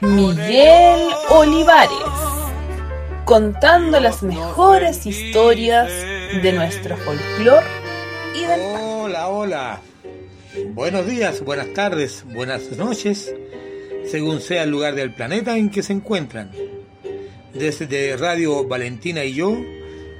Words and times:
Miguel 0.00 1.08
Olivares, 1.30 1.90
contando 3.24 4.00
las 4.00 4.22
mejores 4.22 5.06
historias 5.06 5.90
de 6.42 6.52
nuestro 6.52 6.96
folclore 6.96 7.66
y 8.34 8.44
del 8.44 8.60
Hola, 8.60 9.28
hola. 9.28 9.80
Buenos 10.74 11.06
días, 11.06 11.42
buenas 11.44 11.72
tardes, 11.74 12.24
buenas 12.32 12.72
noches, 12.72 13.34
según 14.06 14.40
sea 14.40 14.62
el 14.62 14.70
lugar 14.70 14.94
del 14.94 15.12
planeta 15.12 15.56
en 15.56 15.70
que 15.70 15.82
se 15.82 15.92
encuentran. 15.92 16.50
Desde 17.52 18.16
Radio 18.16 18.66
Valentina 18.66 19.24
y 19.24 19.34
yo, 19.34 19.56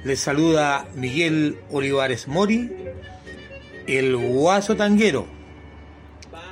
les 0.03 0.19
saluda 0.19 0.87
Miguel 0.95 1.57
Olivares 1.71 2.27
Mori, 2.27 2.71
el 3.87 4.15
guaso 4.15 4.75
tanguero, 4.75 5.38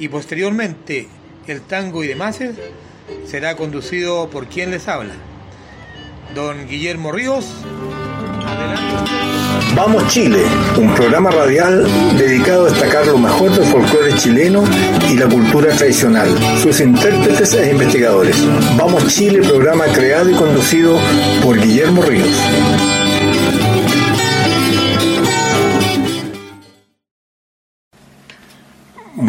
Y 0.00 0.08
posteriormente 0.08 1.06
el 1.46 1.60
tango 1.60 2.02
y 2.02 2.08
demás 2.08 2.40
será 3.26 3.56
conducido 3.56 4.28
por 4.30 4.46
quien 4.46 4.72
les 4.72 4.88
habla. 4.88 5.14
Don 6.34 6.66
Guillermo 6.66 7.12
Ríos. 7.12 7.46
Adelante. 8.46 9.30
Vamos 9.74 10.06
Chile, 10.08 10.42
un 10.76 10.94
programa 10.94 11.30
radial 11.30 11.86
dedicado 12.18 12.66
a 12.66 12.70
destacar 12.70 13.06
lo 13.06 13.18
mejor 13.18 13.52
del 13.52 13.64
folclore 13.64 14.14
chileno 14.14 14.64
y 15.08 15.16
la 15.16 15.28
cultura 15.28 15.74
tradicional, 15.76 16.28
sus 16.60 16.80
intérpretes 16.80 17.54
e 17.54 17.70
investigadores. 17.70 18.36
Vamos 18.76 19.06
Chile, 19.08 19.40
programa 19.42 19.84
creado 19.86 20.28
y 20.30 20.34
conducido 20.34 20.98
por 21.42 21.60
Guillermo 21.60 22.02
Ríos. 22.02 22.99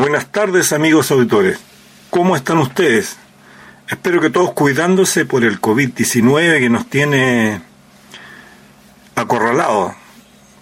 Buenas 0.02 0.32
tardes 0.32 0.74
amigos 0.74 1.12
auditores. 1.12 1.60
¿Cómo 2.10 2.36
están 2.36 2.58
ustedes? 2.58 3.18
Espero 3.88 4.20
que 4.20 4.32
todos 4.32 4.52
cuidándose 4.54 5.26
por 5.26 5.44
el 5.44 5.62
COVID-19 5.62 6.58
que 6.58 6.70
nos 6.72 6.90
tiene 6.90 7.62
acorralados. 9.14 9.94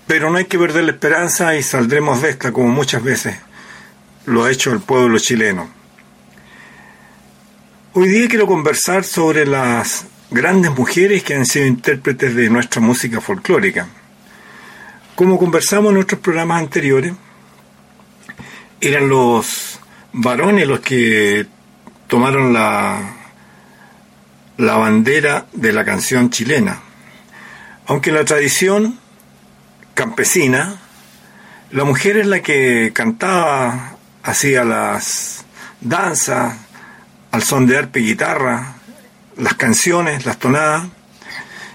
Pero 0.08 0.30
no 0.30 0.40
hay 0.40 0.44
que 0.44 0.60
perder 0.60 0.84
la 0.84 0.92
esperanza 0.92 1.56
y 1.56 1.64
saldremos 1.64 2.22
de 2.22 2.32
esta 2.32 2.52
como 2.52 2.68
muchas 2.68 3.02
veces 3.02 3.38
lo 4.26 4.44
ha 4.44 4.52
hecho 4.52 4.74
el 4.74 4.82
pueblo 4.82 5.18
chileno. 5.20 5.70
Hoy 7.94 8.10
día 8.10 8.28
quiero 8.28 8.46
conversar 8.46 9.06
sobre 9.06 9.46
las 9.46 10.06
grandes 10.32 10.72
mujeres 10.78 11.24
que 11.24 11.36
han 11.36 11.46
sido 11.46 11.66
intérpretes 11.66 12.36
de 12.36 12.50
nuestra 12.50 12.82
música 12.82 13.22
folclórica. 13.22 13.88
Como 15.16 15.40
conversamos 15.40 15.92
en 15.92 15.96
nuestros 15.96 16.20
programas 16.20 16.62
anteriores, 16.62 17.14
eran 18.82 19.10
los 19.10 19.80
varones 20.14 20.68
los 20.68 20.80
que 20.80 21.46
tomaron 22.08 22.54
la, 22.54 23.16
la 24.58 24.78
bandera 24.78 25.46
de 25.54 25.74
la 25.74 25.86
canción 25.86 26.30
chilena. 26.30 26.82
Aunque 27.88 28.12
la 28.12 28.26
tradición 28.26 29.00
campesina, 29.94 30.78
la 31.72 31.84
mujer 31.84 32.18
es 32.18 32.28
la 32.28 32.42
que 32.42 32.92
cantaba, 32.94 33.98
hacía 34.24 34.64
las 34.64 35.46
danzas, 35.82 36.56
al 37.32 37.44
son 37.44 37.68
de 37.68 37.78
arpa 37.78 38.00
y 38.00 38.06
guitarra, 38.06 38.76
las 39.38 39.54
canciones, 39.54 40.26
las 40.26 40.38
tonadas. 40.38 40.88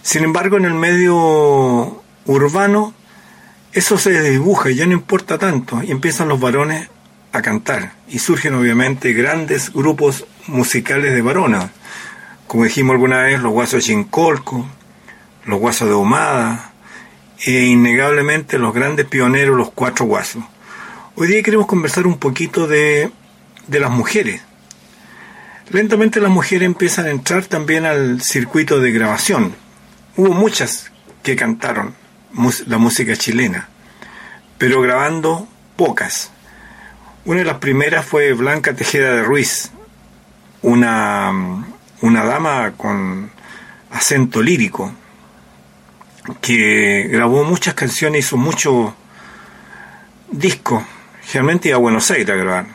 Sin 0.03 0.25
embargo, 0.25 0.56
en 0.56 0.65
el 0.65 0.75
medio 0.75 2.03
urbano, 2.26 2.94
eso 3.72 3.98
se 3.98 4.21
dibuja 4.31 4.71
y 4.71 4.76
ya 4.76 4.86
no 4.86 4.92
importa 4.92 5.38
tanto, 5.38 5.82
y 5.82 5.91
empiezan 5.91 6.28
los 6.28 6.41
varones 6.41 6.88
a 7.34 7.43
cantar 7.43 7.95
y 8.09 8.21
surgen 8.21 8.55
obviamente 8.55 9.12
grandes 9.12 9.72
grupos 9.72 10.25
musicales 10.47 11.12
de 11.12 11.21
varones, 11.21 11.65
como 12.47 12.62
dijimos 12.62 12.95
alguna 12.95 13.22
vez, 13.22 13.41
los 13.41 13.53
guasos 13.53 13.81
de 13.81 13.93
Chincolco, 13.93 14.67
los 15.45 15.59
guasos 15.59 15.89
de 15.89 15.95
Humada 15.95 16.72
e 17.45 17.65
innegablemente 17.65 18.56
los 18.56 18.72
grandes 18.72 19.06
pioneros, 19.06 19.56
los 19.56 19.72
cuatro 19.72 20.06
guasos. 20.06 20.45
Hoy 21.17 21.27
día 21.27 21.43
queremos 21.43 21.67
conversar 21.67 22.06
un 22.06 22.19
poquito 22.19 22.69
de, 22.69 23.11
de 23.66 23.81
las 23.81 23.91
mujeres. 23.91 24.41
Lentamente 25.71 26.21
las 26.21 26.31
mujeres 26.31 26.66
empiezan 26.66 27.06
a 27.06 27.11
entrar 27.11 27.47
también 27.47 27.84
al 27.84 28.22
circuito 28.22 28.78
de 28.78 28.93
grabación. 28.93 29.56
Hubo 30.16 30.33
muchas 30.33 30.93
que 31.25 31.34
cantaron 31.34 31.95
la 32.66 32.78
música 32.78 33.16
chilena, 33.16 33.69
pero 34.56 34.81
grabando 34.81 35.49
pocas. 35.77 36.31
Una 37.26 37.38
de 37.38 37.46
las 37.46 37.56
primeras 37.56 38.04
fue 38.04 38.34
Blanca 38.34 38.74
Tejeda 38.74 39.14
de 39.14 39.22
Ruiz, 39.22 39.70
una, 40.60 41.32
una 42.02 42.24
dama 42.24 42.74
con 42.76 43.30
acento 43.90 44.42
lírico, 44.42 44.92
que 46.42 47.08
grabó 47.10 47.44
muchas 47.44 47.72
canciones, 47.72 48.26
hizo 48.26 48.36
muchos 48.36 48.92
discos, 50.30 50.84
generalmente 51.22 51.68
iba 51.68 51.78
a 51.78 51.80
Buenos 51.80 52.10
Aires 52.10 52.28
a 52.28 52.34
grabar. 52.34 52.66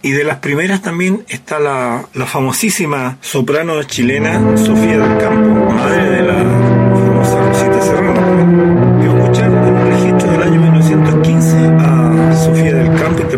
Y 0.00 0.12
de 0.12 0.22
las 0.22 0.38
primeras 0.38 0.80
también 0.80 1.24
está 1.28 1.58
la, 1.58 2.04
la 2.14 2.26
famosísima 2.26 3.18
soprano 3.20 3.82
chilena 3.82 4.56
Sofía 4.56 4.98
del 4.98 5.18
Campo, 5.18 5.72
madre 5.72 6.10
de 6.10 6.22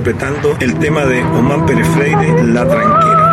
interpretando 0.07 0.57
el 0.61 0.79
tema 0.79 1.05
de 1.05 1.21
Omán 1.21 1.67
Pérez 1.67 1.89
Freire, 1.89 2.45
La 2.45 2.65
Tranquera. 2.65 3.26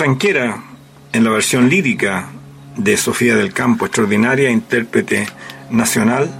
Tranquera, 0.00 0.62
en 1.12 1.24
la 1.24 1.30
versión 1.30 1.68
lírica 1.68 2.30
de 2.74 2.96
Sofía 2.96 3.36
del 3.36 3.52
Campo, 3.52 3.84
extraordinaria 3.84 4.50
intérprete 4.50 5.26
nacional, 5.68 6.30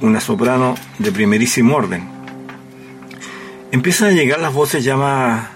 una 0.00 0.18
soprano 0.18 0.76
de 0.98 1.12
primerísimo 1.12 1.76
orden. 1.76 2.08
Empiezan 3.70 4.08
a 4.08 4.12
llegar 4.12 4.40
las 4.40 4.54
voces 4.54 4.82
ya 4.82 4.96
más, 4.96 5.46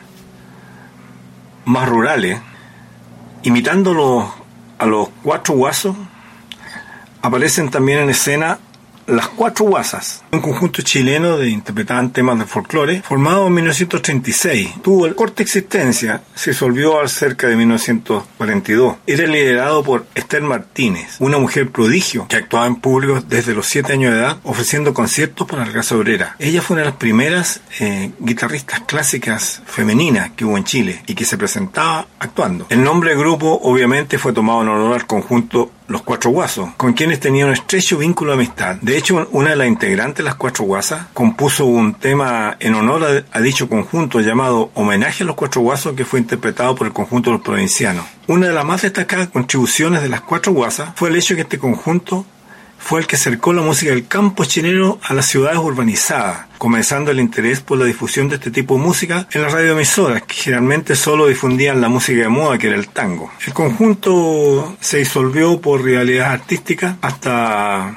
más 1.65 1.89
rurales, 1.89 2.39
imitando 3.43 4.35
a 4.79 4.85
los 4.85 5.09
cuatro 5.23 5.55
guasos, 5.55 5.97
aparecen 7.23 7.71
también 7.71 8.01
en 8.01 8.11
escena 8.11 8.59
las 9.11 9.29
Cuatro 9.29 9.67
Guasas, 9.67 10.23
un 10.33 10.41
conjunto 10.41 10.83
chileno 10.83 11.37
de 11.37 11.49
interpretaban 11.49 12.13
temas 12.13 12.39
de 12.39 12.45
folclore, 12.45 13.03
formado 13.03 13.47
en 13.47 13.55
1936. 13.55 14.83
Tuvo 14.83 15.15
corta 15.15 15.43
existencia, 15.43 16.23
se 16.35 16.51
disolvió 16.51 17.01
al 17.01 17.09
cerca 17.09 17.47
de 17.49 17.57
1942. 17.57 18.97
Era 19.07 19.27
liderado 19.27 19.83
por 19.83 20.07
Esther 20.15 20.43
Martínez, 20.43 21.17
una 21.19 21.39
mujer 21.39 21.71
prodigio 21.71 22.27
que 22.29 22.37
actuaba 22.37 22.67
en 22.67 22.77
público 22.77 23.21
desde 23.27 23.55
los 23.55 23.67
7 23.67 23.93
años 23.93 24.13
de 24.13 24.21
edad, 24.21 24.39
ofreciendo 24.45 24.95
conciertos 24.95 25.47
para 25.47 25.67
la 25.67 25.73
Casa 25.73 25.97
Obrera. 25.97 26.37
Ella 26.39 26.63
fue 26.63 26.75
una 26.75 26.83
de 26.83 26.91
las 26.91 26.99
primeras 26.99 27.61
eh, 27.81 28.13
guitarristas 28.19 28.81
clásicas 28.81 29.63
femeninas 29.67 30.31
que 30.37 30.45
hubo 30.45 30.57
en 30.57 30.65
Chile 30.65 31.03
y 31.07 31.15
que 31.15 31.25
se 31.25 31.37
presentaba 31.37 32.07
actuando. 32.19 32.67
El 32.69 32.83
nombre 32.83 33.11
del 33.11 33.19
grupo 33.19 33.61
obviamente 33.63 34.19
fue 34.19 34.33
tomado 34.33 34.63
en 34.63 34.69
honor 34.69 34.95
al 34.95 35.07
conjunto 35.07 35.73
los 35.91 36.03
Cuatro 36.03 36.31
Guasos, 36.31 36.71
con 36.77 36.93
quienes 36.93 37.19
tenía 37.19 37.45
un 37.45 37.53
estrecho 37.53 37.99
vínculo 37.99 38.31
de 38.31 38.37
amistad. 38.37 38.77
De 38.81 38.97
hecho, 38.97 39.29
una 39.33 39.51
de 39.51 39.57
las 39.57 39.67
integrantes 39.67 40.19
de 40.19 40.23
las 40.23 40.37
Cuatro 40.37 40.65
Guasas 40.65 41.07
compuso 41.13 41.67
un 41.67 41.95
tema 41.95 42.57
en 42.61 42.77
honor 42.77 43.25
a, 43.31 43.41
dicho 43.41 43.69
conjunto 43.69 44.21
llamado 44.21 44.71
Homenaje 44.75 45.25
a 45.25 45.27
los 45.27 45.35
Cuatro 45.35 45.63
Guasos 45.63 45.95
que 45.95 46.05
fue 46.05 46.21
interpretado 46.21 46.77
por 46.77 46.87
el 46.87 46.93
conjunto 46.93 47.31
de 47.31 47.37
los 47.39 47.45
provincianos. 47.45 48.05
Una 48.29 48.47
de 48.47 48.55
las 48.55 48.65
más 48.65 48.83
destacadas 48.83 49.29
contribuciones 49.29 50.01
de 50.01 50.09
las 50.09 50.21
Cuatro 50.21 50.53
Guasas 50.53 50.93
fue 50.95 51.09
el 51.09 51.17
hecho 51.17 51.35
de 51.35 51.39
que 51.39 51.43
este 51.43 51.59
conjunto 51.59 52.25
fue 52.81 53.01
el 53.01 53.07
que 53.07 53.17
acercó 53.17 53.53
la 53.53 53.63
música 53.63 53.93
del 53.93 54.09
campo 54.09 54.45
chileno 54.45 54.99
a 55.03 55.15
las 55.15 55.27
ciudades 55.27 55.59
urbanizadas, 55.59 56.47
comenzando 56.59 57.11
el 57.11 57.21
interés 57.21 57.61
por 57.61 57.79
la 57.79 57.85
difusión 57.85 58.29
de 58.29 58.37
este 58.37 58.51
tipo 58.51 58.77
de 58.77 58.83
música 58.83 59.29
en 59.31 59.43
las 59.43 59.53
radioemisoras, 59.53 60.23
que 60.23 60.35
generalmente 60.35 60.97
solo 60.97 61.27
difundían 61.27 61.81
la 61.81 61.89
música 61.89 62.23
de 62.23 62.29
moda, 62.29 62.59
que 62.59 62.69
era 62.69 62.77
el 62.77 62.89
tango. 62.89 63.31
El 63.47 63.53
conjunto 63.53 64.77
se 64.81 64.99
disolvió 64.99 65.61
por 65.61 65.83
realidad 65.83 66.33
artística 66.33 66.97
hasta 67.01 67.97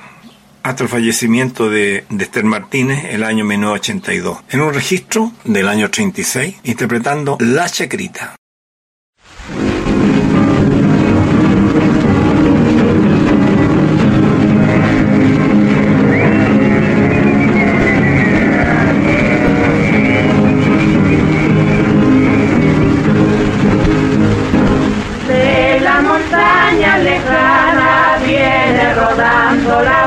hasta 0.63 0.84
el 0.84 0.90
fallecimiento 0.90 1.70
de, 1.70 2.06
de, 2.10 2.24
Esther 2.24 2.46
Martínez 2.46 3.04
el 3.10 3.24
año 3.24 3.44
1982, 3.44 4.44
en 4.50 4.62
un 4.62 4.74
registro 4.74 5.34
del 5.44 5.68
año 5.68 5.92
36, 5.92 6.56
interpretando 6.63 7.38
La 7.42 7.68
Chacrita. 7.70 8.36
solar. 29.74 30.02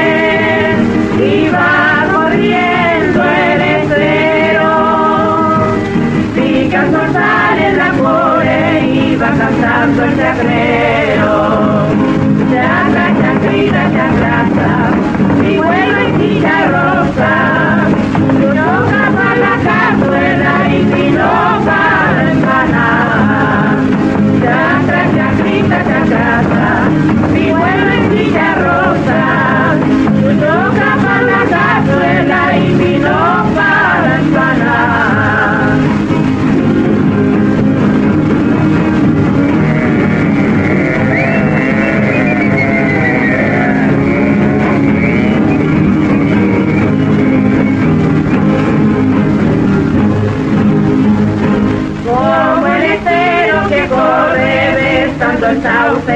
y 1.18 1.48
va 1.50 2.06
corriendo 2.12 3.24
el 3.24 3.60
estero. 3.60 4.70
Picasso 6.34 7.02
sale 7.12 7.68
en 7.68 7.78
la 7.78 7.90
core 7.92 8.80
y 8.86 9.16
va 9.16 9.30
cantando 9.30 10.04
el 10.04 10.16
chacrero. 10.16 11.32
Chacra, 12.52 13.06
chacrita, 13.20 13.82
chacra. 13.94 14.27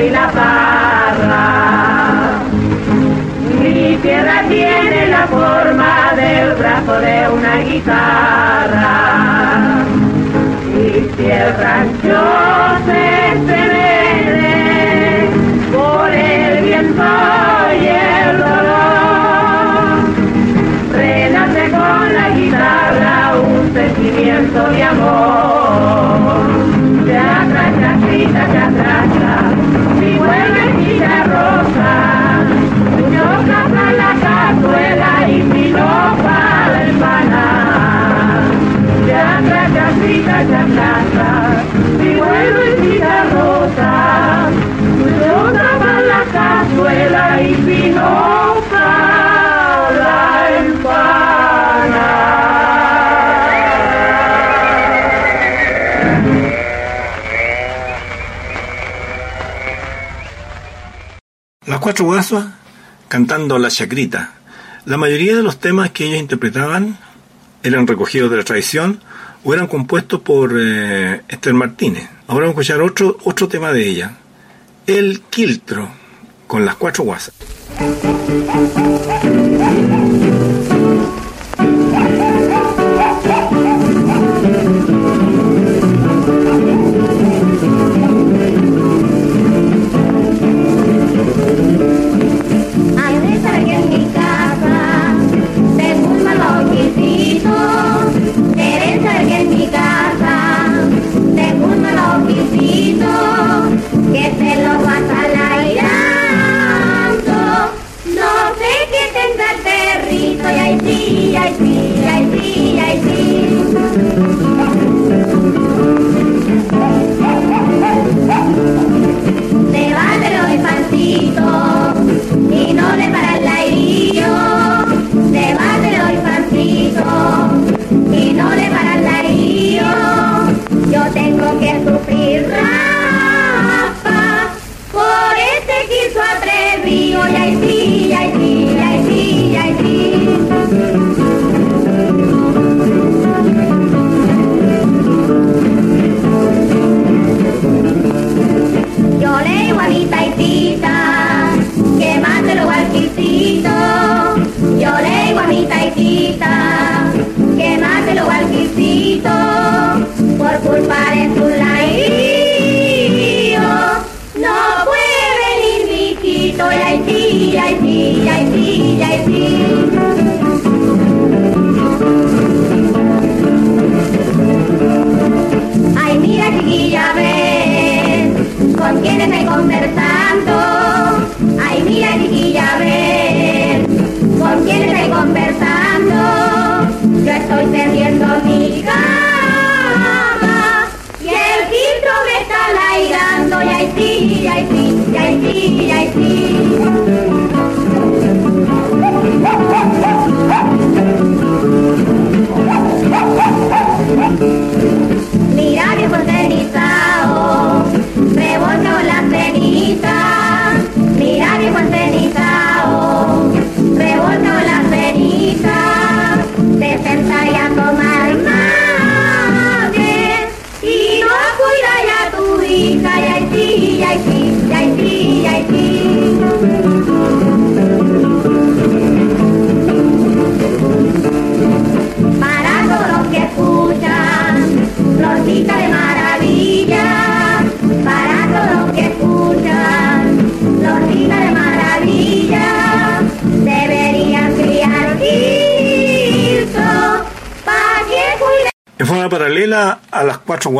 soy 0.02 0.10
la 0.10 0.28
parra. 0.30 1.38
Mi 3.60 3.96
piedra 3.96 4.42
tiene 4.48 5.08
la 5.08 5.26
forma 5.28 6.12
del 6.16 6.54
brazo 6.54 7.00
de 7.00 7.28
una 7.28 7.56
guitarra. 7.58 8.94
Y 10.74 11.08
si 11.14 11.30
el 11.30 11.54
rancho 11.56 12.22
se 12.86 13.28
entrevede 13.32 14.50
por 15.72 16.10
el 16.10 16.64
viento 16.64 17.02
y 17.80 17.86
el 17.86 18.38
dolor, 18.38 19.94
renace 20.92 21.70
con 21.70 22.14
la 22.14 22.28
guitarra 22.30 23.34
un 23.36 23.72
sentimiento 23.72 24.70
de 24.70 24.82
amor. 24.82 25.31
mi 41.98 42.14
vuelo 42.16 42.66
y 42.66 42.80
vida 42.80 43.24
rosa, 43.30 44.50
la 46.06 46.24
cazuela 46.32 47.42
y 47.42 47.54
la 49.98 50.58
empana. 50.58 52.08
Las 61.66 61.78
cuatro 61.78 62.04
guasas 62.06 62.46
cantando 63.08 63.58
la 63.58 63.70
chacrita. 63.70 64.32
La 64.86 64.96
mayoría 64.96 65.36
de 65.36 65.44
los 65.44 65.60
temas 65.60 65.90
que 65.90 66.06
ellas 66.06 66.18
interpretaban 66.18 66.98
eran 67.62 67.86
recogidos 67.86 68.28
de 68.30 68.38
la 68.38 68.44
tradición 68.44 69.00
o 69.44 69.54
eran 69.54 69.66
compuestos 69.66 70.20
por 70.20 70.52
eh, 70.56 71.22
Esther 71.28 71.54
Martínez. 71.54 72.08
Ahora 72.26 72.46
vamos 72.46 72.58
a 72.58 72.62
escuchar 72.62 72.82
otro, 72.82 73.16
otro 73.24 73.48
tema 73.48 73.72
de 73.72 73.88
ella, 73.88 74.16
El 74.86 75.20
Quiltro, 75.22 75.88
con 76.46 76.64
las 76.64 76.76
cuatro 76.76 77.04
guasas. 77.04 77.34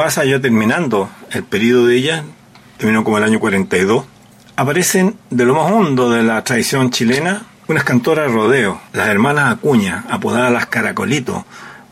A 0.01 0.05
las 0.05 0.15
cuatro 0.15 0.25
guasas, 0.25 0.27
ya 0.27 0.41
terminando 0.41 1.09
el 1.31 1.45
periodo 1.45 1.87
de 1.87 1.97
ellas, 1.97 2.25
terminó 2.79 3.05
como 3.05 3.19
el 3.19 3.25
año 3.25 3.41
42, 3.41 4.05
aparecen 4.57 5.17
de 5.31 5.45
lo 5.45 5.55
más 5.55 5.71
hondo 5.71 6.11
de 6.11 6.23
la 6.23 6.43
tradición 6.43 6.91
chilena 6.91 7.43
unas 7.69 7.85
cantoras 7.85 8.27
de 8.27 8.33
rodeo, 8.33 8.81
las 8.93 9.09
hermanas 9.09 9.53
Acuña, 9.53 10.05
apodadas 10.11 10.53
las 10.53 10.67
Caracolitos, 10.67 11.45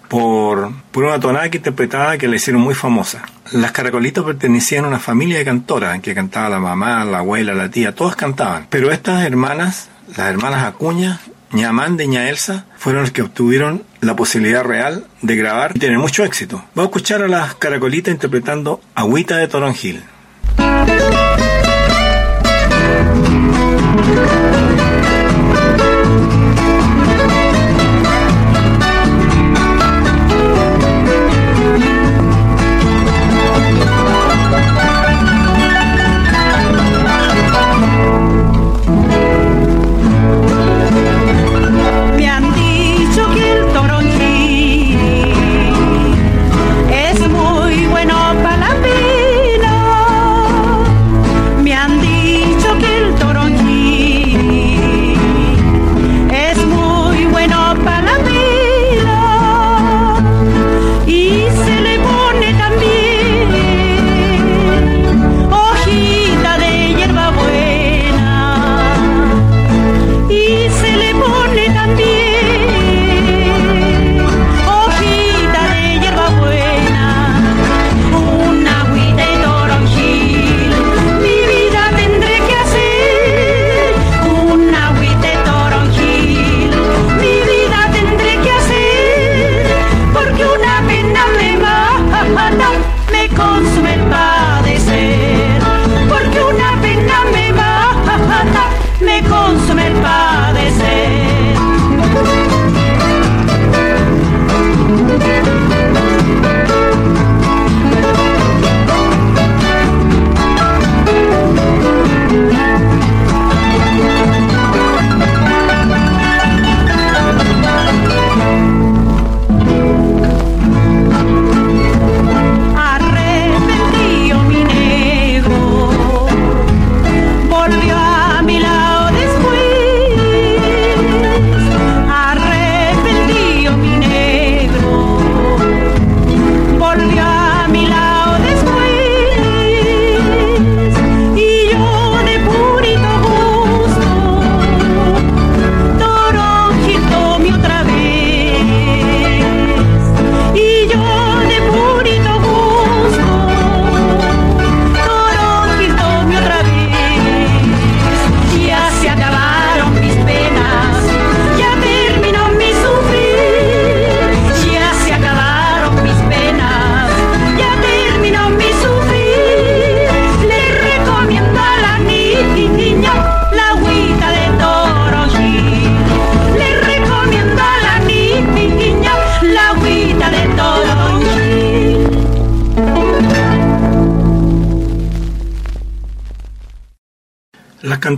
por, 0.08 0.72
por 0.90 1.04
una 1.04 1.20
tonada 1.20 1.48
que 1.48 1.58
interpretaba 1.58 2.18
que 2.18 2.26
le 2.26 2.36
hicieron 2.36 2.60
muy 2.60 2.74
famosa. 2.74 3.22
Las 3.52 3.72
Caracolitos 3.72 4.24
pertenecían 4.24 4.84
a 4.84 4.88
una 4.88 4.98
familia 4.98 5.38
de 5.38 5.44
cantoras, 5.44 6.00
que 6.00 6.14
cantaba 6.14 6.48
la 6.48 6.58
mamá, 6.58 7.04
la 7.04 7.18
abuela, 7.18 7.54
la 7.54 7.70
tía, 7.70 7.94
todas 7.94 8.16
cantaban. 8.16 8.66
Pero 8.68 8.90
estas 8.90 9.24
hermanas, 9.24 9.88
las 10.16 10.28
hermanas 10.28 10.64
Acuña, 10.64 11.20
Ñamán 11.52 11.96
de 11.96 12.08
Ñaelsa 12.08 12.66
fueron 12.76 13.02
los 13.02 13.12
que 13.12 13.22
obtuvieron 13.22 13.84
la 14.00 14.16
posibilidad 14.16 14.64
real 14.64 15.06
de 15.22 15.36
grabar 15.36 15.72
y 15.74 15.78
tener 15.78 15.98
mucho 15.98 16.24
éxito. 16.24 16.64
Vamos 16.74 16.88
a 16.88 16.90
escuchar 16.90 17.22
a 17.22 17.28
las 17.28 17.54
caracolitas 17.54 18.12
interpretando 18.12 18.80
Agüita 18.94 19.36
de 19.36 19.48
Toronjil. 19.48 20.02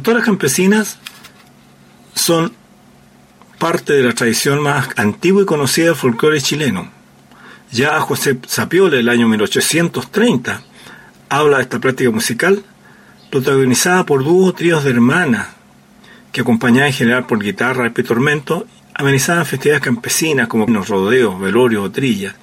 Cantoras 0.03 0.25
campesinas 0.25 0.99
son 2.12 2.53
parte 3.61 3.93
de 3.93 4.03
la 4.03 4.12
tradición 4.12 4.61
más 4.61 4.88
antigua 4.97 5.43
y 5.43 5.47
conocida 5.47 5.87
del 5.87 5.95
folclore 5.95 6.41
chileno. 6.41 6.91
Ya 7.71 8.01
José 8.01 8.37
Sapiola, 8.45 8.97
el 8.97 9.09
año 9.09 9.29
1830, 9.29 10.61
habla 11.29 11.59
de 11.59 11.62
esta 11.62 11.79
práctica 11.79 12.11
musical, 12.11 12.65
protagonizada 13.31 14.05
por 14.05 14.25
dúos 14.25 14.57
tríos 14.57 14.83
de 14.83 14.91
hermanas, 14.91 15.51
que 16.33 16.41
acompañaban 16.41 16.88
en 16.88 16.95
general 16.95 17.27
por 17.27 17.38
guitarra, 17.38 17.93
y 17.97 18.03
tormento, 18.03 18.67
amenizaban 18.95 19.47
festividades 19.47 19.85
campesinas 19.85 20.49
como 20.49 20.67
los 20.67 20.88
rodeos, 20.88 21.38
velorios 21.38 21.87
o 21.87 21.93
trillas. 21.93 22.35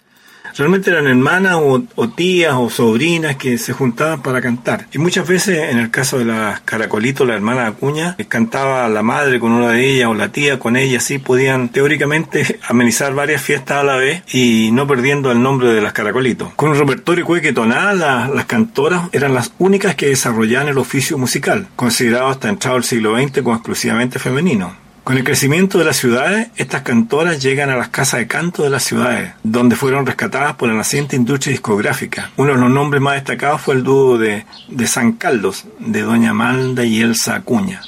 Realmente 0.60 0.90
eran 0.90 1.08
hermanas 1.08 1.56
o, 1.56 2.10
tías 2.10 2.54
o 2.54 2.70
sobrinas 2.70 3.38
que 3.38 3.58
se 3.58 3.72
juntaban 3.72 4.22
para 4.22 4.42
cantar. 4.42 4.88
Y 4.92 4.98
muchas 4.98 5.26
veces, 5.26 5.72
en 5.72 5.80
el 5.80 5.90
caso 5.90 6.20
de 6.20 6.26
las 6.26 6.60
Caracolitos, 6.60 7.26
la 7.26 7.36
hermana 7.36 7.66
Acuña, 7.66 8.16
eh, 8.18 8.26
cantaba 8.26 8.90
la 8.90 9.02
madre 9.02 9.40
con 9.40 9.54
una 9.54 9.72
de 9.72 9.90
ellas 9.90 10.10
o 10.10 10.14
la 10.14 10.34
tía 10.34 10.60
con 10.60 10.76
ella, 10.76 10.98
así 10.98 11.18
podían 11.18 11.70
teóricamente 11.70 12.60
amenizar 12.68 13.14
varias 13.14 13.42
fiestas 13.42 13.78
a 13.78 13.84
la 13.84 13.96
vez 13.96 14.24
y 14.34 14.72
no 14.74 14.86
perdiendo 14.86 15.32
el 15.32 15.42
nombre 15.42 15.70
de 15.70 15.80
las 15.80 15.94
Caracolitos. 15.94 16.54
Con 16.56 16.72
un 16.72 16.78
repertorio 16.78 17.24
cueque 17.24 17.54
tonal, 17.54 17.98
las, 17.98 18.30
las 18.30 18.44
cantoras 18.44 19.04
eran 19.14 19.34
las 19.34 19.54
únicas 19.60 19.96
que 19.96 20.08
desarrollaban 20.08 20.68
el 20.68 20.78
oficio 20.78 21.18
musical, 21.18 21.70
considerado 21.78 22.28
hasta 22.28 22.50
entrado 22.50 22.76
el 22.76 22.84
siglo 22.84 23.18
XX 23.18 23.44
como 23.44 23.56
exclusivamente 23.56 24.20
femenino. 24.20 24.89
Con 25.10 25.18
el 25.18 25.24
crecimiento 25.24 25.80
de 25.80 25.86
las 25.86 25.98
ciudades, 25.98 26.50
estas 26.56 26.84
cantoras 26.84 27.42
llegan 27.42 27.72
a 27.72 27.76
las 27.76 27.90
casas 27.90 28.20
de 28.20 28.28
canto 28.28 28.62
de 28.62 28.70
las 28.70 28.84
ciudades, 28.84 29.34
donde 29.42 29.76
fueron 29.76 30.06
rescatadas 30.06 30.54
por 30.54 30.70
la 30.70 30.76
naciente 30.76 31.16
industria 31.16 31.52
discográfica. 31.52 32.30
Uno 32.38 32.54
de 32.54 32.60
los 32.60 32.70
nombres 32.70 33.02
más 33.02 33.16
destacados 33.16 33.60
fue 33.60 33.74
el 33.74 33.84
dúo 33.84 34.20
de, 34.20 34.46
San 34.86 35.14
Caldos, 35.14 35.66
de 35.80 36.04
Doña 36.04 36.36
Malda 36.36 36.86
y 36.86 37.02
Elsa 37.02 37.34
Acuña. 37.34 37.82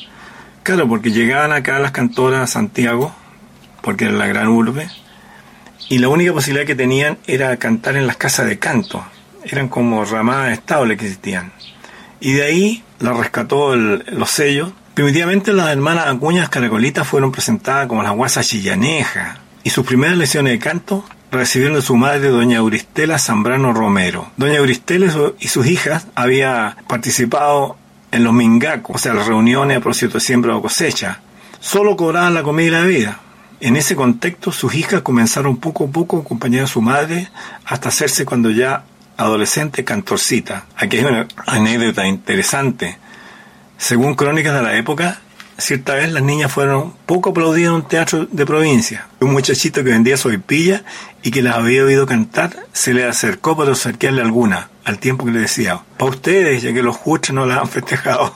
Claro, 0.64 0.90
porque 0.90 1.12
llegaban 1.12 1.52
acá 1.52 1.78
las 1.78 1.92
cantoras 1.92 2.42
a 2.42 2.48
Santiago, 2.48 3.14
porque 3.84 4.06
era 4.06 4.16
la 4.16 4.26
gran 4.26 4.48
urbe, 4.48 4.90
y 5.90 6.00
la 6.00 6.10
única 6.10 6.34
posibilidad 6.34 6.66
que 6.66 6.74
tenían 6.74 7.20
era 7.28 7.56
cantar 7.58 7.98
en 7.98 8.08
las 8.08 8.18
casas 8.18 8.48
de 8.48 8.58
canto. 8.58 9.06
Eran 9.44 9.68
como 9.68 10.04
ramadas 10.06 10.54
estables 10.54 10.98
que 10.98 11.06
existían. 11.06 11.52
Y 12.20 12.32
de 12.32 12.46
ahí 12.46 12.84
la 12.98 13.14
rescató 13.14 13.76
los 13.76 14.32
sellos 14.32 14.74
Primitivamente 15.02 15.52
las 15.52 15.70
hermanas 15.70 16.06
Acuñas 16.06 16.48
Caracolitas 16.50 17.08
fueron 17.08 17.32
presentadas 17.32 17.88
como 17.88 18.04
las 18.04 18.12
guasas 18.12 18.48
chillanejas 18.48 19.40
y 19.64 19.72
sus 19.72 19.84
primeras 19.84 20.16
lecciones 20.16 20.54
de 20.54 20.60
canto 20.60 21.04
recibieron 21.32 21.76
de 21.76 21.82
su 21.82 21.96
madre 21.96 22.28
doña 22.28 22.58
Euristela 22.58 23.18
Zambrano 23.18 23.74
Romero. 23.74 24.30
Doña 24.38 24.58
Euristela 24.58 25.12
y 25.40 25.48
sus 25.48 25.66
hijas 25.66 26.06
había 26.14 26.78
participado 26.88 27.78
en 28.12 28.24
los 28.24 28.32
mingacos, 28.32 28.98
o 28.98 29.00
sea, 29.00 29.16
las 29.16 29.26
reuniones 29.26 29.78
a 29.78 29.80
propósito 29.80 30.14
de 30.14 30.20
siembra 30.20 30.56
o 30.56 30.62
cosecha. 30.62 31.22
Solo 31.60 31.98
cobraban 31.98 32.36
la 32.36 32.44
comida 32.44 32.68
y 32.68 32.70
la 32.70 32.82
bebida. 32.82 33.20
En 33.60 33.78
ese 33.78 33.96
contexto, 33.96 34.52
sus 34.52 34.76
hijas 34.76 35.02
comenzaron 35.02 35.58
poco 35.58 35.86
a 35.86 35.88
poco 35.88 36.20
a 36.20 36.22
acompañar 36.22 36.66
a 36.66 36.68
su 36.68 36.80
madre 36.80 37.28
hasta 37.66 37.90
hacerse 37.90 38.24
cuando 38.24 38.52
ya 38.52 38.84
adolescente 39.18 39.84
cantorcita. 39.84 40.68
Aquí 40.78 40.98
hay 40.98 41.06
una 41.06 41.28
anécdota 41.48 42.06
interesante. 42.06 43.00
Según 43.82 44.14
crónicas 44.14 44.54
de 44.54 44.62
la 44.62 44.78
época, 44.78 45.22
cierta 45.58 45.96
vez 45.96 46.12
las 46.12 46.22
niñas 46.22 46.52
fueron 46.52 46.94
poco 47.08 47.32
aplaudidas 47.32 47.70
en 47.70 47.76
un 47.78 47.88
teatro 47.88 48.28
de 48.28 48.46
provincia. 48.46 49.08
Un 49.20 49.32
muchachito 49.32 49.84
que 49.84 49.90
vendía 49.90 50.18
soypilla 50.18 50.84
y 51.24 51.32
que 51.32 51.42
las 51.42 51.56
había 51.56 51.84
oído 51.84 52.06
cantar 52.06 52.56
se 52.74 52.94
le 52.94 53.06
acercó 53.06 53.58
para 53.58 53.72
obsequiarle 53.72 54.22
alguna, 54.22 54.70
al 54.86 55.00
tiempo 55.00 55.26
que 55.26 55.32
le 55.32 55.40
decía, 55.40 55.82
para 55.98 56.12
ustedes, 56.12 56.62
ya 56.62 56.72
que 56.72 56.84
los 56.84 56.96
juchos 56.96 57.34
no 57.34 57.48
la 57.48 57.56
han 57.58 57.68
festejado. 57.68 58.32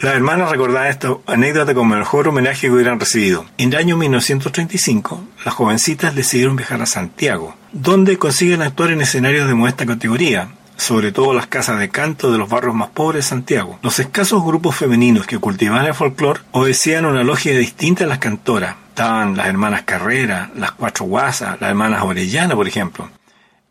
Las 0.00 0.16
hermanas 0.16 0.50
recordaban 0.50 0.88
esta 0.88 1.18
anécdota 1.28 1.72
como 1.72 1.94
el 1.94 2.00
mejor 2.00 2.26
homenaje 2.26 2.62
que 2.62 2.72
hubieran 2.72 2.98
recibido. 2.98 3.44
En 3.58 3.72
el 3.72 3.78
año 3.78 3.96
1935, 3.96 5.24
las 5.44 5.54
jovencitas 5.54 6.16
decidieron 6.16 6.56
viajar 6.56 6.82
a 6.82 6.86
Santiago, 6.86 7.54
donde 7.70 8.18
consiguen 8.18 8.60
actuar 8.60 8.90
en 8.90 9.02
escenarios 9.02 9.46
de 9.46 9.54
modesta 9.54 9.86
categoría, 9.86 10.48
sobre 10.76 11.12
todo 11.12 11.34
las 11.34 11.46
casas 11.46 11.78
de 11.78 11.88
canto 11.88 12.32
de 12.32 12.38
los 12.38 12.48
barrios 12.48 12.74
más 12.74 12.90
pobres 12.90 13.24
de 13.24 13.28
Santiago. 13.28 13.78
Los 13.82 13.98
escasos 13.98 14.44
grupos 14.44 14.76
femeninos 14.76 15.26
que 15.26 15.38
cultivaban 15.38 15.86
el 15.86 15.94
folclore 15.94 16.40
obedecían 16.52 17.06
una 17.06 17.24
lógica 17.24 17.56
distinta 17.56 18.04
a 18.04 18.06
las 18.06 18.18
cantoras. 18.18 18.76
Estaban 18.88 19.36
las 19.36 19.46
hermanas 19.46 19.82
Carrera, 19.82 20.50
las 20.56 20.72
Cuatro 20.72 21.06
Guasas, 21.06 21.60
las 21.60 21.70
hermanas 21.70 22.02
Orellana, 22.02 22.54
por 22.54 22.68
ejemplo. 22.68 23.10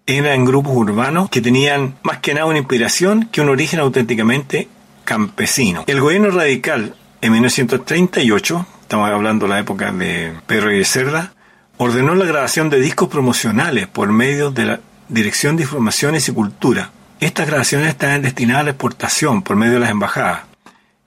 Eran 0.05 0.43
grupos 0.43 0.75
urbanos 0.75 1.29
que 1.29 1.41
tenían 1.41 1.95
más 2.03 2.17
que 2.17 2.33
nada 2.33 2.45
una 2.45 2.59
inspiración 2.59 3.29
que 3.31 3.41
un 3.41 3.49
origen 3.49 3.79
auténticamente 3.79 4.67
campesino. 5.05 5.83
El 5.87 6.01
gobierno 6.01 6.29
radical 6.29 6.95
en 7.21 7.31
1938, 7.31 8.65
estamos 8.81 9.09
hablando 9.09 9.45
de 9.45 9.53
la 9.53 9.59
época 9.59 9.93
de 9.93 10.33
Pedro 10.45 10.73
y 10.73 10.79
de 10.79 10.85
Cerda, 10.85 11.33
ordenó 11.77 12.15
la 12.15 12.25
grabación 12.25 12.69
de 12.69 12.81
discos 12.81 13.07
promocionales 13.07 13.87
por 13.87 14.11
medio 14.11 14.51
de 14.51 14.65
la 14.65 14.79
Dirección 15.13 15.55
de 15.55 15.63
Informaciones 15.63 16.27
y 16.27 16.31
Cultura. 16.31 16.89
Estas 17.19 17.45
grabaciones 17.45 17.89
estaban 17.89 18.23
destinadas 18.23 18.61
a 18.61 18.63
la 18.63 18.69
exportación 18.71 19.43
por 19.43 19.55
medio 19.55 19.73
de 19.73 19.81
las 19.81 19.91
embajadas. 19.91 20.41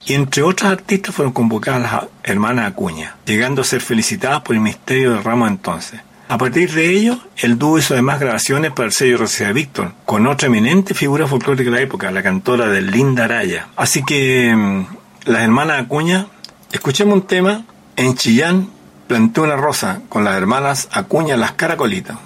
Y 0.06 0.14
entre 0.14 0.44
otras 0.44 0.70
artistas 0.70 1.12
fueron 1.12 1.32
convocadas 1.32 1.82
las 1.82 2.04
hermanas 2.22 2.70
Acuña, 2.70 3.16
llegando 3.26 3.62
a 3.62 3.64
ser 3.64 3.80
felicitadas 3.80 4.42
por 4.42 4.54
el 4.54 4.62
Ministerio 4.62 5.12
del 5.12 5.24
Ramo 5.24 5.48
entonces. 5.48 6.00
A 6.28 6.38
partir 6.38 6.70
de 6.72 6.88
ello, 6.88 7.18
el 7.38 7.58
dúo 7.58 7.78
hizo 7.78 7.94
además 7.94 8.20
grabaciones 8.20 8.70
para 8.70 8.86
el 8.86 8.92
sello 8.92 9.18
de 9.18 9.52
Víctor, 9.52 9.92
con 10.04 10.28
otra 10.28 10.46
eminente 10.46 10.94
figura 10.94 11.26
folclórica 11.26 11.70
de 11.70 11.76
la 11.76 11.82
época, 11.82 12.10
la 12.12 12.22
cantora 12.22 12.68
de 12.68 12.82
Linda 12.82 13.24
Araya. 13.24 13.68
Así 13.74 14.04
que 14.04 14.54
mm, 14.54 14.86
las 15.24 15.42
hermanas 15.42 15.82
Acuña, 15.82 16.28
escuchemos 16.70 17.14
un 17.14 17.26
tema, 17.26 17.64
en 17.96 18.14
Chillán 18.14 18.70
planté 19.08 19.40
una 19.40 19.56
rosa 19.56 20.02
con 20.08 20.24
las 20.24 20.36
hermanas 20.36 20.88
Acuña 20.92 21.36
las 21.36 21.52
caracolitas. 21.52 22.18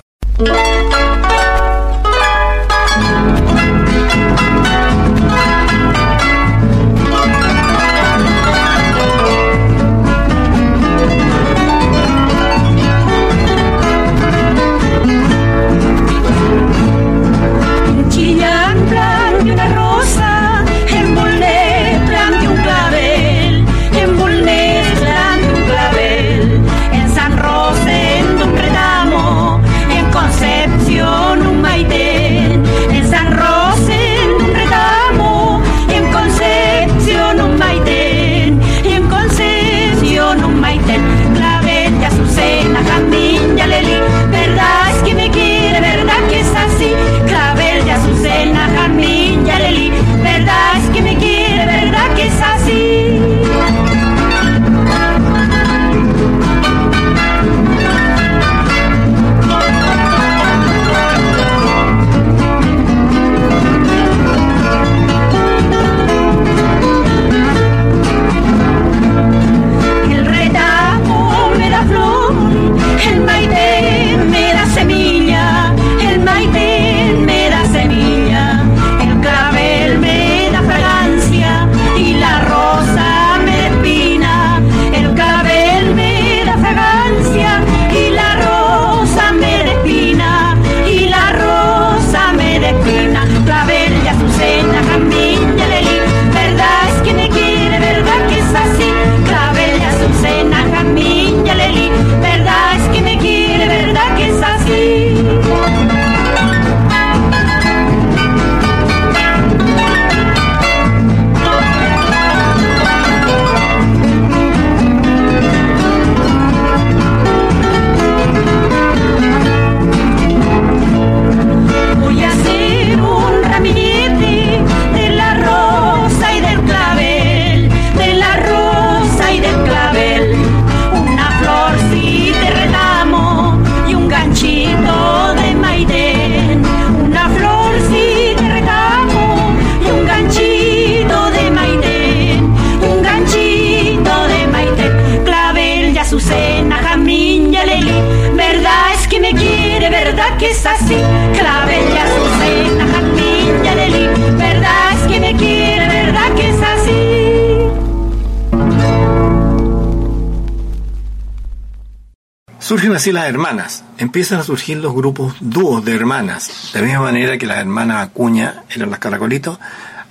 Surgen 162.80 162.96
así 162.96 163.12
las 163.12 163.26
hermanas. 163.26 163.84
Empiezan 163.98 164.40
a 164.40 164.42
surgir 164.42 164.78
los 164.78 164.94
grupos 164.94 165.34
dúos 165.40 165.84
de 165.84 165.94
hermanas. 165.94 166.70
De 166.72 166.80
la 166.80 166.86
misma 166.86 167.02
manera 167.02 167.36
que 167.36 167.44
las 167.44 167.58
hermanas 167.58 168.08
Acuña 168.08 168.64
eran 168.74 168.88
las 168.88 168.98
caracolitos, 168.98 169.58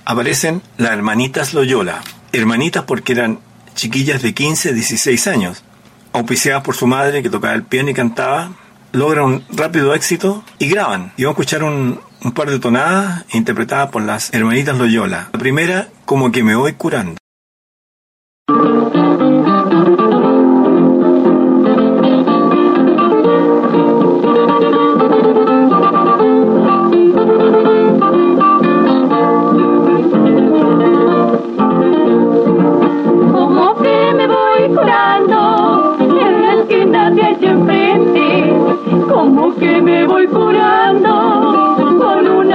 aparecen 0.04 0.62
las 0.76 0.92
hermanitas 0.92 1.52
Loyola. 1.52 2.00
Hermanitas 2.32 2.84
porque 2.84 3.14
eran 3.14 3.40
chiquillas 3.74 4.22
de 4.22 4.34
15, 4.34 4.72
16 4.72 5.26
años, 5.26 5.64
auspiciadas 6.12 6.62
por 6.62 6.76
su 6.76 6.86
madre 6.86 7.24
que 7.24 7.28
tocaba 7.28 7.54
el 7.54 7.64
piano 7.64 7.90
y 7.90 7.94
cantaba, 7.94 8.52
logran 8.92 9.24
un 9.24 9.44
rápido 9.50 9.92
éxito 9.92 10.44
y 10.60 10.68
graban. 10.68 11.12
Y 11.16 11.24
vamos 11.24 11.38
a 11.38 11.42
escuchar 11.42 11.64
un, 11.64 12.00
un 12.22 12.30
par 12.30 12.50
de 12.50 12.60
tonadas 12.60 13.24
interpretadas 13.32 13.90
por 13.90 14.02
las 14.02 14.32
hermanitas 14.32 14.78
Loyola. 14.78 15.30
La 15.32 15.40
primera, 15.40 15.88
como 16.04 16.30
que 16.30 16.44
me 16.44 16.54
voy 16.54 16.74
curando. 16.74 17.16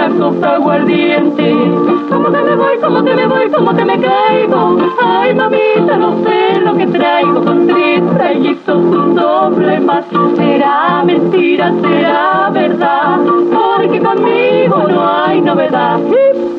Copa 0.09 0.55
aguardiente. 0.55 1.53
Como 2.09 2.31
que 2.31 2.41
me 2.41 2.55
voy, 2.55 2.77
como 2.79 3.03
que 3.03 3.15
me 3.15 3.27
voy, 3.27 3.49
como 3.49 3.75
que 3.75 3.85
me 3.85 3.99
caigo. 3.99 4.77
Ay, 5.01 5.33
mamita, 5.33 5.97
no 5.97 6.23
sé 6.23 6.59
lo 6.61 6.75
que 6.75 6.87
traigo 6.87 7.43
con 7.43 7.67
tres 7.67 8.01
rayitos, 8.17 8.75
un 8.77 9.15
doble 9.15 9.79
más. 9.79 10.05
Será 10.35 11.03
mentira, 11.05 11.73
será 11.81 12.49
verdad, 12.51 13.19
porque 13.51 14.01
conmigo 14.01 14.83
no 14.87 15.07
hay 15.07 15.41
novedad. 15.41 15.99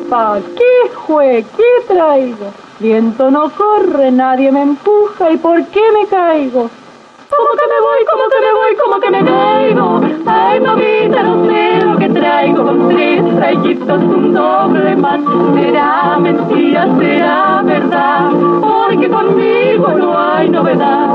Pa, 0.09 0.39
¿qué 0.55 0.89
jue? 0.93 1.45
¿Qué 1.55 1.93
traigo? 1.93 2.51
Viento 2.79 3.31
no 3.31 3.49
corre, 3.49 4.11
nadie 4.11 4.51
me 4.51 4.61
empuja, 4.61 5.31
¿y 5.31 5.37
por 5.37 5.65
qué 5.65 5.81
me 5.93 6.07
caigo? 6.07 6.69
Como 7.29 7.49
que 7.57 7.67
me 7.67 7.81
voy, 7.81 8.05
como 8.09 8.29
que 8.29 8.39
me 8.39 8.53
voy, 8.53 8.75
como 8.75 8.99
que 8.99 9.09
me 9.09 9.23
caigo. 9.25 10.01
Ay, 10.25 10.59
mamita, 10.59 11.23
no 11.23 11.45
sé 11.45 11.96
que 12.27 12.33
traigo 12.33 12.63
con 12.63 12.89
tres 12.89 13.35
rayitos, 13.35 14.03
un 14.03 14.33
doble 14.33 14.95
más. 14.97 15.21
Será 15.55 16.17
mentira, 16.19 16.87
será 16.97 17.61
verdad, 17.63 18.31
porque 18.61 19.09
conmigo 19.09 19.87
no 19.93 20.17
hay 20.17 20.49
novedad. 20.49 21.07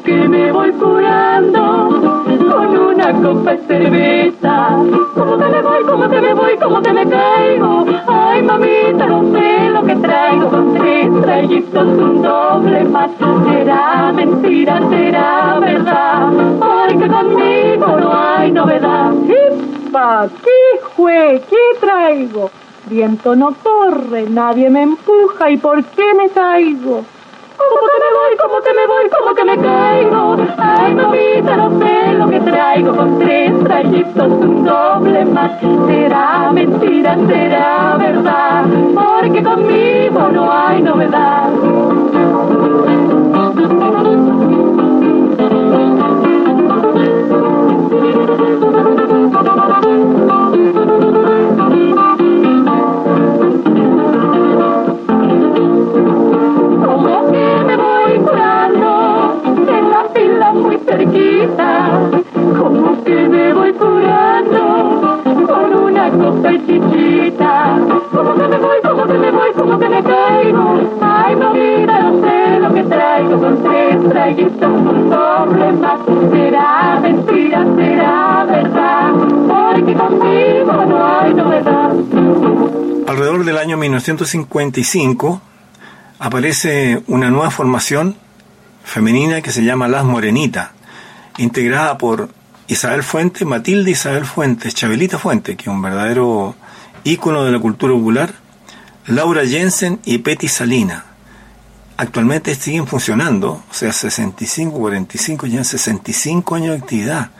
Que 0.00 0.28
me 0.28 0.52
voy 0.52 0.70
curando 0.72 2.24
con 2.50 2.78
una 2.78 3.12
copa 3.22 3.52
de 3.52 3.58
cerveza. 3.66 4.76
Como 5.14 5.38
que 5.38 5.44
me 5.44 5.62
voy, 5.62 5.84
como 5.84 6.08
que 6.08 6.20
me 6.20 6.34
voy, 6.34 6.56
como 6.56 6.82
que 6.82 6.92
me 6.92 7.08
caigo. 7.08 7.84
Ay, 8.06 8.42
mamita, 8.42 9.06
no 9.06 9.32
sé 9.32 9.70
lo 9.70 9.82
que 9.82 9.96
traigo 9.96 10.48
con 10.48 10.74
tres 10.74 11.26
rayitos, 11.26 11.86
un 11.86 12.22
doble 12.22 12.84
más. 12.84 13.10
Será 13.44 14.12
mentira, 14.12 14.80
será 14.88 15.58
verdad, 15.60 16.32
porque 16.58 17.08
conmigo 17.08 17.86
no 18.00 18.12
hay 18.12 18.50
novedad. 18.52 19.12
Pa, 19.92 20.26
¿qué 20.42 20.80
jue? 20.96 21.42
¿Qué 21.50 21.78
traigo? 21.80 22.50
Viento 22.86 23.36
no 23.36 23.54
corre, 23.62 24.28
nadie 24.28 24.68
me 24.70 24.82
empuja, 24.82 25.50
¿y 25.50 25.56
por 25.56 25.84
qué 25.84 26.14
me 26.14 26.28
caigo? 26.30 27.04
Como 27.70 27.86
que 27.92 27.98
me 28.04 28.10
voy, 28.18 28.36
como 28.36 28.60
que 28.60 28.74
me 28.74 28.86
voy, 28.86 29.10
como 29.10 29.34
que 29.34 29.44
me 29.44 29.56
caigo. 29.58 30.36
Ay, 30.58 30.94
mamita, 30.94 31.56
no 31.56 31.78
sé 31.78 32.12
lo 32.14 32.28
que 32.28 32.40
traigo 32.40 32.96
con 32.96 33.18
tres 33.18 33.64
rayitos, 33.64 34.32
un 34.32 34.64
doble 34.64 35.24
más. 35.24 35.52
Será 35.86 36.50
mentira, 36.52 37.16
será 37.26 37.96
verdad, 37.98 38.64
porque 38.94 39.42
conmigo 39.42 40.28
no 40.28 40.52
hay 40.52 40.82
novedad. 40.82 41.50
Alrededor 83.06 83.44
del 83.44 83.58
año 83.58 83.76
1955 83.76 85.40
aparece 86.18 87.02
una 87.08 87.30
nueva 87.30 87.50
formación 87.50 88.16
femenina 88.84 89.42
que 89.42 89.50
se 89.50 89.64
llama 89.64 89.88
Las 89.88 90.04
Morenitas, 90.04 90.70
integrada 91.38 91.98
por 91.98 92.28
Isabel 92.68 93.02
Fuentes, 93.02 93.46
Matilde 93.46 93.90
Isabel 93.90 94.24
Fuentes, 94.24 94.74
Chabelita 94.74 95.18
Fuentes, 95.18 95.56
que 95.56 95.62
es 95.62 95.68
un 95.68 95.82
verdadero 95.82 96.54
ícono 97.04 97.44
de 97.44 97.52
la 97.52 97.58
cultura 97.58 97.92
popular, 97.94 98.34
Laura 99.06 99.44
Jensen 99.46 100.00
y 100.04 100.18
Petty 100.18 100.48
Salina. 100.48 101.04
Actualmente 101.96 102.54
siguen 102.54 102.86
funcionando, 102.86 103.62
o 103.68 103.74
sea, 103.74 103.92
65, 103.92 104.78
45, 104.78 105.46
ya 105.46 105.64
65 105.64 106.54
años 106.54 106.70
de 106.70 106.82
actividad, 106.82 107.30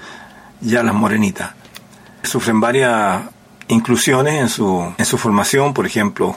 ya 0.60 0.82
las 0.82 0.94
Morenitas. 0.94 1.52
Sufren 2.22 2.60
varias 2.60 3.22
inclusiones 3.68 4.40
en 4.40 4.48
su, 4.48 4.92
en 4.96 5.04
su 5.04 5.18
formación, 5.18 5.72
por 5.72 5.86
ejemplo, 5.86 6.36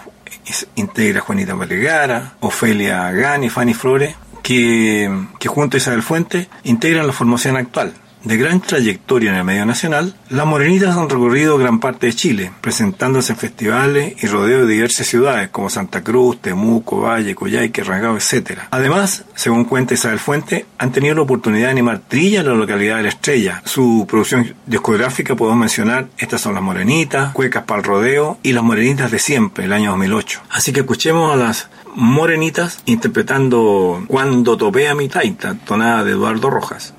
integra 0.75 1.21
Juanita 1.21 1.53
Vergara, 1.55 2.33
Ofelia 2.39 3.11
Gani, 3.11 3.49
Fanny 3.49 3.73
Flores, 3.73 4.15
que, 4.45 5.09
junto 5.47 5.75
a 5.75 5.79
Isabel 5.79 6.03
Fuentes 6.03 6.47
integran 6.63 7.07
la 7.07 7.13
formación 7.13 7.57
actual. 7.57 7.93
De 8.23 8.37
gran 8.37 8.59
trayectoria 8.59 9.31
en 9.31 9.37
el 9.37 9.43
medio 9.43 9.65
nacional, 9.65 10.15
las 10.29 10.45
morenitas 10.47 10.97
han 10.97 11.09
recorrido 11.09 11.59
gran 11.59 11.79
parte 11.79 12.07
de 12.07 12.13
Chile, 12.13 12.51
presentándose 12.61 13.33
en 13.33 13.39
festivales 13.39 14.23
y 14.23 14.27
rodeos 14.27 14.67
de 14.67 14.73
diversas 14.73 15.07
ciudades 15.07 15.49
como 15.49 15.69
Santa 15.69 16.03
Cruz, 16.03 16.41
Temuco, 16.41 17.01
Valle, 17.01 17.35
Coyhaique, 17.35 17.83
Rangao, 17.83 18.17
etc. 18.17 18.61
Además, 18.71 19.25
según 19.35 19.65
cuenta 19.65 19.93
Isabel 19.93 20.19
Fuente, 20.19 20.65
han 20.77 20.91
tenido 20.91 21.15
la 21.15 21.21
oportunidad 21.21 21.67
de 21.67 21.71
animar 21.71 21.99
trilla 22.07 22.41
en 22.41 22.47
la 22.47 22.53
localidad 22.55 22.97
de 22.97 23.03
La 23.03 23.09
Estrella. 23.09 23.61
Su 23.65 24.05
producción 24.07 24.55
discográfica 24.65 25.35
podemos 25.35 25.59
mencionar, 25.59 26.07
estas 26.17 26.41
son 26.41 26.55
Las 26.55 26.63
Morenitas, 26.63 27.31
Cuecas 27.33 27.63
para 27.63 27.79
el 27.79 27.85
Rodeo 27.85 28.39
y 28.41 28.53
Las 28.53 28.63
Morenitas 28.63 29.11
de 29.11 29.19
Siempre, 29.19 29.65
el 29.65 29.73
año 29.73 29.91
2008. 29.91 30.41
Así 30.49 30.71
que 30.71 30.79
escuchemos 30.81 31.31
a 31.31 31.35
las 31.35 31.69
Morenitas 31.95 32.81
interpretando 32.85 34.03
Cuando 34.07 34.57
topea 34.57 34.93
mi 34.95 35.07
taita, 35.07 35.55
tonada 35.65 36.03
de 36.03 36.11
Eduardo 36.11 36.49
Rojas. 36.49 36.93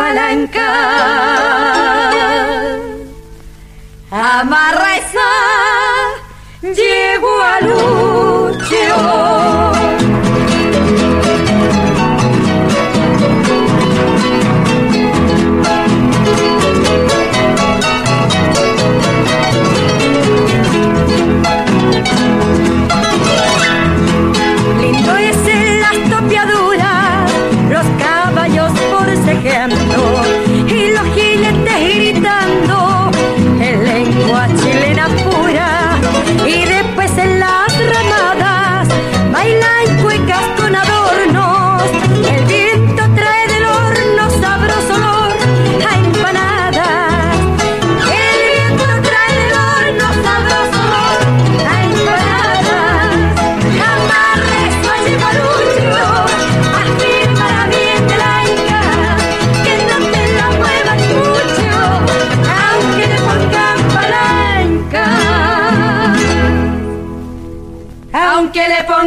Palanca. 0.00 0.68
Amarra 4.10 4.88
esa, 4.96 5.28
llego 6.62 7.32
a. 7.42 7.60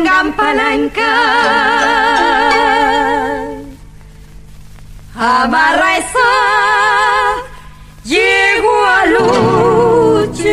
Pongan 0.04 0.36
palanca. 0.36 1.12
Amarra 5.16 5.98
esa, 5.98 6.30
llego 8.04 8.86
a 8.86 9.06
Lucho. 9.14 10.52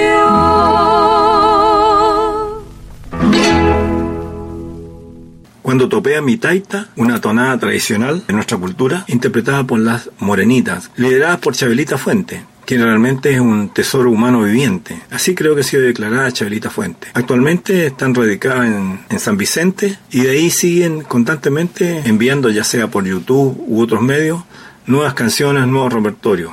Cuando 5.62 5.88
topea 5.88 6.22
mi 6.22 6.36
taita, 6.36 6.86
una 6.94 7.20
tonada 7.20 7.58
tradicional 7.58 8.24
de 8.24 8.32
nuestra 8.32 8.56
cultura, 8.56 9.04
interpretada 9.08 9.64
por 9.64 9.80
las 9.80 10.10
morenitas, 10.20 10.92
lideradas 10.94 11.38
por 11.40 11.56
Chabelita 11.56 11.98
Fuente, 11.98 12.44
quien 12.70 12.84
realmente 12.84 13.32
es 13.32 13.40
un 13.40 13.70
tesoro 13.70 14.12
humano 14.12 14.42
viviente. 14.42 15.02
Así 15.10 15.34
creo 15.34 15.56
que 15.56 15.62
ha 15.62 15.64
sido 15.64 15.82
declarada 15.82 16.30
Chabelita 16.30 16.70
Fuente. 16.70 17.08
Actualmente 17.14 17.86
están 17.86 18.14
radicadas 18.14 18.66
en, 18.66 19.18
San 19.18 19.36
Vicente 19.36 19.98
y 20.12 20.20
de 20.20 20.30
ahí 20.30 20.50
siguen 20.50 21.02
constantemente 21.02 22.02
enviando, 22.04 22.48
ya 22.48 22.62
sea 22.62 22.86
por 22.86 23.04
YouTube 23.04 23.60
u 23.66 23.80
otros 23.80 24.02
medios, 24.02 24.44
nuevas 24.86 25.14
canciones, 25.14 25.66
nuevos 25.66 25.92
repertorios. 25.92 26.52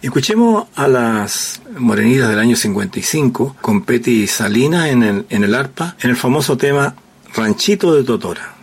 Escuchemos 0.00 0.68
a 0.76 0.86
las 0.86 1.60
morenitas 1.76 2.28
del 2.28 2.38
año 2.38 2.54
55 2.54 3.56
con 3.60 3.82
Petty 3.82 4.28
Salinas 4.28 4.86
en 4.86 5.02
el, 5.02 5.26
en 5.28 5.42
el 5.42 5.56
arpa, 5.56 5.96
en 6.00 6.10
el 6.10 6.16
famoso 6.16 6.56
tema 6.56 6.94
Ranchito 7.34 7.96
de 7.96 8.04
Totora. 8.04 8.54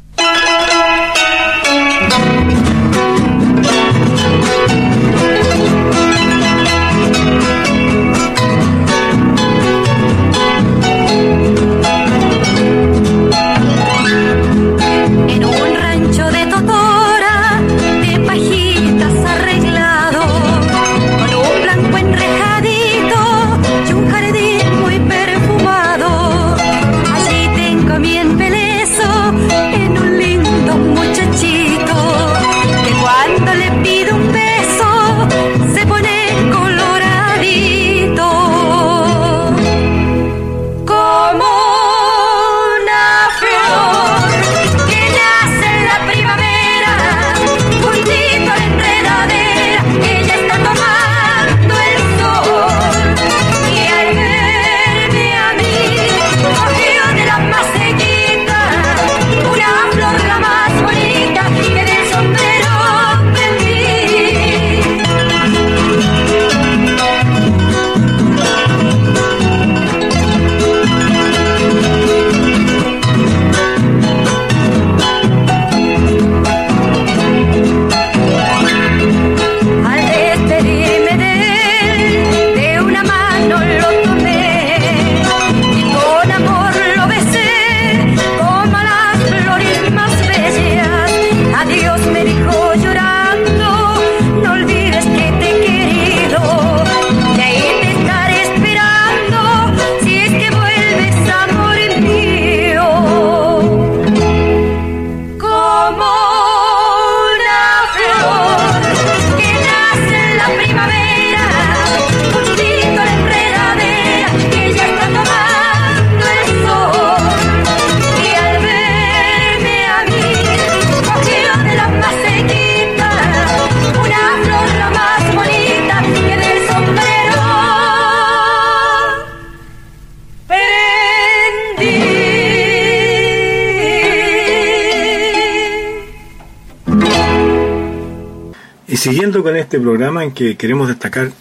Siguiendo 139.06 139.44
con 139.44 139.56
este 139.56 139.80
programa 139.80 140.24
en 140.24 140.32
que 140.32 140.58
queremos 140.58 140.88
destacar 140.88 141.32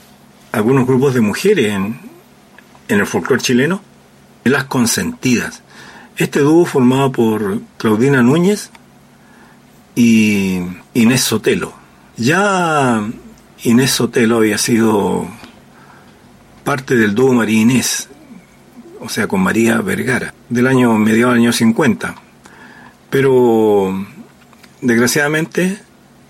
algunos 0.52 0.86
grupos 0.86 1.14
de 1.14 1.22
mujeres 1.22 1.72
en, 1.72 1.98
el 2.88 3.06
folclore 3.06 3.40
chileno, 3.40 3.80
las 4.44 4.64
consentidas. 4.64 5.62
Este 6.18 6.40
dúo 6.40 6.66
formado 6.66 7.10
por 7.10 7.60
Claudina 7.78 8.20
Núñez 8.20 8.68
y 9.94 10.60
Inés 10.92 11.22
Sotelo. 11.22 11.72
Ya 12.18 13.02
Inés 13.62 13.92
Sotelo 13.92 14.36
había 14.36 14.58
sido 14.58 15.26
parte 16.64 16.96
del 16.96 17.14
dúo 17.14 17.32
María 17.32 17.62
Inés, 17.62 18.10
o 19.00 19.08
sea, 19.08 19.26
con 19.26 19.40
María 19.40 19.80
Vergara, 19.80 20.34
del 20.50 20.66
año 20.66 20.92
medio 20.98 21.28
del 21.28 21.38
año 21.38 21.52
50. 21.54 22.14
Pero 23.08 24.06
desgraciadamente 24.82 25.78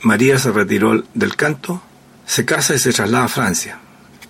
María 0.05 0.39
se 0.39 0.53
retiró 0.53 1.03
del 1.15 1.35
canto, 1.35 1.83
se 2.27 2.45
casa 2.45 2.75
y 2.75 2.79
se 2.79 2.93
traslada 2.93 3.25
a 3.25 3.29
Francia. 3.29 3.79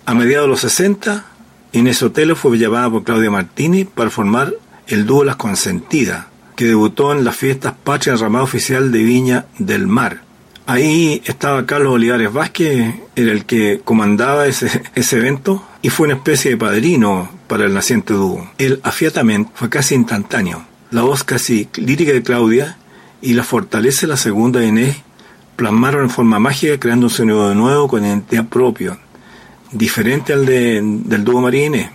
A 0.05 0.13
mediados 0.13 0.45
de 0.45 0.49
los 0.49 0.61
60, 0.61 1.25
Inés 1.73 1.97
Sotelo 1.97 2.37
fue 2.37 2.57
llamada 2.57 2.89
por 2.89 3.03
Claudia 3.03 3.29
Martini 3.29 3.83
para 3.83 4.09
formar 4.09 4.53
el 4.87 5.05
dúo 5.05 5.25
Las 5.25 5.35
Consentidas, 5.35 6.27
que 6.55 6.65
debutó 6.65 7.11
en 7.11 7.25
las 7.25 7.35
fiestas 7.35 7.73
Patria 7.83 8.13
en 8.13 8.19
Ramada 8.19 8.45
Oficial 8.45 8.91
de 8.91 9.03
Viña 9.03 9.45
del 9.59 9.85
Mar. 9.87 10.21
Ahí 10.65 11.21
estaba 11.25 11.65
Carlos 11.65 11.93
Olivares 11.93 12.31
Vázquez, 12.31 12.95
era 13.15 13.31
el 13.33 13.45
que 13.45 13.81
comandaba 13.83 14.47
ese, 14.47 14.81
ese 14.95 15.17
evento 15.17 15.67
y 15.81 15.89
fue 15.89 16.07
una 16.07 16.15
especie 16.15 16.51
de 16.51 16.57
padrino 16.57 17.29
para 17.47 17.65
el 17.65 17.73
naciente 17.73 18.13
dúo. 18.13 18.49
El 18.57 18.79
afiatamiento 18.83 19.51
fue 19.53 19.69
casi 19.69 19.95
instantáneo. 19.95 20.65
La 20.89 21.01
voz 21.01 21.25
casi 21.25 21.67
lírica 21.75 22.13
de 22.13 22.23
Claudia 22.23 22.77
y 23.21 23.33
la 23.33 23.43
fortaleza 23.43 24.01
de 24.01 24.07
la 24.07 24.17
segunda 24.17 24.59
de 24.61 24.67
Inés 24.67 24.97
plasmaron 25.55 26.03
en 26.03 26.09
forma 26.09 26.39
mágica 26.39 26.79
creando 26.79 27.07
un 27.07 27.11
sonido 27.11 27.49
de 27.49 27.55
nuevo 27.55 27.87
con 27.87 28.05
identidad 28.05 28.47
propia, 28.47 28.97
diferente 29.71 30.33
al 30.33 30.45
de, 30.45 30.81
del 30.83 31.23
dúo 31.23 31.41
María 31.41 31.65
Inés. 31.65 31.89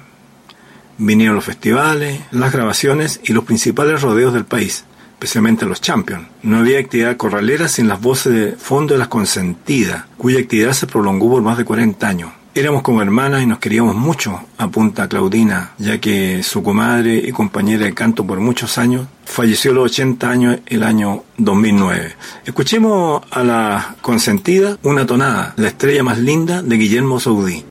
Vinieron 0.98 1.34
los 1.34 1.44
festivales, 1.44 2.20
las 2.30 2.52
grabaciones 2.52 3.20
y 3.24 3.32
los 3.32 3.44
principales 3.44 4.02
rodeos 4.02 4.34
del 4.34 4.44
país, 4.44 4.84
especialmente 5.12 5.64
los 5.66 5.80
Champions. 5.80 6.26
No 6.42 6.58
había 6.58 6.78
actividad 6.78 7.16
corralera 7.16 7.68
sin 7.68 7.88
las 7.88 8.00
voces 8.00 8.32
de 8.32 8.52
fondo 8.52 8.94
de 8.94 8.98
las 8.98 9.08
consentidas, 9.08 10.04
cuya 10.18 10.40
actividad 10.40 10.72
se 10.72 10.86
prolongó 10.86 11.30
por 11.30 11.42
más 11.42 11.56
de 11.56 11.64
40 11.64 12.06
años. 12.06 12.32
Éramos 12.52 12.82
como 12.82 13.00
hermanas 13.00 13.42
y 13.42 13.46
nos 13.46 13.60
queríamos 13.60 13.94
mucho, 13.94 14.40
apunta 14.58 15.08
Claudina, 15.08 15.72
ya 15.78 15.98
que 15.98 16.42
su 16.42 16.64
comadre 16.64 17.16
y 17.16 17.30
compañera 17.30 17.84
de 17.84 17.94
canto 17.94 18.26
por 18.26 18.40
muchos 18.40 18.76
años 18.76 19.06
falleció 19.24 19.70
a 19.70 19.74
los 19.74 19.92
80 19.92 20.28
años 20.28 20.58
el 20.66 20.82
año 20.82 21.22
2009. 21.38 22.16
Escuchemos 22.44 23.22
a 23.30 23.44
la 23.44 23.94
consentida 24.02 24.76
una 24.82 25.06
tonada, 25.06 25.54
la 25.56 25.68
estrella 25.68 26.02
más 26.02 26.18
linda 26.18 26.60
de 26.60 26.76
Guillermo 26.76 27.20
Saudí. 27.20 27.64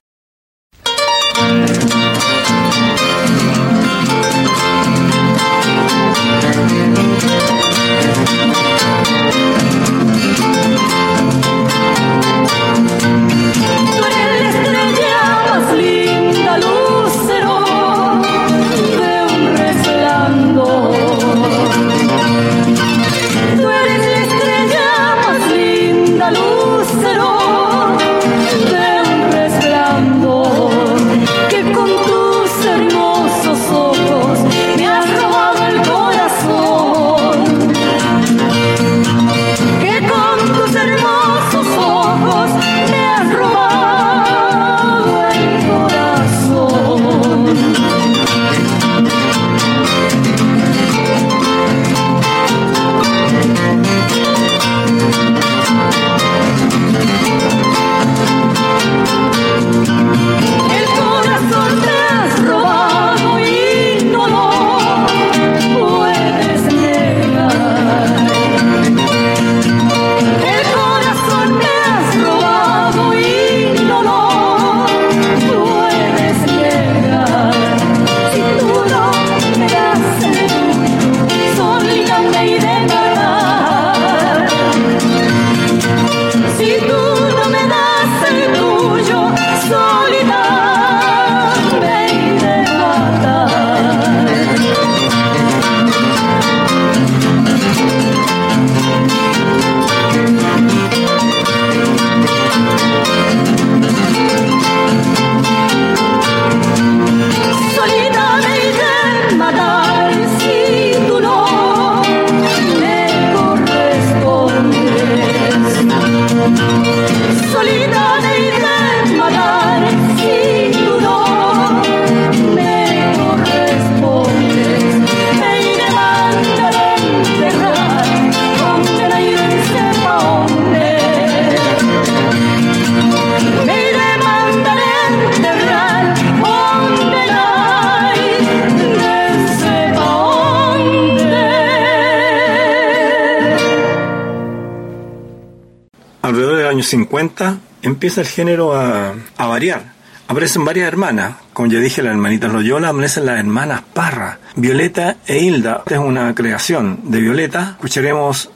50 146.89 147.59
empieza 147.83 148.21
el 148.21 148.27
género 148.27 148.75
a, 148.75 149.13
a 149.37 149.47
variar. 149.47 149.93
Aparecen 150.27 150.65
varias 150.65 150.87
hermanas, 150.87 151.35
como 151.53 151.69
ya 151.69 151.79
dije, 151.79 152.01
las 152.01 152.11
hermanitas 152.11 152.51
Loyola, 152.51 152.89
aparecen 152.89 153.25
las 153.25 153.39
hermanas 153.39 153.81
Parra, 153.93 154.39
Violeta 154.55 155.17
e 155.25 155.39
Hilda. 155.39 155.77
Esta 155.79 155.95
es 155.95 156.01
una 156.01 156.33
creación 156.35 156.99
de 157.05 157.21
Violeta. 157.21 157.71
Escucharemos 157.77 158.49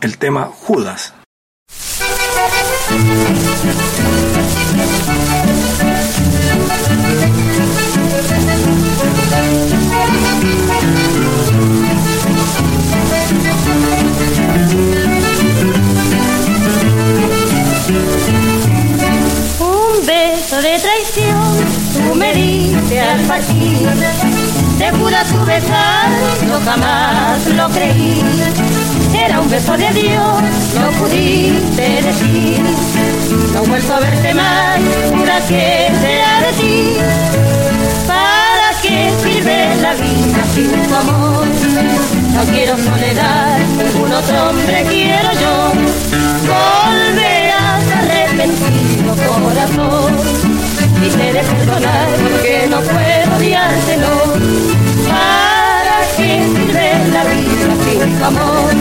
el 0.00 0.18
tema 0.18 0.44
Judas. 0.46 1.14
De 20.54 20.78
traición, 20.78 21.64
tú 21.92 22.14
me 22.14 22.32
diste 22.32 23.00
al 23.00 23.20
partir. 23.22 23.88
Te 24.78 24.90
jura 24.92 25.24
tu 25.24 25.44
besar, 25.44 26.08
yo 26.46 26.60
jamás 26.64 27.46
lo 27.48 27.68
creí. 27.70 28.22
Era 29.12 29.40
un 29.40 29.50
beso 29.50 29.76
de 29.76 29.90
Dios, 29.90 30.42
no 30.80 30.90
pudiste 30.98 32.02
decir. 32.02 32.62
No 33.52 33.64
he 33.64 33.68
vuelto 33.68 33.94
a 33.94 34.00
verte 34.00 34.32
más, 34.32 34.78
jura 35.10 35.40
que 35.48 35.90
sea 36.00 36.40
de 36.40 36.52
ti. 36.60 36.96
¿Para 38.06 38.80
qué 38.80 39.12
sirve 39.22 39.76
la 39.82 39.92
vida 39.94 40.44
sin 40.54 40.70
tu 40.70 40.94
amor? 40.94 41.46
No 42.32 42.44
quiero 42.52 42.76
soledad, 42.78 43.58
ningún 43.76 44.12
otro 44.12 44.50
hombre 44.50 44.86
quiero 44.88 45.32
yo. 45.32 45.72
Volverás 46.46 47.33
arrepentido 48.34 49.14
corazón. 49.14 50.14
Y 51.02 51.08
te 51.08 51.32
de 51.32 51.40
perdonar 51.40 52.08
porque 52.22 52.66
no 52.68 52.80
puedo 52.80 53.36
odiarte, 53.36 53.96
no. 53.98 54.14
¿Para 55.08 55.98
qué 56.16 56.42
sirve 56.54 56.88
la 57.12 57.24
vida 57.24 57.74
sin 57.84 58.18
tu 58.18 58.24
amor? 58.24 58.74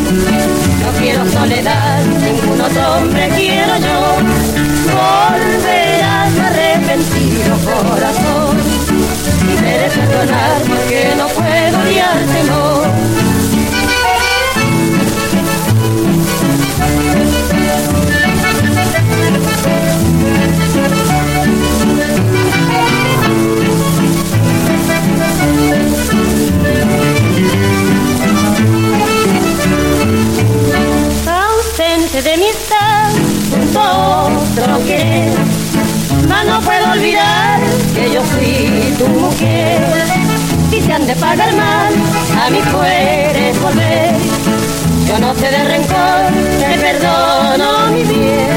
No 0.82 0.90
quiero 1.00 1.30
soledad, 1.30 2.04
ningún 2.22 2.62
otro 2.62 2.94
hombre 2.98 3.30
quiero 3.36 3.78
yo. 3.78 4.18
Volverás 4.94 6.34
arrepentido 6.48 7.58
corazón. 7.66 8.58
Y 9.42 9.56
te 9.56 9.72
de 9.80 9.90
perdonar 9.90 10.62
porque 10.68 11.14
no 11.18 11.28
puedo 11.28 11.64
odiarte, 32.14 32.14
no. 32.14 32.14
ausente 32.14 32.22
de 32.22 32.38
mis 32.38 32.72
amé. 34.68 35.34
Mas 36.28 36.46
no 36.46 36.62
puedo 36.62 36.92
olvidar 36.92 37.60
que 37.94 38.12
yo 38.14 38.22
fui 38.24 38.94
tu 38.98 39.08
mujer. 39.08 39.82
Si 40.70 40.80
te 40.82 40.94
han 40.94 41.06
de 41.06 41.16
pagar 41.16 41.54
mal, 41.56 41.94
a 42.44 42.50
mí 42.50 42.60
puedes 42.72 43.62
volver. 43.62 44.16
Yo 45.08 45.20
no 45.20 45.34
sé 45.36 45.52
de 45.52 45.64
rencor, 45.64 46.32
te 46.60 46.78
perdono 46.80 47.88
mi 47.92 48.04
bien. 48.04 48.48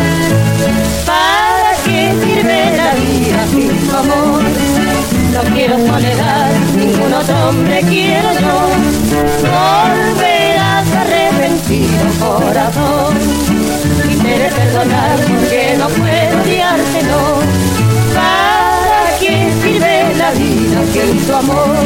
¿Para 1.04 1.72
qué 1.84 2.14
sirve 2.22 2.76
la 2.76 2.94
vida 2.94 3.46
sin 3.50 3.86
tu 3.86 3.96
amor? 3.96 4.42
No 5.32 5.42
quiero 5.54 5.76
soledad, 5.86 6.50
ningún 6.76 7.12
otro 7.12 7.48
hombre 7.48 7.80
quiero 7.88 8.32
yo. 8.32 8.68
Volverás 9.42 10.86
arrepentido 10.94 12.07
corazón 12.18 13.45
de 13.97 14.51
perdonar 14.55 15.18
porque 15.20 15.74
no 15.78 15.88
puedo 15.88 16.42
odiarte, 16.42 17.03
no. 17.05 17.40
¿Para 18.14 19.18
qué 19.18 19.53
sirve 19.62 20.14
la 20.16 20.30
vida 20.32 20.78
sin 20.92 21.26
tu 21.26 21.34
amor? 21.34 21.76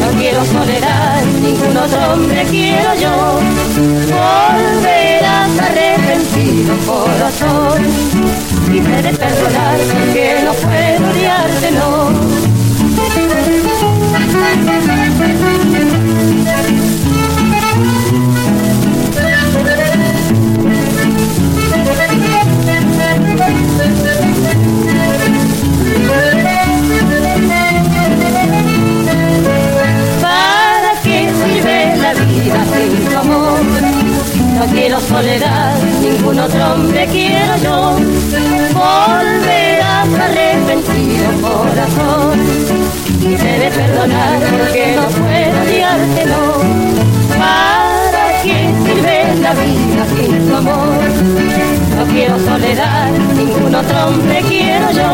No 0.00 0.18
quiero 0.18 0.44
soledad, 0.44 1.22
ningún 1.42 1.76
otro 1.76 2.12
hombre 2.12 2.44
quiero 2.50 2.94
yo. 2.94 3.40
Volverás 4.10 5.58
arrepentido 5.58 6.74
corazón 6.86 7.82
de 9.02 9.12
perdonar 9.12 9.78
porque 9.92 10.40
no 10.44 10.52
puedo 10.54 11.10
odiarte, 11.10 11.70
No 34.60 34.66
quiero 34.66 35.00
soledad, 35.00 35.74
ningún 36.02 36.38
otro 36.38 36.74
hombre 36.74 37.06
quiero 37.06 37.56
yo. 37.62 37.96
Volverás 38.74 40.06
arrepentido 40.06 41.30
corazón 41.40 42.40
debes 43.42 43.74
perdonar 43.74 44.38
porque 44.50 44.96
no 44.96 45.06
puedo 45.08 45.62
odiarte, 45.62 46.26
no. 46.26 46.42
¿Para 47.38 48.42
qué 48.42 48.58
sirve 48.84 49.34
la 49.40 49.52
vida 49.54 50.04
sin 50.14 50.48
tu 50.48 50.56
amor? 50.56 51.00
No 51.96 52.04
quiero 52.12 52.38
soledad, 52.38 53.10
ningún 53.36 53.74
otro 53.74 54.08
hombre 54.08 54.42
quiero 54.46 54.90
yo. 54.90 55.08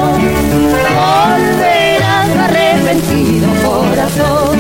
Volverás 0.99 2.31
arrepentido 2.47 3.49
corazón 3.65 4.59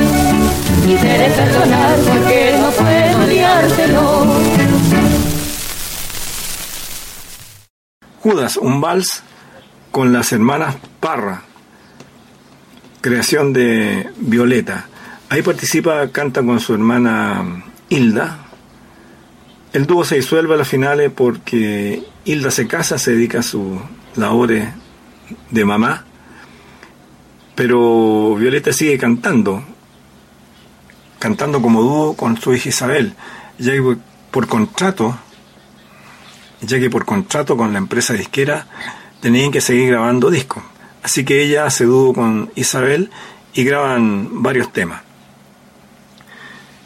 y 0.86 0.94
debes 0.94 1.32
perdonar 1.32 1.85
Judas, 8.26 8.56
un 8.56 8.80
vals 8.80 9.22
con 9.92 10.12
las 10.12 10.32
hermanas 10.32 10.74
Parra, 10.98 11.44
creación 13.00 13.52
de 13.52 14.10
Violeta. 14.16 14.88
Ahí 15.28 15.42
participa, 15.42 16.08
canta 16.08 16.42
con 16.42 16.58
su 16.58 16.74
hermana 16.74 17.62
Hilda. 17.88 18.38
El 19.72 19.86
dúo 19.86 20.04
se 20.04 20.16
disuelve 20.16 20.54
a 20.54 20.56
las 20.56 20.66
finales 20.66 21.12
porque 21.14 22.02
Hilda 22.24 22.50
se 22.50 22.66
casa, 22.66 22.98
se 22.98 23.12
dedica 23.12 23.38
a 23.38 23.42
sus 23.44 23.78
labores 24.16 24.70
de 25.52 25.64
mamá, 25.64 26.04
pero 27.54 28.34
Violeta 28.34 28.72
sigue 28.72 28.98
cantando, 28.98 29.62
cantando 31.20 31.62
como 31.62 31.80
dúo 31.80 32.16
con 32.16 32.40
su 32.40 32.52
hija 32.52 32.70
Isabel, 32.70 33.14
ya 33.60 33.72
por 34.32 34.48
contrato, 34.48 35.16
ya 36.66 36.78
que 36.78 36.90
por 36.90 37.04
contrato 37.04 37.56
con 37.56 37.72
la 37.72 37.78
empresa 37.78 38.12
disquera 38.14 38.66
tenían 39.20 39.50
que 39.50 39.60
seguir 39.60 39.90
grabando 39.90 40.30
discos. 40.30 40.62
Así 41.02 41.24
que 41.24 41.42
ella 41.42 41.66
hace 41.66 41.84
dúo 41.84 42.12
con 42.12 42.50
Isabel 42.56 43.10
y 43.54 43.64
graban 43.64 44.42
varios 44.42 44.72
temas. 44.72 45.02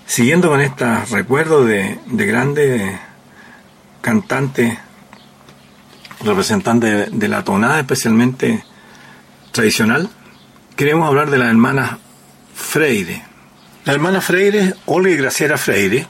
Siguiendo 0.06 0.48
con 0.48 0.60
estos 0.60 1.10
recuerdos 1.10 1.66
de, 1.66 1.98
de 2.06 2.26
grandes 2.26 2.98
cantantes, 4.00 4.78
representantes 6.24 7.10
de, 7.18 7.28
la 7.28 7.44
tonada 7.44 7.80
especialmente 7.80 8.64
tradicional, 9.52 10.10
queremos 10.76 11.08
hablar 11.08 11.30
de 11.30 11.38
las 11.38 11.48
hermanas 11.48 11.98
Freire. 12.54 13.22
Las 13.84 13.94
hermanas 13.94 14.24
Freire, 14.24 14.74
Olga 14.86 15.10
y 15.10 15.16
Graciela 15.16 15.56
Freire, 15.56 16.06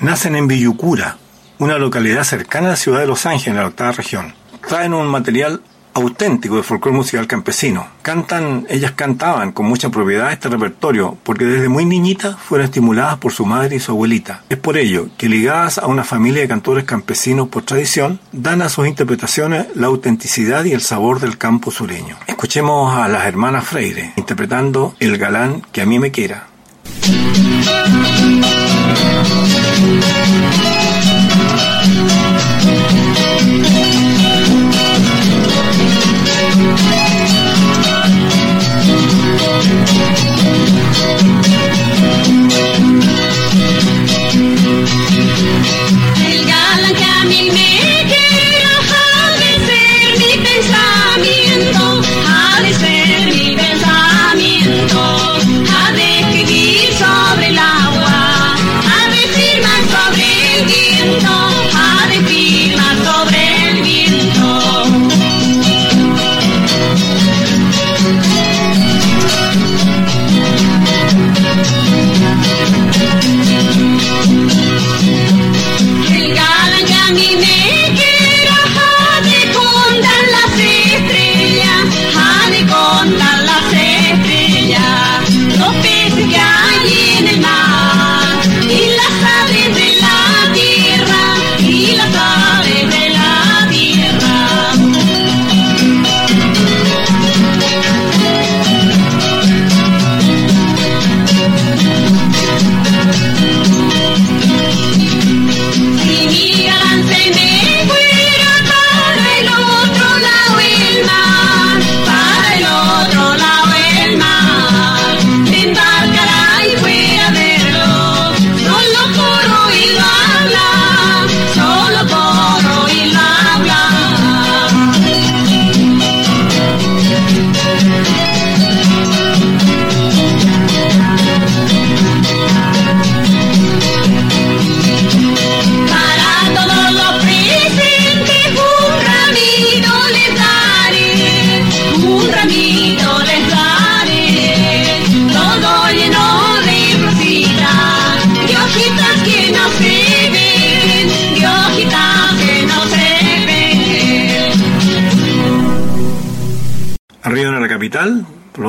nacen 0.00 0.36
en 0.36 0.46
Villucura, 0.46 1.16
una 1.60 1.78
localidad 1.78 2.24
cercana 2.24 2.68
a 2.68 2.70
la 2.70 2.76
ciudad 2.76 3.00
de 3.00 3.06
Los 3.06 3.26
Ángeles, 3.26 3.48
en 3.48 3.56
la 3.56 3.66
octava 3.66 3.92
región. 3.92 4.34
Traen 4.66 4.94
un 4.94 5.06
material 5.06 5.62
auténtico 5.92 6.56
de 6.56 6.62
folclore 6.62 6.96
musical 6.96 7.26
campesino. 7.26 7.86
Cantan, 8.00 8.66
ellas 8.70 8.92
cantaban 8.92 9.52
con 9.52 9.66
mucha 9.66 9.90
propiedad 9.90 10.32
este 10.32 10.48
repertorio 10.48 11.18
porque 11.22 11.44
desde 11.44 11.68
muy 11.68 11.84
niñitas 11.84 12.36
fueron 12.38 12.64
estimuladas 12.64 13.18
por 13.18 13.32
su 13.32 13.44
madre 13.44 13.76
y 13.76 13.80
su 13.80 13.92
abuelita. 13.92 14.42
Es 14.48 14.56
por 14.56 14.78
ello 14.78 15.08
que 15.18 15.28
ligadas 15.28 15.76
a 15.76 15.86
una 15.86 16.04
familia 16.04 16.40
de 16.42 16.48
cantores 16.48 16.84
campesinos 16.84 17.48
por 17.48 17.64
tradición, 17.64 18.20
dan 18.32 18.62
a 18.62 18.70
sus 18.70 18.86
interpretaciones 18.86 19.66
la 19.74 19.88
autenticidad 19.88 20.64
y 20.64 20.72
el 20.72 20.80
sabor 20.80 21.20
del 21.20 21.36
campo 21.36 21.70
sureño. 21.70 22.16
Escuchemos 22.26 22.96
a 22.96 23.06
las 23.08 23.26
hermanas 23.26 23.66
Freire 23.66 24.14
interpretando 24.16 24.94
El 24.98 25.18
galán 25.18 25.62
que 25.72 25.82
a 25.82 25.86
mí 25.86 25.98
me 25.98 26.10
quiera. 26.10 26.46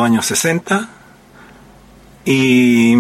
Los 0.02 0.10
años 0.10 0.26
60, 0.26 0.90
y 2.26 2.96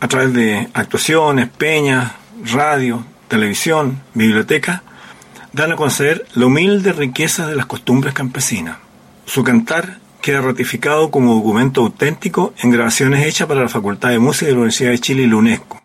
a 0.00 0.08
través 0.08 0.32
de 0.32 0.68
actuaciones, 0.72 1.48
peñas, 1.48 2.12
radio, 2.44 3.04
televisión, 3.28 4.00
biblioteca, 4.14 4.82
dan 5.52 5.72
a 5.72 5.76
conocer 5.76 6.26
la 6.34 6.46
humilde 6.46 6.92
riqueza 6.92 7.46
de 7.46 7.56
las 7.56 7.66
costumbres 7.66 8.14
campesinas. 8.14 8.78
Su 9.26 9.44
cantar 9.44 9.98
queda 10.20 10.40
ratificado 10.40 11.10
como 11.10 11.34
documento 11.34 11.82
auténtico 11.82 12.54
en 12.62 12.70
grabaciones 12.70 13.26
hechas 13.26 13.46
para 13.46 13.60
la 13.60 13.68
Facultad 13.68 14.10
de 14.10 14.18
Música 14.18 14.46
de 14.46 14.52
la 14.52 14.58
Universidad 14.58 14.90
de 14.90 14.98
Chile 14.98 15.22
y 15.24 15.26
la 15.26 15.36
UNESCO. 15.36 15.82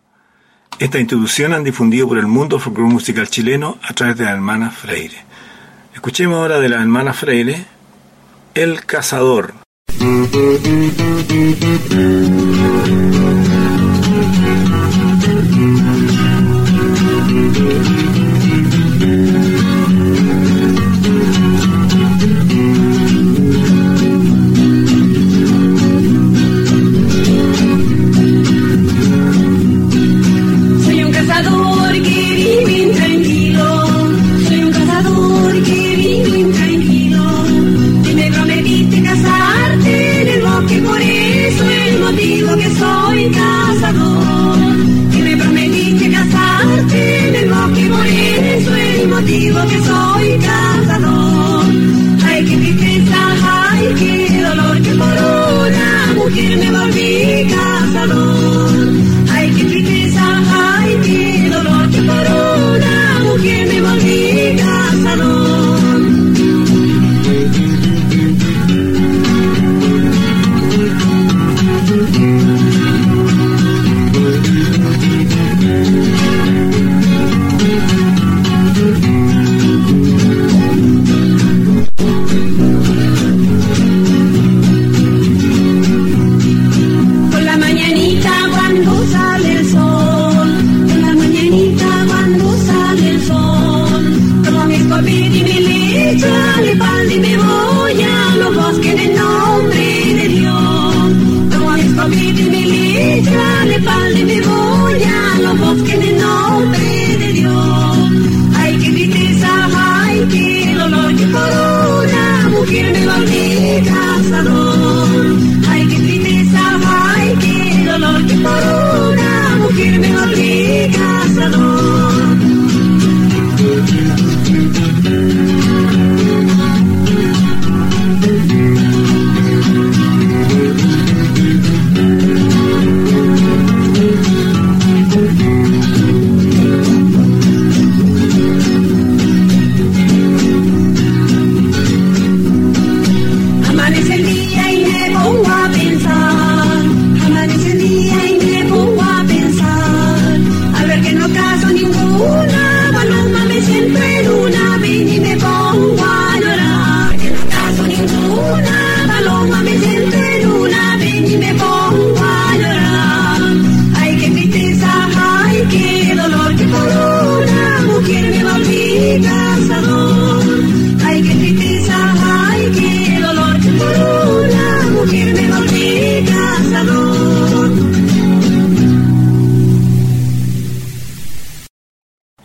Esta 0.80 1.00
institución 1.00 1.54
han 1.54 1.66
difundido 1.66 2.08
por 2.08 2.18
el 2.18 2.28
mundo 2.28 2.56
el 2.56 2.62
folclore 2.62 2.94
musical 2.94 3.30
chileno 3.30 3.78
a 3.84 3.94
través 3.94 4.16
de 4.18 4.24
la 4.24 4.32
hermana 4.32 4.72
Freire. 4.72 5.26
Escuchemos 5.94 6.38
ahora 6.38 6.60
de 6.60 6.70
la 6.70 6.78
hermana 6.78 7.12
Freire, 7.12 7.66
El 8.54 8.86
Cazador. 8.86 9.59
Thank 9.92 10.34
you. 11.94 13.39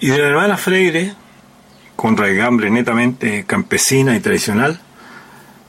Y 0.01 0.09
de 0.09 0.18
la 0.18 0.28
hermana 0.28 0.57
Freire, 0.59 1.14
con 1.97 2.16
raigambre 2.18 2.70
netamente 2.70 3.45
campesina 3.47 4.14
y 4.14 4.20
tradicional, 4.20 4.78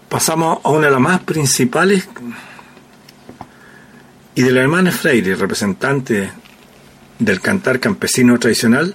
pasamos 0.09 0.59
a 0.61 0.72
una 0.72 0.88
de 0.88 0.91
las 0.91 0.99
más 0.99 1.22
principales. 1.22 2.09
Y 4.36 4.41
de 4.41 4.51
la 4.51 4.59
hermana 4.59 4.91
Freire, 4.91 5.36
representante 5.36 6.32
del 7.18 7.39
cantar 7.39 7.80
campesino 7.80 8.38
tradicional, 8.38 8.93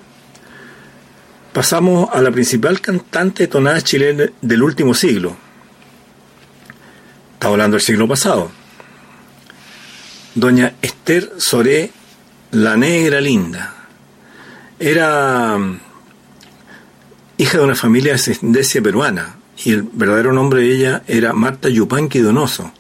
pasamos 1.53 2.09
a 2.13 2.21
la 2.21 2.31
principal 2.31 2.81
cantante 2.81 3.45
de 3.45 3.49
tonada 3.49 3.81
chilena 3.81 4.25
del 4.41 4.63
último 4.63 4.95
siglo. 4.95 5.37
Está 7.35 7.49
hablando 7.49 7.77
del 7.77 7.83
siglo 7.83 8.07
pasado. 8.07 8.51
Doña 10.35 10.75
Esther 10.81 11.33
Soré, 11.39 11.91
la 12.53 12.77
negra 12.77 13.21
linda. 13.21 13.75
Era 14.79 15.59
mm, 15.59 15.81
hija 17.39 17.59
de 17.59 17.65
una 17.65 17.75
familia 17.75 18.13
de 18.13 18.17
ascendencia 18.17 18.81
peruana 18.81 19.37
y 19.65 19.73
el 19.73 19.83
verdadero 19.83 20.33
nombre 20.33 20.63
de 20.63 20.75
ella 20.75 21.03
era 21.07 21.33
Marta 21.33 21.69
Yupanqui 21.69 22.21
Donoso. 22.21 22.73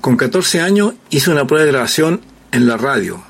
Con 0.00 0.16
14 0.16 0.60
años 0.60 0.94
hizo 1.10 1.30
una 1.30 1.46
prueba 1.46 1.64
de 1.64 1.72
grabación 1.72 2.22
en 2.52 2.66
la 2.66 2.76
radio. 2.76 3.22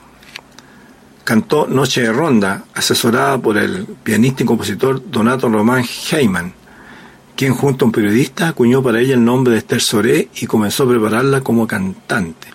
Cantó 1.30 1.68
Noche 1.68 2.02
de 2.02 2.12
Ronda, 2.12 2.64
asesorada 2.74 3.38
por 3.38 3.56
el 3.56 3.86
pianista 4.02 4.42
y 4.42 4.46
compositor 4.46 5.00
Donato 5.12 5.48
Román 5.48 5.84
Heyman, 6.10 6.52
quien 7.36 7.54
junto 7.54 7.84
a 7.84 7.86
un 7.86 7.92
periodista 7.92 8.48
acuñó 8.48 8.82
para 8.82 8.98
ella 8.98 9.14
el 9.14 9.24
nombre 9.24 9.52
de 9.52 9.60
Esther 9.60 9.80
Soré 9.80 10.28
y 10.34 10.46
comenzó 10.46 10.82
a 10.82 10.88
prepararla 10.88 11.40
como 11.42 11.68
cantante. 11.68 12.48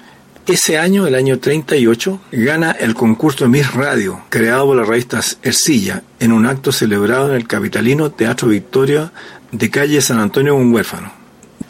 Ese 0.45 0.77
año, 0.77 1.07
el 1.07 1.15
año 1.15 1.39
38, 1.39 2.19
gana 2.33 2.71
el 2.71 2.95
concurso 2.95 3.47
Miss 3.47 3.73
Radio, 3.73 4.19
creado 4.27 4.65
por 4.65 4.75
la 4.75 4.83
revista 4.83 5.21
Ercilla, 5.41 6.03
en 6.19 6.33
un 6.33 6.45
acto 6.45 6.73
celebrado 6.73 7.29
en 7.29 7.35
el 7.37 7.47
capitalino 7.47 8.11
Teatro 8.11 8.49
Victoria 8.49 9.13
de 9.53 9.69
calle 9.69 10.01
San 10.01 10.19
Antonio 10.19 10.53
un 10.53 10.73
huérfano. 10.73 11.13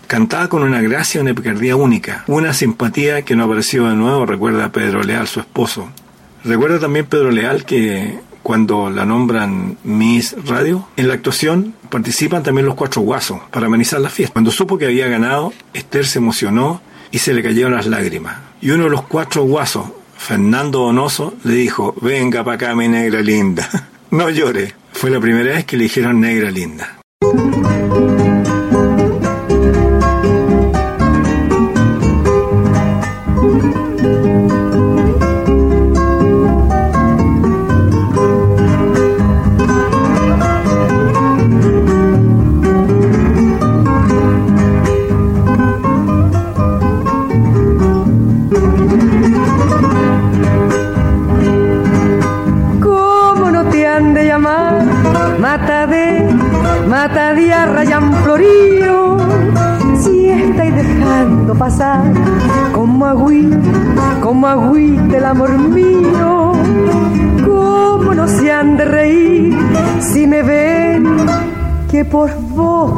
Cantaba 0.07 0.49
con 0.49 0.63
una 0.63 0.81
gracia 0.81 1.19
y 1.19 1.21
una 1.21 1.35
picardía 1.35 1.75
única, 1.75 2.23
una 2.25 2.51
simpatía 2.51 3.21
que 3.21 3.35
no 3.35 3.43
apareció 3.43 3.87
de 3.89 3.95
nuevo, 3.95 4.25
recuerda 4.25 4.71
Pedro 4.71 5.03
Leal, 5.03 5.27
su 5.27 5.39
esposo. 5.39 5.91
Recuerda 6.45 6.79
también 6.79 7.07
Pedro 7.07 7.31
Leal 7.31 7.65
que 7.65 8.19
cuando 8.43 8.91
la 8.91 9.03
nombran 9.03 9.79
Miss 9.83 10.35
Radio, 10.45 10.87
en 10.95 11.07
la 11.07 11.15
actuación 11.15 11.73
participan 11.89 12.43
también 12.43 12.67
los 12.67 12.75
cuatro 12.75 13.01
guasos 13.01 13.39
para 13.49 13.65
amenizar 13.65 13.99
la 13.99 14.11
fiesta. 14.11 14.33
Cuando 14.33 14.51
supo 14.51 14.77
que 14.77 14.85
había 14.85 15.07
ganado, 15.07 15.51
Esther 15.73 16.05
se 16.05 16.19
emocionó 16.19 16.81
y 17.09 17.17
se 17.17 17.33
le 17.33 17.41
cayeron 17.41 17.73
las 17.73 17.87
lágrimas. 17.87 18.37
Y 18.61 18.69
uno 18.69 18.83
de 18.83 18.91
los 18.91 19.01
cuatro 19.01 19.43
guasos, 19.45 19.87
Fernando 20.15 20.81
Donoso, 20.81 21.33
le 21.43 21.55
dijo, 21.55 21.95
venga 21.99 22.43
para 22.43 22.55
acá 22.55 22.75
mi 22.75 22.87
negra 22.87 23.21
linda. 23.21 23.67
no 24.11 24.29
llore. 24.29 24.75
Fue 24.93 25.09
la 25.09 25.19
primera 25.19 25.55
vez 25.55 25.65
que 25.65 25.77
le 25.77 25.85
dijeron 25.85 26.21
negra 26.21 26.51
linda. 26.51 26.94
Pasar 61.57 62.03
como 62.73 63.05
agüita, 63.05 63.57
como 64.21 64.47
agüita 64.47 65.17
el 65.17 65.25
amor 65.25 65.57
mío, 65.57 66.53
cómo 67.45 68.13
no 68.13 68.27
se 68.27 68.51
han 68.51 68.77
de 68.77 68.85
reír 68.85 69.57
si 69.99 70.27
me 70.27 70.43
ven 70.43 71.05
que 71.89 72.03
por 72.05 72.29
vos 72.49 72.93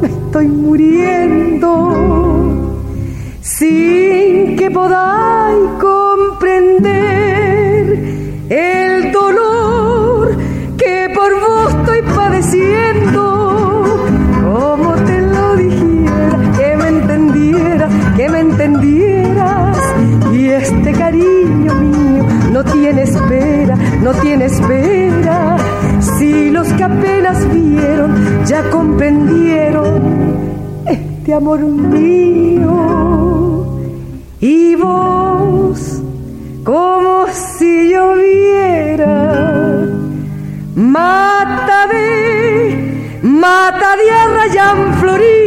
me 0.00 0.08
estoy 0.08 0.48
muriendo 0.48 1.70
sin 3.40 4.56
que 4.56 4.70
podáis 4.72 5.68
comprender 5.80 6.78
el 8.48 9.12
dolor 9.12 9.41
entendieras. 18.52 19.76
Y 20.32 20.48
este 20.48 20.92
cariño 20.92 21.74
mío 21.74 22.24
no 22.52 22.64
tiene 22.64 23.02
espera, 23.02 23.76
no 24.02 24.12
tiene 24.14 24.46
espera. 24.46 25.56
Si 26.00 26.50
los 26.50 26.68
que 26.72 26.84
apenas 26.84 27.46
vieron 27.52 28.44
ya 28.46 28.68
comprendieron 28.70 30.02
este 30.86 31.34
amor 31.34 31.60
mío 31.60 32.72
y 34.40 34.74
vos 34.74 36.02
como 36.64 37.26
si 37.58 37.90
lloviera 37.90 39.86
mata 40.74 41.86
de 41.86 43.20
mata 43.22 43.96
de 43.96 44.10
arrayán 44.10 44.94
florío 44.94 45.41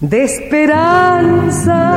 de 0.00 0.24
esperanzas, 0.24 1.89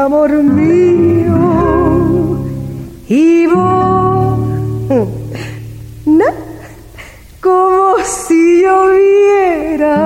amor 0.00 0.30
mío. 0.42 1.36
Y 3.08 3.46
vos 3.46 4.38
na, 6.06 6.32
como 7.40 7.96
si 8.04 8.62
lloviera 8.62 9.96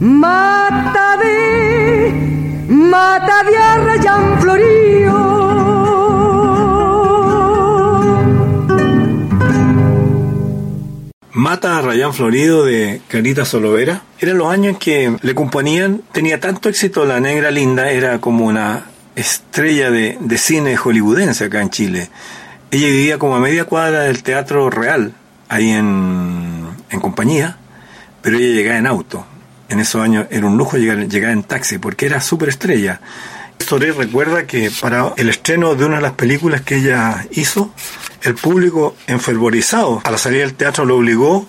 mata 0.00 1.16
de 1.18 2.66
mata 2.68 3.42
de 3.44 3.56
arrayán 3.56 4.40
florío. 4.40 5.40
Mata 11.32 11.78
a 11.78 11.82
Rayán 11.82 12.12
Florido 12.12 12.64
de 12.64 13.00
Carita 13.08 13.44
Solovera. 13.44 14.02
Eran 14.22 14.36
los 14.36 14.52
años 14.52 14.74
en 14.74 14.78
que 14.78 15.16
le 15.22 15.34
componían, 15.34 16.02
tenía 16.12 16.38
tanto 16.38 16.68
éxito 16.68 17.06
La 17.06 17.20
Negra 17.20 17.50
Linda, 17.50 17.90
era 17.90 18.20
como 18.20 18.44
una 18.44 18.84
estrella 19.16 19.90
de, 19.90 20.18
cine 20.36 20.76
hollywoodense 20.76 21.46
acá 21.46 21.62
en 21.62 21.70
Chile. 21.70 22.10
Ella 22.70 22.88
vivía 22.88 23.18
como 23.18 23.36
a 23.36 23.40
media 23.40 23.64
cuadra 23.64 24.00
del 24.00 24.22
Teatro 24.22 24.68
Real, 24.68 25.14
ahí 25.48 25.70
en, 25.70 26.68
en 26.90 27.00
compañía, 27.00 27.56
pero 28.20 28.36
ella 28.36 28.54
llegaba 28.54 28.78
en 28.78 28.86
auto. 28.86 29.24
En 29.70 29.80
esos 29.80 30.02
años 30.02 30.26
era 30.30 30.46
un 30.46 30.58
lujo 30.58 30.76
llegar, 30.76 31.08
llegar 31.08 31.30
en 31.30 31.42
taxi, 31.42 31.78
porque 31.78 32.04
era 32.04 32.20
súper 32.20 32.50
estrella. 32.50 33.00
Soré 33.58 33.92
recuerda 33.92 34.46
que 34.46 34.70
para 34.82 35.14
el 35.16 35.30
estreno 35.30 35.74
de 35.76 35.86
una 35.86 35.96
de 35.96 36.02
las 36.02 36.12
películas 36.12 36.60
que 36.60 36.76
ella 36.76 37.26
hizo, 37.30 37.72
el 38.20 38.34
público 38.34 38.96
enfervorizado 39.06 40.02
a 40.04 40.10
la 40.10 40.18
salida 40.18 40.42
del 40.42 40.54
teatro 40.54 40.84
lo 40.84 40.98
obligó 40.98 41.48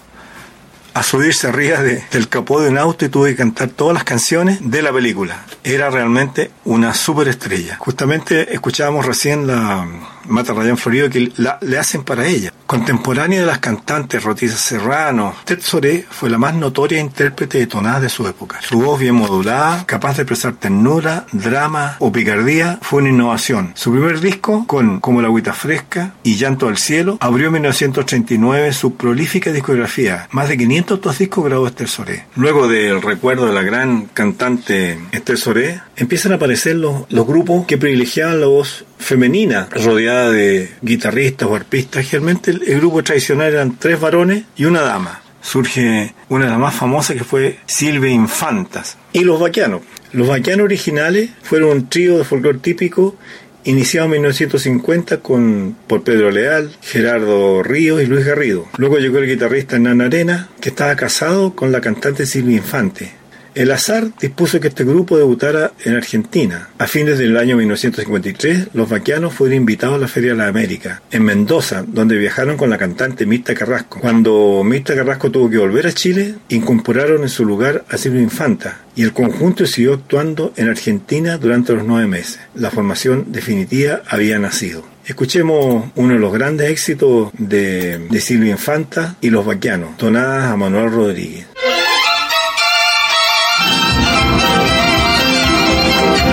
a 0.94 1.04
subirse 1.04 1.48
arriba 1.48 1.82
de- 1.82 2.04
del 2.12 2.28
capó 2.28 2.62
de 2.62 2.70
un 2.70 2.78
auto 2.78 3.06
y 3.06 3.10
tuvo 3.10 3.26
que 3.26 3.36
cantar 3.36 3.70
todas 3.70 3.94
las 3.94 4.04
canciones 4.04 4.60
de 4.62 4.82
la 4.82 4.92
película. 4.92 5.46
Era 5.64 5.90
realmente 5.90 6.52
una 6.66 6.94
superestrella. 6.94 7.78
Justamente 7.78 8.54
escuchábamos 8.54 9.06
recién 9.06 9.48
la 9.48 9.88
Mata 10.28 10.54
Rayán 10.54 10.78
Florido 10.78 11.10
que 11.10 11.32
la- 11.38 11.58
le 11.62 11.78
hacen 11.78 12.04
para 12.04 12.26
ella. 12.28 12.52
Contemporánea 12.66 13.42
de 13.42 13.46
las 13.46 13.60
cantantes 13.60 14.24
Rotiza 14.24 14.56
Serrano, 14.58 15.36
Ted 15.46 15.60
Soré 15.62 16.06
fue 16.10 16.30
la 16.30 16.38
más 16.38 16.54
notoria 16.56 17.00
intérprete 17.02 17.58
de 17.58 17.68
tonadas 17.68 18.02
de 18.02 18.10
su 18.10 18.26
época. 18.28 18.60
Su 18.62 18.80
voz 18.82 19.00
bien 19.00 19.16
modulada, 19.16 19.86
capaz 19.86 20.16
de 20.16 20.24
expresar 20.24 20.54
ternura, 20.54 21.26
drama 21.34 21.98
o 22.00 22.12
picardía, 22.12 22.80
fue 22.82 23.02
una 23.02 23.10
innovación. 23.10 23.74
Su 23.76 23.92
primer 23.92 24.22
disco, 24.22 24.66
con 24.68 25.00
Como 25.02 25.22
la 25.22 25.28
agüita 25.28 25.52
fresca 25.54 26.14
y 26.24 26.36
Llanto 26.36 26.68
al 26.70 26.78
cielo, 26.78 27.18
abrió 27.20 27.48
en 27.48 27.54
1939 27.54 28.72
su 28.74 28.96
prolífica 28.96 29.52
discografía. 29.52 30.28
Más 30.32 30.48
de 30.48 30.58
500 30.58 30.98
otros 31.00 31.18
discos 31.18 31.44
grabó 31.46 31.68
Esther 31.68 31.88
Soré. 31.90 32.26
Luego 32.36 32.68
del 32.70 33.02
recuerdo 33.02 33.48
de 33.48 33.54
la 33.54 33.64
gran 33.64 34.06
cantante 34.14 34.98
Esther 35.12 35.38
Soré, 35.38 35.82
empiezan 35.98 36.32
a 36.32 36.36
aparecer 36.36 36.76
los, 36.78 37.04
los 37.10 37.28
grupos 37.28 37.66
que 37.66 37.78
privilegiaban 37.78 38.40
la 38.40 38.48
voz 38.48 38.86
femenina, 38.98 39.68
rodeada 39.72 40.11
de 40.12 40.70
guitarristas 40.82 41.48
o 41.48 41.56
arpistas. 41.56 42.06
Generalmente 42.06 42.52
el, 42.52 42.78
grupo 42.78 43.04
tradicional 43.04 43.54
eran 43.54 43.78
tres 43.78 44.00
varones 44.00 44.44
y 44.56 44.66
una 44.66 44.82
dama. 44.82 45.22
Surge 45.42 46.14
una 46.30 46.46
de 46.46 46.52
las 46.52 46.60
más 46.60 46.76
famosas 46.76 47.16
que 47.16 47.24
fue 47.24 47.60
Silvia 47.66 48.12
Infantas. 48.12 48.98
Y 49.14 49.24
los 49.24 49.40
vaquianos. 49.40 49.82
Los 50.14 50.28
vaquianos 50.28 50.66
originales 50.66 51.32
fueron 51.42 51.70
un 51.70 51.90
trío 51.90 52.18
de 52.18 52.24
folclore 52.24 52.60
típico 52.60 53.18
iniciado 53.64 54.06
en 54.06 54.12
1950 54.12 55.18
con, 55.18 55.76
por 55.88 56.04
Pedro 56.04 56.32
Leal, 56.32 56.76
Gerardo 56.82 57.64
Ríos 57.64 58.02
y 58.02 58.06
Luis 58.06 58.26
Garrido. 58.26 58.68
Luego 58.78 58.98
llegó 58.98 59.20
el 59.20 59.28
guitarrista 59.28 59.76
Hernán 59.76 60.02
Arena, 60.02 60.50
que 60.60 60.70
estaba 60.70 60.96
casado 60.96 61.56
con 61.56 61.72
la 61.72 61.82
cantante 61.82 62.26
Silvia 62.26 62.58
Infante. 62.58 63.21
El 63.54 63.72
azar 63.72 64.08
dispuso 64.20 64.62
que 64.62 64.70
este 64.70 64.86
grupo 64.86 65.18
debutara 65.18 65.74
en 65.84 65.96
Argentina. 65.96 66.70
A 66.78 66.88
fines 66.88 67.18
del 67.18 67.36
año 67.36 67.58
1953, 67.58 68.70
los 68.74 68.88
vaquianos 68.88 69.34
fueron 69.34 69.58
invitados 69.58 69.96
a 69.96 70.00
la 70.00 70.08
Feria 70.08 70.32
de 70.32 70.38
la 70.38 70.48
América, 70.48 71.02
en 71.12 71.24
Mendoza, 71.24 71.84
donde 71.86 72.18
viajaron 72.18 72.56
con 72.56 72.70
la 72.70 72.78
cantante 72.78 73.26
Mirta 73.26 73.54
Carrasco. 73.54 74.00
Cuando 74.00 74.62
Mirta 74.64 74.96
Carrasco 74.96 75.32
tuvo 75.32 75.50
que 75.50 75.58
volver 75.58 75.88
a 75.88 75.92
Chile, 75.92 76.36
incorporaron 76.48 77.24
en 77.24 77.30
su 77.30 77.44
lugar 77.44 77.84
a 77.90 77.98
Silvia 77.98 78.22
Infanta, 78.22 78.80
y 78.96 79.04
el 79.04 79.12
conjunto 79.12 79.66
siguió 79.66 79.96
actuando 79.96 80.54
en 80.56 80.70
Argentina 80.70 81.38
durante 81.38 81.74
los 81.74 81.84
nueve 81.84 82.08
meses. 82.08 82.40
La 82.56 82.72
formación 82.72 83.34
definitiva 83.34 84.02
había 84.08 84.40
nacido. 84.40 84.86
Escuchemos 85.06 85.92
uno 85.96 86.14
de 86.14 86.20
los 86.20 86.32
grandes 86.32 86.70
éxitos 86.70 87.32
de, 87.38 87.98
de 87.98 88.22
Silvia 88.22 88.52
Infanta 88.52 89.18
y 89.20 89.30
los 89.30 89.46
vaquianos, 89.46 89.98
tonadas 89.98 90.46
a 90.46 90.56
Manuel 90.56 90.92
Rodríguez. 90.92 91.48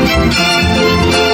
Thank 0.08 1.16
you. 1.16 1.27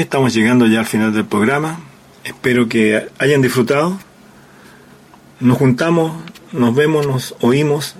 estamos 0.00 0.34
llegando 0.34 0.66
ya 0.66 0.80
al 0.80 0.86
final 0.86 1.12
del 1.12 1.26
programa. 1.26 1.78
Espero 2.24 2.68
que 2.68 3.06
hayan 3.18 3.42
disfrutado. 3.42 4.00
Nos 5.40 5.58
juntamos, 5.58 6.22
nos 6.52 6.74
vemos, 6.74 7.06
nos 7.06 7.36
oímos 7.40 7.96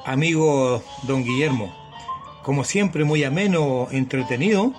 amigo 0.07 0.81
don 1.03 1.23
Guillermo. 1.23 1.75
Como 2.41 2.63
siempre, 2.63 3.03
muy 3.03 3.23
ameno, 3.25 3.89
entretenido 3.91 4.73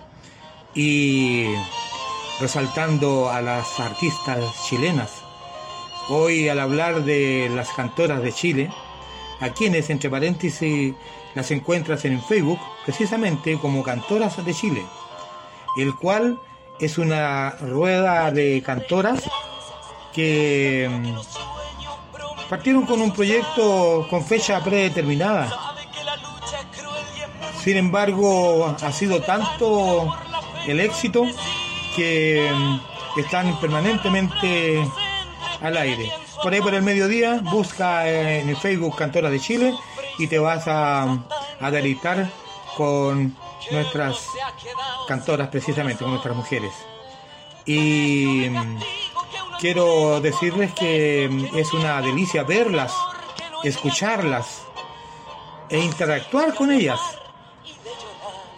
y 0.75 1.45
resaltando 2.41 3.31
a 3.31 3.43
las 3.43 3.79
artistas 3.79 4.43
chilenas. 4.67 5.13
Hoy 6.09 6.49
al 6.49 6.59
hablar 6.59 7.05
de 7.05 7.51
las 7.55 7.69
cantoras 7.71 8.23
de 8.23 8.33
Chile, 8.33 8.71
a 9.41 9.51
quienes, 9.51 9.91
entre 9.91 10.09
paréntesis, 10.09 10.95
las 11.35 11.51
encuentras 11.51 12.07
en 12.07 12.23
Facebook, 12.23 12.59
precisamente 12.87 13.59
como 13.59 13.83
Cantoras 13.83 14.43
de 14.43 14.55
Chile, 14.55 14.83
el 15.77 15.95
cual 15.95 16.39
es 16.81 16.97
una 16.97 17.51
rueda 17.61 18.31
de 18.31 18.63
cantoras 18.65 19.29
que 20.15 20.89
mm, 20.91 21.58
partieron 22.49 22.87
con 22.87 23.01
un 23.01 23.13
proyecto 23.13 24.07
con 24.09 24.25
fecha 24.25 24.63
predeterminada. 24.63 25.77
Sin 27.63 27.77
embargo, 27.77 28.75
ha 28.81 28.93
sido 28.93 29.21
tanto 29.21 30.15
el 30.67 30.81
éxito 30.81 31.25
que 31.95 32.51
mm, 32.55 33.21
están 33.21 33.59
permanentemente 33.61 34.89
al 35.61 35.77
aire. 35.77 36.11
Por 36.43 36.53
ahí 36.53 36.61
por 36.61 36.75
el 36.75 36.83
mediodía, 36.83 37.41
busca 37.43 38.09
en 38.09 38.49
el 38.49 38.57
Facebook 38.57 38.97
Cantora 38.97 39.29
de 39.29 39.41
Chile 39.41 39.75
y 40.19 40.29
te 40.29 40.39
vas 40.39 40.69
a, 40.69 41.19
a 41.61 41.71
deleitar 41.71 42.31
con 42.77 43.37
nuestras 43.71 44.25
cantoras 45.09 45.49
precisamente, 45.49 46.05
con 46.05 46.13
nuestras 46.13 46.37
mujeres. 46.37 46.73
Y 47.67 48.49
mm, 48.49 48.79
quiero 49.59 50.21
decirles 50.21 50.73
que 50.73 51.29
mm, 51.31 51.57
es 51.57 51.73
una 51.73 52.01
delicia 52.01 52.45
verlas, 52.45 52.95
escucharlas 53.65 54.63
e 55.69 55.79
interactuar 55.79 56.55
con 56.55 56.71
ellas. 56.71 57.01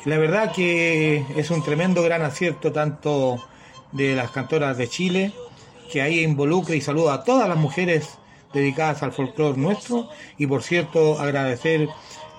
La 0.05 0.19
verdad 0.19 0.53
que 0.53 1.25
es 1.37 1.51
un 1.51 1.63
tremendo 1.63 2.03
gran 2.03 2.23
acierto 2.23 2.73
tanto 2.73 3.39
de 3.93 4.15
las 4.15 4.31
cantoras 4.31 4.77
de 4.79 4.89
Chile, 4.89 5.33
que 5.93 6.01
ahí 6.01 6.21
involucra 6.21 6.75
y 6.75 6.81
saluda 6.81 7.15
a 7.15 7.25
todas 7.25 7.49
las 7.49 7.59
mujeres 7.59 8.19
dedicadas 8.53 9.03
al 9.03 9.13
folclore 9.13 9.59
nuestro 9.59 10.09
y 10.39 10.47
por 10.47 10.63
cierto 10.63 11.19
agradecer 11.21 11.89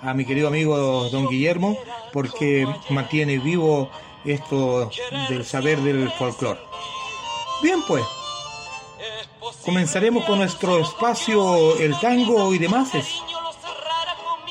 a 0.01 0.13
mi 0.13 0.25
querido 0.25 0.47
amigo 0.47 1.09
don 1.09 1.27
Guillermo 1.27 1.77
porque 2.11 2.67
mantiene 2.89 3.37
vivo 3.37 3.89
esto 4.25 4.89
del 5.29 5.45
saber 5.45 5.79
del 5.79 6.09
folclore. 6.11 6.59
Bien 7.61 7.79
pues, 7.87 8.03
comenzaremos 9.63 10.25
con 10.25 10.39
nuestro 10.39 10.79
espacio 10.79 11.77
El 11.77 11.99
Tango 11.99 12.53
y 12.53 12.57
demás. 12.57 12.91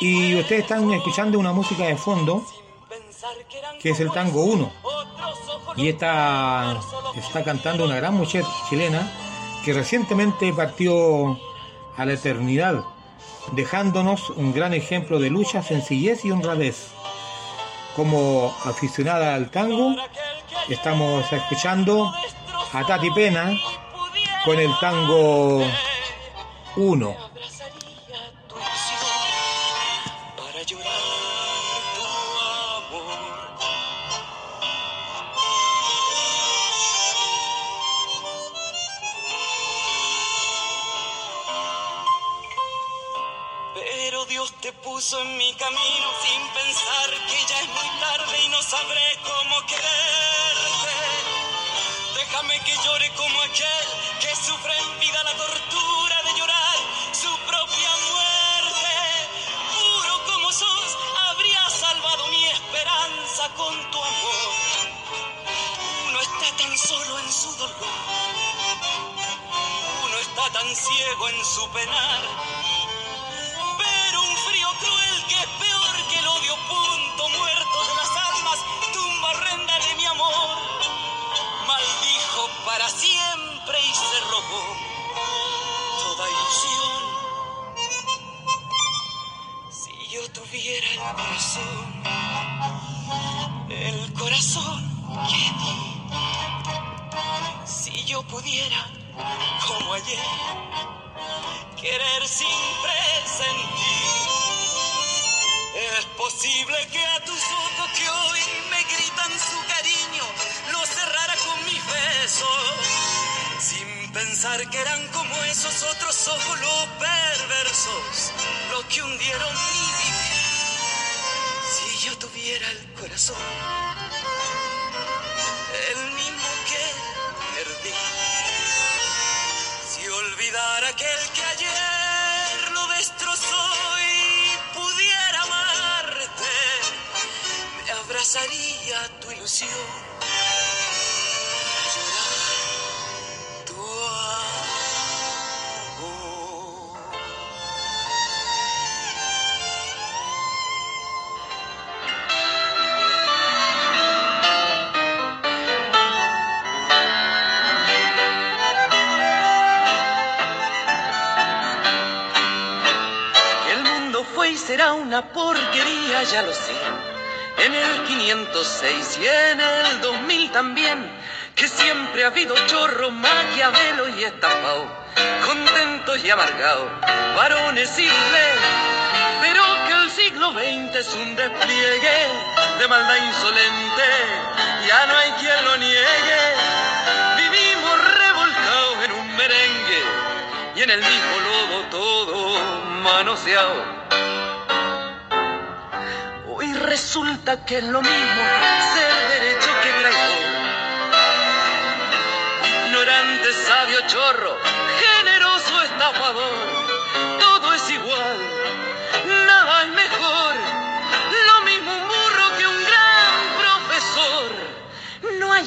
Y 0.01 0.37
ustedes 0.37 0.63
están 0.63 0.91
escuchando 0.93 1.39
una 1.39 1.53
música 1.53 1.85
de 1.85 1.97
fondo 1.97 2.45
que 3.81 3.91
es 3.91 4.01
el 4.01 4.11
Tango 4.11 4.45
1. 4.45 4.73
Y 5.77 5.89
esta 5.89 6.79
está 7.17 7.45
cantando 7.45 7.85
una 7.85 7.97
gran 7.97 8.15
mujer 8.15 8.45
chilena 8.69 9.11
que 9.65 9.73
recientemente 9.73 10.53
partió 10.53 11.39
a 11.97 12.05
la 12.05 12.15
eternidad, 12.15 12.85
dejándonos 13.53 14.31
un 14.31 14.53
gran 14.53 14.75
ejemplo 14.75 15.19
de 15.19 15.31
lucha, 15.31 15.63
sencillez 15.63 16.25
y 16.25 16.31
honradez. 16.31 16.89
Como 17.95 18.55
aficionada 18.65 19.35
al 19.35 19.51
tango, 19.51 19.95
estamos 20.69 21.31
escuchando 21.33 22.13
a 22.73 22.87
Tati 22.87 23.11
Pena 23.11 23.53
con 24.43 24.59
el 24.59 24.77
tango 24.79 25.67
1. 26.77 27.30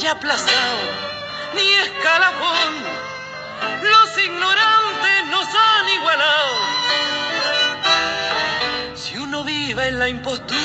haya 0.04 0.12
aplazado 0.12 0.80
ni 1.56 1.62
escalafón. 1.62 2.74
Los 3.82 4.18
ignorantes 4.18 5.26
nos 5.30 5.48
han 5.48 5.90
igualado. 5.96 6.56
Si 8.96 9.18
uno 9.18 9.46
vive 9.46 9.88
en 9.88 10.00
la 10.00 10.10
impostura 10.10 10.60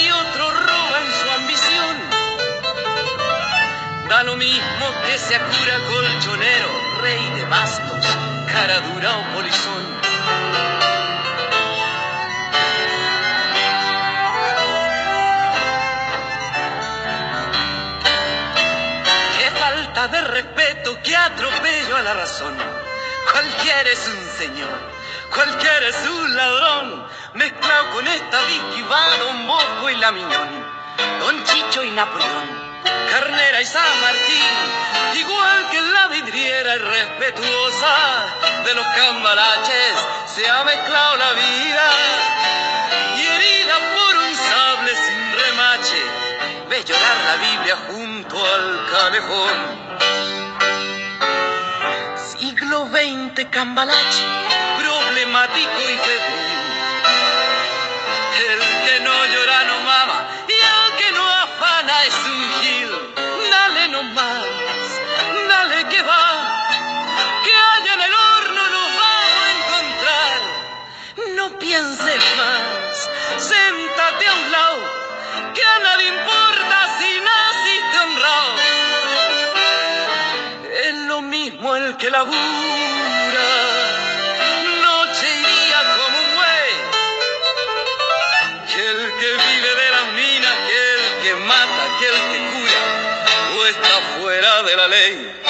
y 0.00 0.10
otro 0.10 0.50
roba 0.52 1.00
en 1.04 1.12
su 1.20 1.30
ambición, 1.40 1.96
da 4.08 4.22
lo 4.22 4.36
mismo 4.36 4.86
que 5.04 5.18
se 5.18 5.34
cura 5.34 5.78
colchonero, 5.88 6.68
rey 7.02 7.30
de 7.34 7.44
bastos, 7.46 8.06
cara 8.52 8.80
dura 8.82 9.16
o 9.18 9.34
polizón. 9.34 10.79
De 20.08 20.20
respeto, 20.22 20.98
qué 21.02 21.14
atropello 21.14 21.96
a 21.96 22.02
la 22.02 22.14
razón. 22.14 22.56
Cualquiera 23.32 23.90
es 23.90 24.08
un 24.08 24.38
señor, 24.38 24.80
cualquiera 25.34 25.88
es 25.88 26.08
un 26.08 26.36
ladrón, 26.36 27.06
mezclado 27.34 27.90
con 27.90 28.06
esta 28.08 28.40
Vicky 28.42 28.82
Don 29.18 29.46
Bosco 29.46 29.90
y 29.90 29.96
la 29.96 30.10
Miñón, 30.10 30.66
Don 31.20 31.44
Chicho 31.44 31.84
y 31.84 31.90
Napoleón. 31.90 32.70
Carnera 33.10 33.60
y 33.60 33.66
San 33.66 34.00
Martín, 34.00 35.20
igual 35.20 35.68
que 35.70 35.82
la 35.82 36.06
vidriera 36.06 36.76
irrespetuosa 36.76 38.24
de 38.64 38.74
los 38.74 38.86
cambalaches, 38.86 39.94
se 40.34 40.48
ha 40.48 40.64
mezclado 40.64 41.16
la 41.16 41.32
vida 41.32 41.90
y 43.18 43.26
herida 43.26 43.74
por 43.94 44.16
un 44.16 44.34
sable 44.34 44.92
sin 44.96 45.32
remache, 45.44 46.02
ve 46.70 46.84
llorar 46.84 47.16
la 47.26 47.36
Biblia 47.36 47.76
junto 47.86 48.46
al 48.46 48.90
calejón. 48.90 49.89
Siglo 52.70 52.86
XX 52.86 53.50
cambalache, 53.50 54.22
problemático 54.78 55.80
y 55.80 55.96
febril. 56.06 56.60
El 58.48 58.60
que 58.84 59.00
no 59.00 59.26
llora 59.26 59.64
no 59.64 59.80
mama 59.80 60.28
y 60.46 60.52
el 60.52 60.96
que 60.98 61.10
no 61.10 61.28
afana 61.28 62.04
es 62.04 62.14
un 62.14 62.42
gil. 62.60 62.90
Dale 63.50 63.88
nomás, 63.88 64.44
dale 65.48 65.84
que 65.88 66.00
va, 66.02 66.26
que 67.42 67.52
allá 67.72 67.94
en 67.94 68.02
el 68.02 68.14
horno 68.14 68.62
nos 68.76 68.88
vamos 69.02 69.34
a 69.42 69.50
encontrar. 69.58 70.38
No 71.34 71.58
pienses 71.58 72.22
más, 72.38 73.10
séntate 73.50 74.26
a 74.28 74.34
un 74.34 74.52
lado, 74.52 74.80
que 75.54 75.64
a 75.64 75.78
nadie 75.80 76.06
importa 76.06 76.76
si 77.00 77.20
naciste 77.20 77.98
honrado. 77.98 78.89
Mismo 81.50 81.74
el 81.74 81.96
que 81.96 82.08
labura, 82.08 83.48
noche 84.82 85.26
y 85.26 85.38
día 85.38 85.80
como 85.96 86.18
un 86.18 86.36
buey, 86.36 86.72
que 88.72 88.82
el 88.88 89.12
que 89.18 89.30
vive 89.32 89.74
de 89.74 89.90
las 89.90 90.06
minas, 90.12 90.54
que 90.68 90.78
el 90.94 91.22
que 91.22 91.34
mata, 91.46 91.82
que 91.98 92.06
el 92.06 92.14
que 92.30 92.38
cura, 92.52 92.82
o 93.58 93.66
está 93.66 93.96
fuera 94.16 94.62
de 94.62 94.76
la 94.76 94.86
ley. 94.86 95.49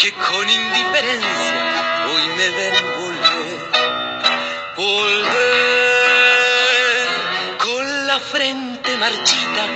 que 0.00 0.12
con 0.14 0.48
indiferencia 0.48 2.06
hoy 2.08 2.28
me 2.38 2.48
ven 2.48 2.74
volver. 2.96 3.58
Volver 4.76 5.28
con 7.58 8.06
la 8.06 8.18
frente 8.18 8.96
marchita, 8.96 9.66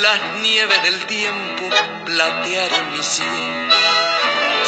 las 0.00 0.20
nieves 0.40 0.82
del 0.84 1.04
tiempo 1.06 1.68
platearon 2.04 2.92
mi 2.92 3.02
cielo. 3.02 3.74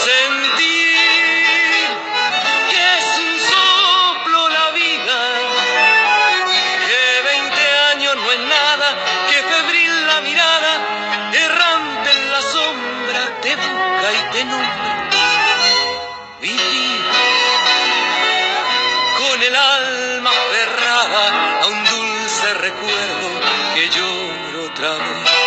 Sentir 0.05 1.04
que 23.75 23.89
lloro 23.89 24.67
otra 24.67 24.91
vez. 24.93 25.45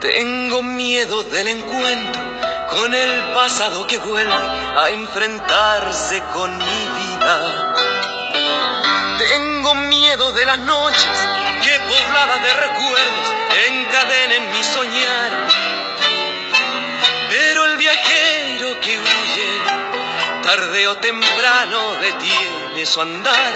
Tengo 0.00 0.62
miedo 0.62 1.22
del 1.24 1.48
encuentro 1.48 2.22
con 2.70 2.94
el 2.94 3.32
pasado 3.34 3.86
que 3.86 3.98
vuelve 3.98 4.32
a 4.32 4.90
enfrentarse 4.90 6.22
con 6.32 6.56
mi 6.56 6.64
vida. 6.64 7.74
Tengo 9.18 9.74
miedo 9.74 10.32
de 10.32 10.46
las 10.46 10.58
noches 10.58 11.18
que 11.62 11.78
pobladas 11.80 12.42
de 12.42 12.54
recuerdos 12.54 13.26
encadenen 13.68 14.50
mi 14.52 14.62
soñar. 14.62 15.75
Tarde 20.46 20.86
o 20.86 20.96
temprano 20.98 21.94
detiene 22.00 22.86
su 22.86 23.00
andar. 23.00 23.54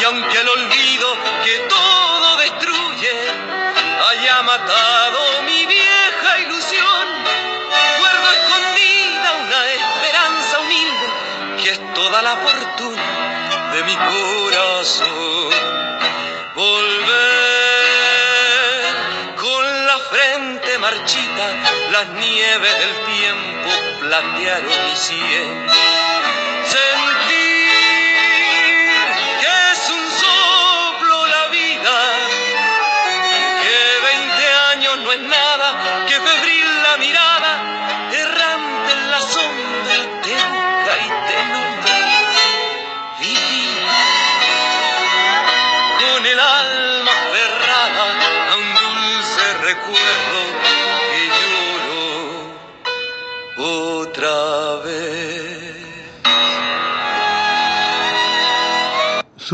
Y 0.00 0.04
aunque 0.04 0.38
el 0.38 0.48
olvido 0.48 1.08
que 1.44 1.58
todo 1.68 2.36
destruye 2.36 3.14
haya 4.08 4.42
matado 4.42 5.42
mi 5.42 5.66
vieja 5.66 6.38
ilusión, 6.46 7.06
guardo 7.98 8.30
escondida 8.30 9.28
una 9.44 9.60
esperanza 9.72 10.60
humilde 10.60 11.06
que 11.60 11.70
es 11.70 11.94
toda 11.94 12.22
la 12.22 12.36
fortuna 12.36 13.70
de 13.74 13.82
mi 13.82 13.96
corazón. 13.96 15.50
Volver 16.54 17.22
con 19.34 19.86
la 19.86 19.98
frente 19.98 20.78
marchita, 20.78 21.46
las 21.90 22.08
nieves 22.08 22.78
del 22.78 22.94
tiempo 23.16 23.61
platearon 24.12 24.68
mi 24.84 24.94
sien. 24.94 25.62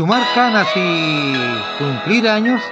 fumar 0.09 0.33
canas 0.33 0.67
cumplir 1.77 2.27
años 2.27 2.63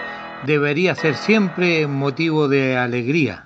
debería 0.43 0.95
ser 0.95 1.15
siempre 1.15 1.85
motivo 1.85 2.47
de 2.47 2.75
alegría. 2.75 3.45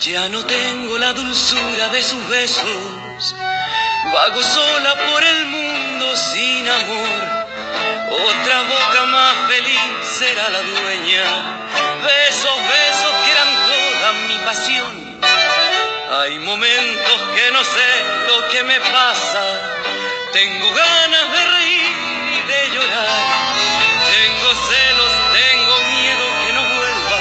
Ya 0.00 0.28
no 0.28 0.44
tengo 0.44 0.98
la 0.98 1.14
dulzura 1.14 1.88
de 1.88 2.02
sus 2.02 2.28
besos, 2.28 3.34
vago 4.12 4.42
sola 4.42 4.94
por 5.10 5.22
el 5.24 5.46
mundo 5.46 6.14
sin 6.14 6.68
amor, 6.68 7.46
otra 8.10 8.62
boca 8.68 9.06
más 9.06 9.34
feliz 9.48 9.91
será 10.12 10.50
la 10.50 10.60
dueña 10.60 11.24
de 12.04 12.28
esos 12.28 12.56
besos 12.68 13.12
que 13.24 13.30
eran 13.30 13.50
toda 13.72 14.12
mi 14.28 14.38
pasión. 14.44 15.18
Hay 16.20 16.38
momentos 16.40 17.18
que 17.34 17.50
no 17.50 17.64
sé 17.64 17.90
lo 18.28 18.48
que 18.48 18.62
me 18.62 18.78
pasa. 18.80 19.42
Tengo 20.32 20.70
ganas 20.74 21.32
de 21.32 21.46
reír 21.56 21.96
y 22.36 22.40
de 22.52 22.74
llorar. 22.74 23.22
Tengo 24.16 24.48
celos, 24.68 25.12
tengo 25.40 25.74
miedo 25.96 26.24
que 26.44 26.52
no 26.52 26.62
vuelva. 26.76 27.18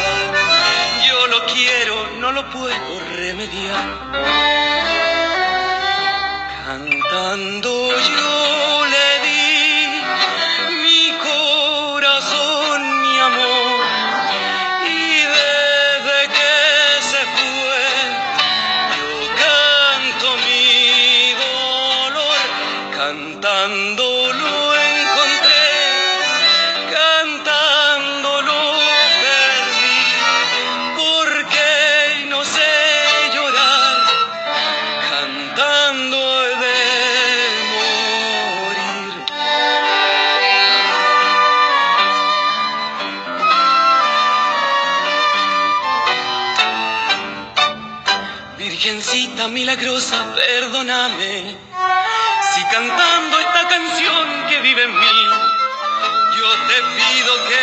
Yo 1.07 1.27
lo 1.27 1.45
quiero, 1.45 2.07
no 2.19 2.31
lo 2.33 2.49
puedo 2.49 2.99
remediar. 3.15 3.85
Cantando 6.65 7.71
yo 7.89 8.50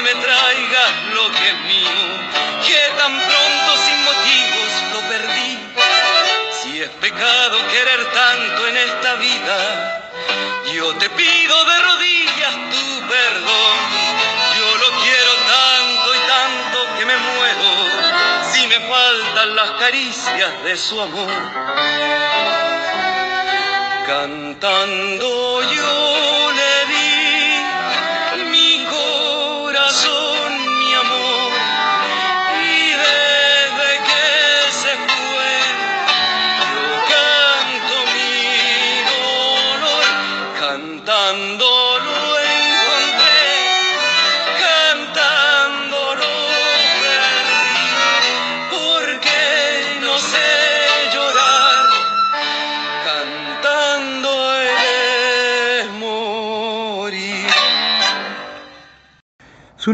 me 0.09 0.23
traigas 0.23 0.93
lo 1.13 1.31
que 1.33 1.49
es 1.51 1.61
mío, 1.65 2.05
que 2.67 2.81
tan 2.97 3.13
pronto 3.13 3.71
sin 3.85 4.05
motivos 4.05 4.71
lo 4.95 5.01
perdí. 5.13 5.59
Si 6.63 6.81
es 6.81 6.89
pecado 6.89 7.59
querer 7.71 8.05
tanto 8.13 8.69
en 8.69 8.77
esta 8.79 9.15
vida, 9.17 10.11
yo 10.73 10.95
te 10.95 11.11
pido 11.11 11.65
de 11.65 11.79
rodillas 11.89 12.55
tu 12.73 13.07
perdón. 13.07 13.77
Yo 14.59 14.69
lo 14.83 14.91
quiero 15.03 15.33
tanto 15.57 16.15
y 16.15 16.21
tanto 16.35 16.99
que 16.99 17.05
me 17.05 17.17
muero 17.17 17.69
si 18.51 18.67
me 18.67 18.81
faltan 18.81 19.57
las 19.57 19.71
caricias 19.73 20.65
de 20.65 20.77
su 20.77 21.01
amor. 21.03 21.33
Cantando 24.07 25.63
yo 25.71 26.18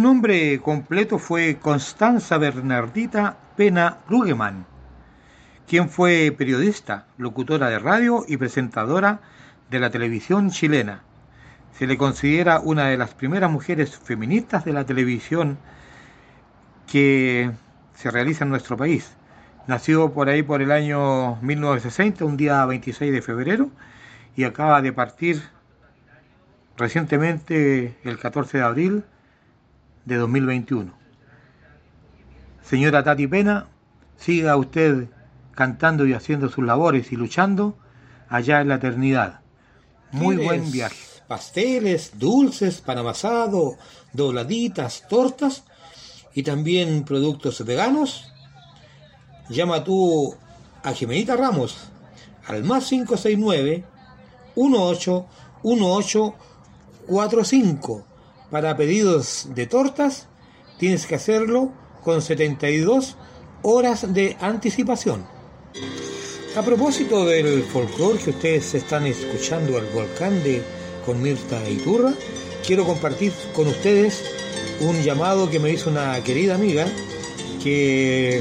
nombre 0.05 0.61
completo 0.61 1.19
fue 1.19 1.57
Constanza 1.57 2.37
Bernardita 2.37 3.39
Pena 3.57 4.01
Rugeman, 4.07 4.67
quien 5.67 5.89
fue 5.89 6.31
periodista, 6.37 7.07
locutora 7.17 7.71
de 7.71 7.79
radio 7.79 8.23
y 8.29 8.37
presentadora 8.37 9.23
de 9.71 9.81
la 9.81 9.89
televisión 9.89 10.51
chilena. 10.51 11.01
Se 11.73 11.87
le 11.87 11.97
considera 11.97 12.61
una 12.61 12.89
de 12.89 12.99
las 12.99 13.15
primeras 13.15 13.51
mujeres 13.51 13.97
feministas 13.97 14.67
de 14.67 14.75
la 14.75 14.85
televisión 14.85 15.57
que 16.87 17.51
se 17.95 18.11
realiza 18.11 18.45
en 18.45 18.51
nuestro 18.51 18.77
país. 18.77 19.17
Nació 19.67 20.13
por 20.13 20.29
ahí 20.29 20.43
por 20.43 20.61
el 20.61 20.71
año 20.71 21.37
1960, 21.37 22.27
un 22.27 22.37
día 22.37 22.67
26 22.67 23.11
de 23.11 23.23
febrero, 23.23 23.71
y 24.37 24.45
acaba 24.45 24.83
de 24.83 24.93
partir 24.93 25.43
recientemente 26.77 27.97
el 28.05 28.19
14 28.19 28.59
de 28.59 28.65
abril 28.65 29.05
de 30.05 30.17
2021. 30.17 30.93
Señora 32.63 33.05
Tati 33.05 33.27
Pena, 33.27 33.69
siga 34.17 34.57
usted 34.57 35.09
cantando 35.53 36.07
y 36.07 36.13
haciendo 36.13 36.49
sus 36.49 36.65
labores 36.65 37.13
y 37.13 37.17
luchando 37.17 37.77
allá 38.29 38.61
en 38.61 38.69
la 38.69 38.77
eternidad. 38.77 39.41
Muy 40.13 40.37
¿Quieres 40.37 40.61
buen 40.61 40.73
viaje. 40.73 40.97
Pasteles, 41.27 42.19
dulces, 42.19 42.81
pan 42.81 42.99
amasado, 42.99 43.77
dobladitas, 44.13 45.07
tortas 45.09 45.65
y 46.35 46.43
también 46.43 47.05
productos 47.05 47.65
veganos. 47.65 48.33
Llama 49.49 49.85
tú 49.85 50.35
a 50.83 50.93
Jimenita 50.93 51.37
Ramos 51.37 51.91
al 52.47 52.65
más 52.65 52.89
569 52.89 53.85
18 54.57 55.27
18 55.63 56.35
45 57.07 58.14
para 58.55 58.77
pedidos 58.77 59.49
de 59.53 59.67
tortas 59.67 60.29
tienes 60.79 61.07
que 61.07 61.17
hacerlo 61.17 61.73
con 62.05 62.23
72 62.23 63.17
horas 63.63 64.15
de 64.15 64.37
anticipación. 64.41 65.27
A 66.55 66.63
propósito 66.63 67.27
del 67.27 67.65
folclore 67.65 68.21
que 68.21 68.31
ustedes 68.31 68.73
están 68.77 69.07
escuchando 69.07 69.77
al 69.77 69.87
volcán 69.87 70.41
de 70.45 70.63
con 71.05 71.21
Mirta 71.21 71.69
Iturra, 71.69 72.15
quiero 72.65 72.87
compartir 72.87 73.33
con 73.57 73.67
ustedes 73.67 74.23
un 74.83 75.03
llamado 75.03 75.51
que 75.51 75.59
me 75.59 75.73
hizo 75.73 75.91
una 75.91 76.23
querida 76.23 76.55
amiga 76.55 76.87
que 77.61 78.41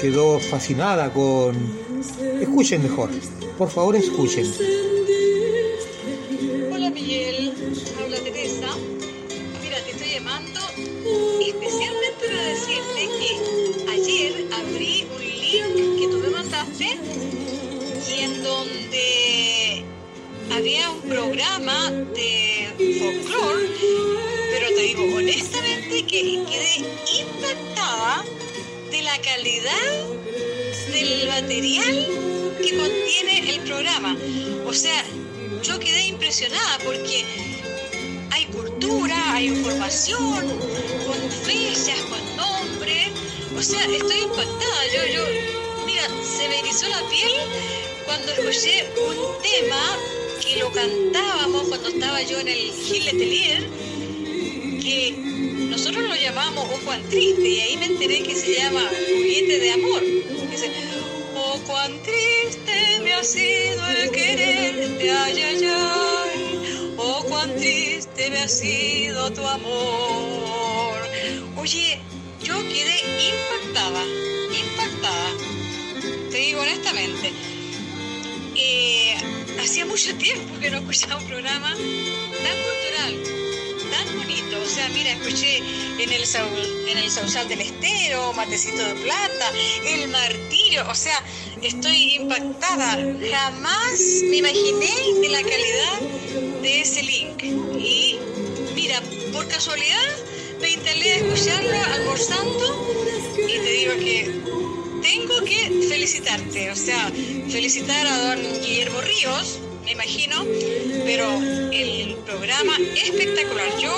quedó 0.00 0.40
fascinada 0.40 1.12
con... 1.12 1.54
Escuchen 2.40 2.82
mejor, 2.82 3.10
por 3.58 3.68
favor 3.68 3.94
escuchen. 3.94 4.50
De 21.92 22.98
folclore, 22.98 23.68
pero 24.50 24.68
te 24.74 24.82
digo 24.82 25.16
honestamente 25.16 26.06
que 26.06 26.44
quedé 26.48 26.76
impactada 27.20 28.24
de 28.90 29.02
la 29.02 29.18
calidad 29.18 30.06
del 30.92 31.28
material 31.28 32.06
que 32.62 32.76
contiene 32.76 33.50
el 33.50 33.60
programa. 33.60 34.16
O 34.66 34.72
sea, 34.72 35.04
yo 35.62 35.78
quedé 35.78 36.06
impresionada 36.06 36.78
porque 36.84 37.24
hay 38.30 38.46
cultura, 38.46 39.34
hay 39.34 39.48
información, 39.48 40.48
con 41.06 41.30
fechas, 41.44 41.98
con 42.08 42.36
nombres. 42.36 43.08
O 43.56 43.62
sea, 43.62 43.84
estoy 43.84 44.18
impactada. 44.20 44.80
Yo, 44.94 45.12
yo, 45.14 45.24
mira, 45.86 46.08
se 46.22 46.48
me 46.48 46.58
erizó 46.60 46.88
la 46.88 47.02
piel 47.08 47.32
cuando 48.06 48.32
escuché 48.32 48.88
un 49.08 49.42
tema 49.42 49.98
lo 50.56 50.70
cantábamos 50.72 51.68
cuando 51.68 51.88
estaba 51.88 52.22
yo 52.22 52.38
en 52.40 52.48
el 52.48 52.58
Gil 52.72 53.04
Letelier, 53.04 53.62
que 54.82 55.14
nosotros 55.70 56.08
lo 56.08 56.14
llamamos 56.16 56.68
O 56.70 56.78
Juan 56.84 57.02
Triste, 57.08 57.48
y 57.48 57.60
ahí 57.60 57.76
me 57.78 57.86
enteré 57.86 58.22
que 58.22 58.34
se 58.34 58.54
llama 58.54 58.82
Juguete 59.08 59.58
de 59.58 59.72
Amor. 59.72 60.02
Dice, 60.50 60.70
Oh, 61.34 61.58
cuán 61.66 61.92
triste 62.02 63.00
me 63.02 63.14
ha 63.14 63.24
sido 63.24 63.86
el 63.88 64.10
quererte, 64.10 65.10
ay, 65.10 65.42
ay, 65.42 65.64
ay. 65.64 66.94
Oh, 66.96 67.24
cuán 67.28 67.54
triste 67.56 68.30
me 68.30 68.38
ha 68.38 68.48
sido 68.48 69.32
tu 69.32 69.46
amor. 69.46 70.98
Oye, 71.56 72.00
yo 72.42 72.58
quedé 72.68 72.96
impactada, 73.30 74.04
impactada. 74.62 75.30
te 76.30 76.36
digo 76.38 76.60
honestamente. 76.60 77.32
Eh, 78.54 79.16
hacía 79.64 79.86
mucho 79.86 80.14
tiempo 80.16 80.58
que 80.60 80.70
no 80.70 80.78
escuchaba 80.78 81.16
un 81.20 81.26
programa 81.26 81.70
tan 81.70 82.56
cultural, 82.62 83.22
tan 83.90 84.16
bonito. 84.18 84.60
O 84.62 84.66
sea, 84.68 84.88
mira, 84.90 85.12
escuché 85.12 85.58
en 85.98 86.12
el, 86.12 86.22
Saul- 86.26 86.88
en 86.88 86.98
el 86.98 87.10
Sausal 87.10 87.48
del 87.48 87.60
Estero, 87.60 88.32
Matecito 88.34 88.82
de 88.84 88.94
Plata, 88.94 89.52
El 89.86 90.08
Martirio. 90.08 90.88
O 90.88 90.94
sea, 90.94 91.22
estoy 91.62 92.14
impactada. 92.16 92.98
Jamás 93.30 94.00
me 94.28 94.36
imaginé 94.36 94.90
de 95.20 95.28
la 95.28 95.42
calidad 95.42 96.00
de 96.62 96.80
ese 96.80 97.02
link. 97.02 97.42
Y 97.42 98.18
mira, 98.74 99.00
por 99.32 99.46
casualidad 99.48 100.16
me 100.60 100.70
instalé 100.70 101.10
a 101.12 101.16
escucharlo 101.16 101.76
almorzando 101.94 102.96
y 103.38 103.52
te 103.58 103.70
digo 103.72 103.92
que 103.94 104.61
tengo 105.12 105.44
que 105.44 105.86
felicitarte, 105.90 106.70
o 106.70 106.76
sea, 106.76 107.10
felicitar 107.50 108.06
a 108.06 108.16
don 108.28 108.38
Guillermo 108.62 108.98
Ríos, 109.02 109.58
me 109.84 109.92
imagino, 109.92 110.42
pero 111.04 111.28
el 111.70 112.16
programa 112.24 112.78
espectacular. 112.96 113.78
Yo 113.78 113.92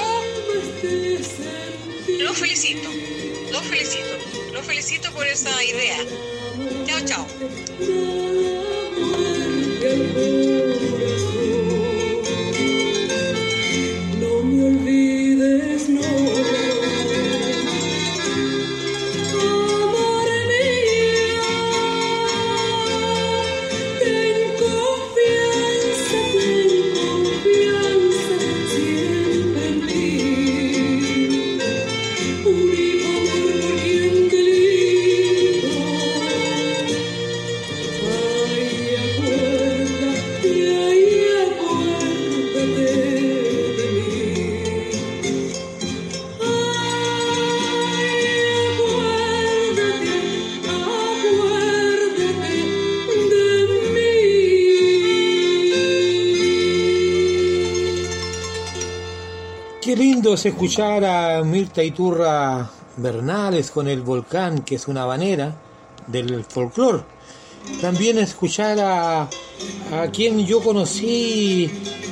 lo 2.19 2.35
felicito, 2.35 2.89
lo 3.53 3.61
felicito, 3.61 4.19
lo 4.53 4.62
felicito 4.62 5.12
por 5.12 5.24
esa 5.28 5.53
idea. 5.62 5.99
Chao, 6.86 7.01
chao. 7.07 7.24
Escuchar 60.45 61.05
a 61.05 61.43
Mirta 61.43 61.83
Iturra 61.83 62.71
Bernales 62.99 63.71
con 63.71 63.89
el 63.89 64.03
volcán, 64.03 64.59
que 64.59 64.75
es 64.75 64.87
una 64.89 65.05
habanera 65.05 65.55
del 66.07 66.45
folclore. 66.45 67.03
También 67.81 68.19
escuchar 68.19 68.79
a, 68.79 69.23
a 69.23 70.09
quien 70.12 70.45
yo 70.45 70.61
conocí 70.61 71.71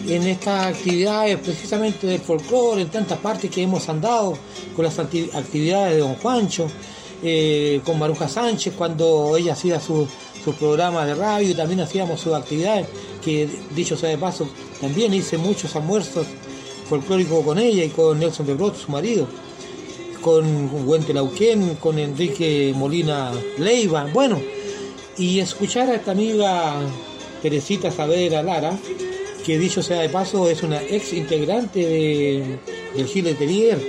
en 0.09 0.23
estas 0.27 0.75
actividades 0.75 1.37
precisamente 1.41 2.07
del 2.07 2.21
folclore, 2.21 2.81
en 2.81 2.89
tantas 2.89 3.19
partes 3.19 3.51
que 3.51 3.63
hemos 3.63 3.89
andado 3.91 4.33
con 4.75 4.87
las 4.87 4.99
acti- 4.99 5.33
actividades 5.35 5.97
de 5.97 6.01
Don 6.01 6.15
Juancho, 6.15 6.69
eh, 7.23 7.83
con 7.85 7.99
Maruja 7.99 8.29
Sánchez 8.29 8.75
cuando 8.77 9.37
ella 9.37 9.53
hacía 9.53 9.79
sus 9.79 10.09
sus 10.43 10.57
programas 10.57 11.07
de 11.07 11.15
radio 11.15 11.55
también 11.55 11.81
hacíamos 11.83 12.19
sus 12.21 12.35
actividades, 12.35 12.89
que 13.25 13.49
dicho 13.77 13.97
sea 13.97 14.09
de 14.09 14.19
paso, 14.19 14.49
también 14.81 15.15
hice 15.15 15.39
muchos 15.39 15.77
almuerzos 15.77 16.27
folclóricos 16.89 17.45
con 17.45 17.59
ella 17.59 17.85
y 17.85 17.89
con 17.89 18.19
Nelson 18.19 18.47
de 18.47 18.55
Brot, 18.55 18.77
su 18.77 18.91
marido, 18.91 19.27
con 20.21 20.69
Güente 20.85 21.13
Lauquén, 21.13 21.77
con 21.77 21.99
Enrique 21.99 22.73
Molina 22.77 23.33
Leiva, 23.59 24.09
bueno, 24.13 24.41
y 25.19 25.41
escuchar 25.41 25.91
a 25.91 25.97
esta 25.97 26.13
amiga 26.13 26.81
Teresita 27.43 27.91
Saavedra 27.91 28.43
Lara, 28.43 28.79
que 29.45 29.59
dicho 29.59 29.83
sea 29.83 30.01
de 30.01 30.09
paso 30.09 30.49
es 30.49 30.63
una 30.63 30.81
ex 30.81 31.13
integrante 31.13 31.81
de, 31.81 32.59
del 32.95 33.07
Gile 33.07 33.35
Terrier, 33.35 33.81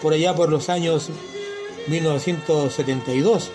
por 0.00 0.14
allá 0.14 0.34
por 0.34 0.50
los 0.50 0.68
años 0.68 1.10
1972, 1.88 3.50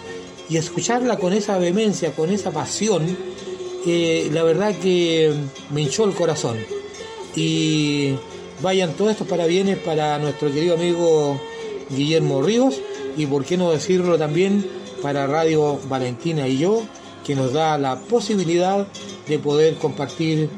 y 0.49 0.57
escucharla 0.57 1.17
con 1.17 1.33
esa 1.33 1.57
vehemencia, 1.57 2.13
con 2.13 2.29
esa 2.29 2.51
pasión, 2.51 3.17
eh, 3.85 4.29
la 4.31 4.43
verdad 4.43 4.75
que 4.75 5.33
me 5.71 5.81
hinchó 5.81 6.05
el 6.05 6.13
corazón. 6.13 6.57
Y 7.35 8.13
vayan 8.61 8.93
todos 8.93 9.11
estos 9.11 9.27
parabienes 9.27 9.77
para 9.77 10.17
nuestro 10.19 10.51
querido 10.51 10.75
amigo 10.75 11.39
Guillermo 11.89 12.41
Ríos 12.41 12.81
y 13.15 13.25
por 13.25 13.45
qué 13.45 13.57
no 13.57 13.71
decirlo 13.71 14.17
también 14.17 14.65
para 15.01 15.27
Radio 15.27 15.79
Valentina 15.87 16.47
y 16.47 16.57
yo, 16.57 16.83
que 17.25 17.35
nos 17.35 17.53
da 17.53 17.77
la 17.77 17.99
posibilidad 17.99 18.87
de 19.27 19.39
poder 19.39 19.75
compartir 19.75 20.49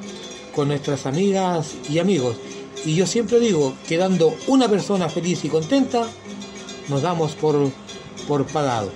con 0.55 0.69
nuestras 0.69 1.05
amigas 1.05 1.75
y 1.89 1.99
amigos. 1.99 2.37
Y 2.85 2.95
yo 2.95 3.05
siempre 3.05 3.39
digo, 3.39 3.73
quedando 3.87 4.33
una 4.47 4.69
persona 4.69 5.09
feliz 5.09 5.43
y 5.43 5.49
contenta, 5.49 6.07
nos 6.87 7.01
damos 7.01 7.33
por, 7.33 7.69
por 8.27 8.45
pagado. 8.45 8.91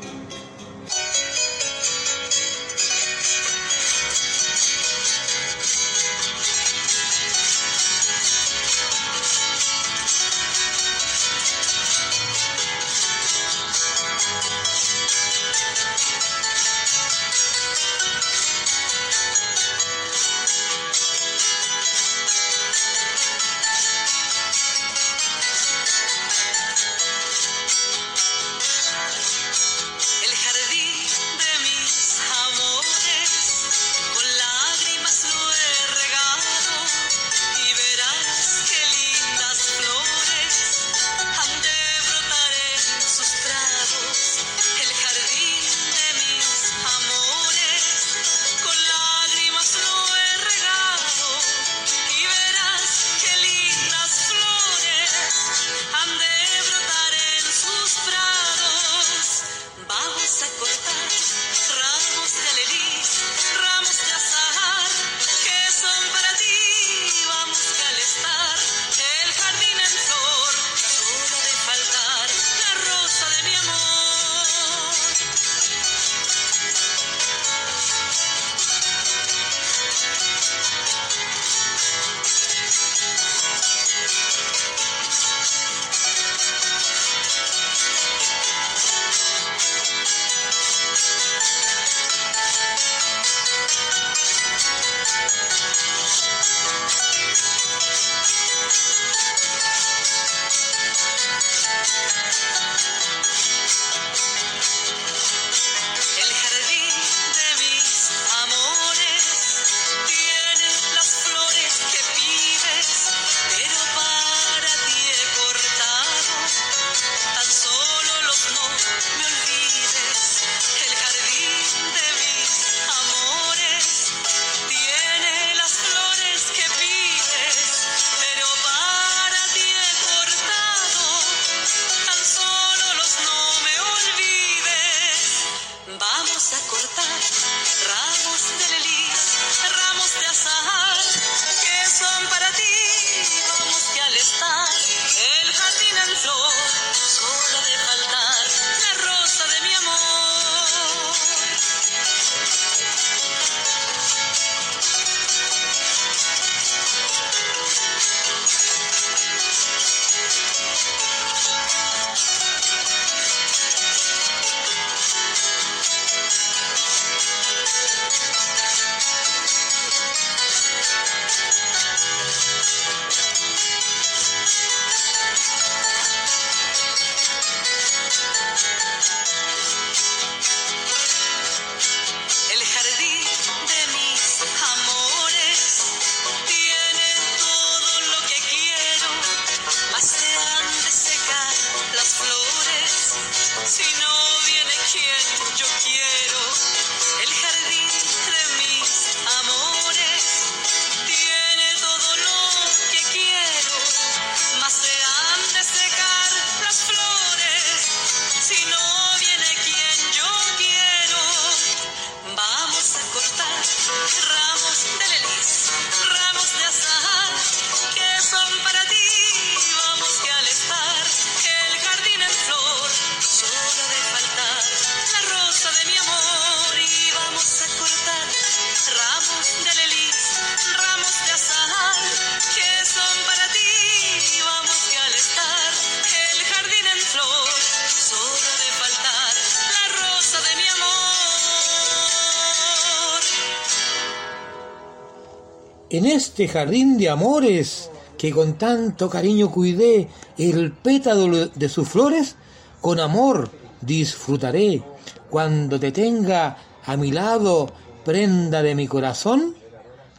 En 245.94 246.08
este 246.08 246.48
jardín 246.48 246.98
de 246.98 247.08
amores 247.08 247.92
que 248.18 248.32
con 248.32 248.58
tanto 248.58 249.12
cariño 249.12 249.52
cuidé 249.52 250.08
el 250.40 250.72
pétalo 250.72 251.50
de 251.50 251.70
sus 251.70 251.88
flores, 251.88 252.36
con 252.82 253.00
amor 253.00 253.52
disfrutaré 253.80 254.82
cuando 255.30 255.80
te 255.80 255.92
tenga 255.92 256.58
a 256.84 256.98
mi 256.98 257.12
lado, 257.12 257.72
prenda 258.04 258.64
de 258.64 258.74
mi 258.74 258.88
corazón, 258.88 259.54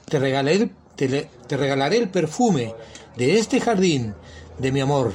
te 0.09 0.21
regalaré, 0.21 0.71
te, 0.95 1.29
regalaré 1.51 1.97
el 1.97 2.09
perfume 2.09 2.73
de 3.17 3.37
este 3.41 3.61
jardín 3.61 4.15
de 4.61 4.71
mi 4.71 4.79
amor. 4.79 5.13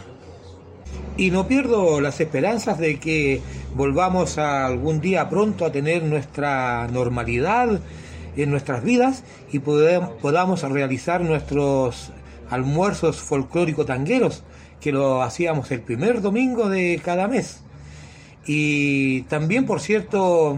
Y 1.15 1.31
no 1.31 1.47
pierdo 1.47 2.01
las 2.01 2.19
esperanzas 2.19 2.79
de 2.79 2.99
que 2.99 3.41
volvamos 3.75 4.37
algún 4.37 4.99
día 4.99 5.29
pronto 5.29 5.63
a 5.63 5.71
tener 5.71 6.03
nuestra 6.03 6.85
normalidad 6.91 7.79
en 8.35 8.51
nuestras 8.51 8.83
vidas 8.83 9.23
y 9.51 9.59
podamos 9.59 10.61
realizar 10.63 11.21
nuestros 11.21 12.11
almuerzos 12.49 13.17
folclórico 13.17 13.85
tangueros 13.85 14.43
que 14.81 14.91
lo 14.91 15.21
hacíamos 15.21 15.71
el 15.71 15.81
primer 15.81 16.21
domingo 16.21 16.69
de 16.69 16.99
cada 17.03 17.27
mes. 17.27 17.61
Y 18.45 19.23
también, 19.23 19.65
por 19.65 19.81
cierto, 19.81 20.57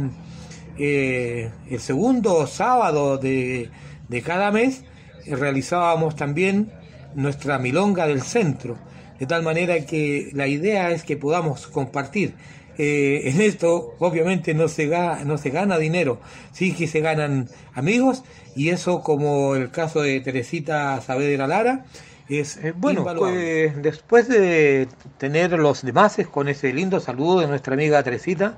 eh, 0.77 1.51
el 1.69 1.79
segundo 1.79 2.47
sábado 2.47 3.17
de, 3.17 3.69
de 4.07 4.21
cada 4.21 4.51
mes 4.51 4.83
eh, 5.25 5.35
realizábamos 5.35 6.15
también 6.15 6.71
nuestra 7.15 7.57
milonga 7.57 8.07
del 8.07 8.21
centro, 8.21 8.77
de 9.19 9.25
tal 9.25 9.43
manera 9.43 9.85
que 9.85 10.29
la 10.33 10.47
idea 10.47 10.91
es 10.91 11.03
que 11.03 11.17
podamos 11.17 11.67
compartir. 11.67 12.35
Eh, 12.83 13.29
en 13.29 13.41
esto 13.41 13.93
obviamente 13.99 14.55
no 14.55 14.67
se, 14.67 14.87
gana, 14.87 15.23
no 15.23 15.37
se 15.37 15.51
gana 15.51 15.77
dinero, 15.77 16.19
sí 16.51 16.73
que 16.73 16.87
se 16.87 16.99
ganan 16.99 17.47
amigos 17.75 18.23
y 18.55 18.69
eso 18.69 19.03
como 19.03 19.53
el 19.53 19.69
caso 19.69 20.01
de 20.01 20.19
Teresita 20.19 20.99
Saavedra 20.99 21.45
Lara, 21.45 21.85
es 22.27 22.57
eh, 22.57 22.73
bueno, 22.75 23.05
pues, 23.15 23.79
después 23.83 24.27
de 24.27 24.87
tener 25.19 25.51
los 25.59 25.83
demás 25.83 26.17
con 26.31 26.47
ese 26.47 26.73
lindo 26.73 26.99
saludo 26.99 27.41
de 27.41 27.47
nuestra 27.47 27.75
amiga 27.75 28.01
Teresita 28.01 28.57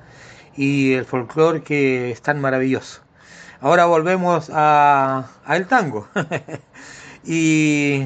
y 0.56 0.94
el 0.94 1.04
folclore 1.04 1.62
que 1.62 2.12
es 2.12 2.22
tan 2.22 2.40
maravilloso. 2.40 3.02
Ahora 3.60 3.88
volvemos 3.88 4.50
a, 4.54 5.32
a 5.44 5.58
el 5.58 5.68
tango. 5.68 6.08
y 7.26 8.04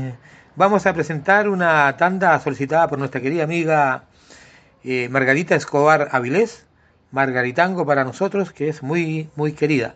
vamos 0.55 0.83
a 0.87 0.93
presentar 0.95 1.47
una 1.47 1.95
tanda 1.95 2.39
solicitada 2.39 2.87
por 2.87 2.97
nuestra 2.97 3.21
querida 3.21 3.43
amiga 3.43 4.05
eh, 4.87 5.09
Margarita 5.09 5.55
Escobar 5.55 6.07
Avilés, 6.11 6.65
Margaritango 7.11 7.85
para 7.85 8.03
nosotros, 8.03 8.53
que 8.53 8.69
es 8.69 8.83
muy, 8.83 9.29
muy 9.35 9.51
querida. 9.51 9.95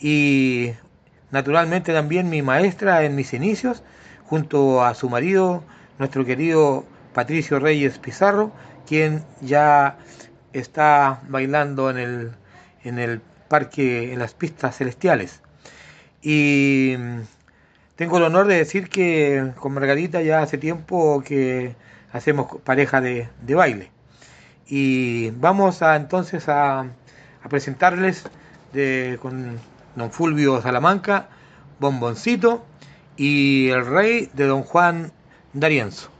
Y 0.00 0.72
naturalmente 1.30 1.92
también 1.92 2.30
mi 2.30 2.42
maestra 2.42 3.04
en 3.04 3.14
mis 3.14 3.34
inicios, 3.34 3.82
junto 4.24 4.82
a 4.84 4.94
su 4.94 5.10
marido, 5.10 5.64
nuestro 5.98 6.24
querido 6.24 6.84
Patricio 7.14 7.58
Reyes 7.58 7.98
Pizarro, 7.98 8.52
quien 8.86 9.24
ya 9.42 9.98
está 10.52 11.20
bailando 11.28 11.90
en 11.90 11.98
el, 11.98 12.32
en 12.84 12.98
el 12.98 13.20
parque, 13.48 14.12
en 14.12 14.18
las 14.18 14.34
pistas 14.34 14.76
celestiales. 14.76 15.42
Y 16.22 16.96
tengo 17.96 18.18
el 18.18 18.24
honor 18.24 18.46
de 18.46 18.56
decir 18.56 18.88
que 18.88 19.52
con 19.56 19.72
Margarita 19.74 20.22
ya 20.22 20.42
hace 20.42 20.58
tiempo 20.58 21.22
que 21.24 21.76
hacemos 22.12 22.48
pareja 22.64 23.00
de, 23.00 23.28
baile. 23.54 23.90
Y 24.68 25.30
vamos 25.30 25.82
a 25.82 25.96
entonces 25.96 26.48
a, 26.48 26.86
presentarles 27.48 28.24
de, 28.72 29.18
con 29.22 29.60
don 29.94 30.10
Fulvio 30.10 30.60
Salamanca, 30.60 31.28
Bomboncito 31.78 32.64
y 33.16 33.68
el 33.68 33.86
rey 33.86 34.28
de 34.34 34.46
don 34.46 34.62
Juan 34.62 35.12
D'Arienzo. 35.52 36.15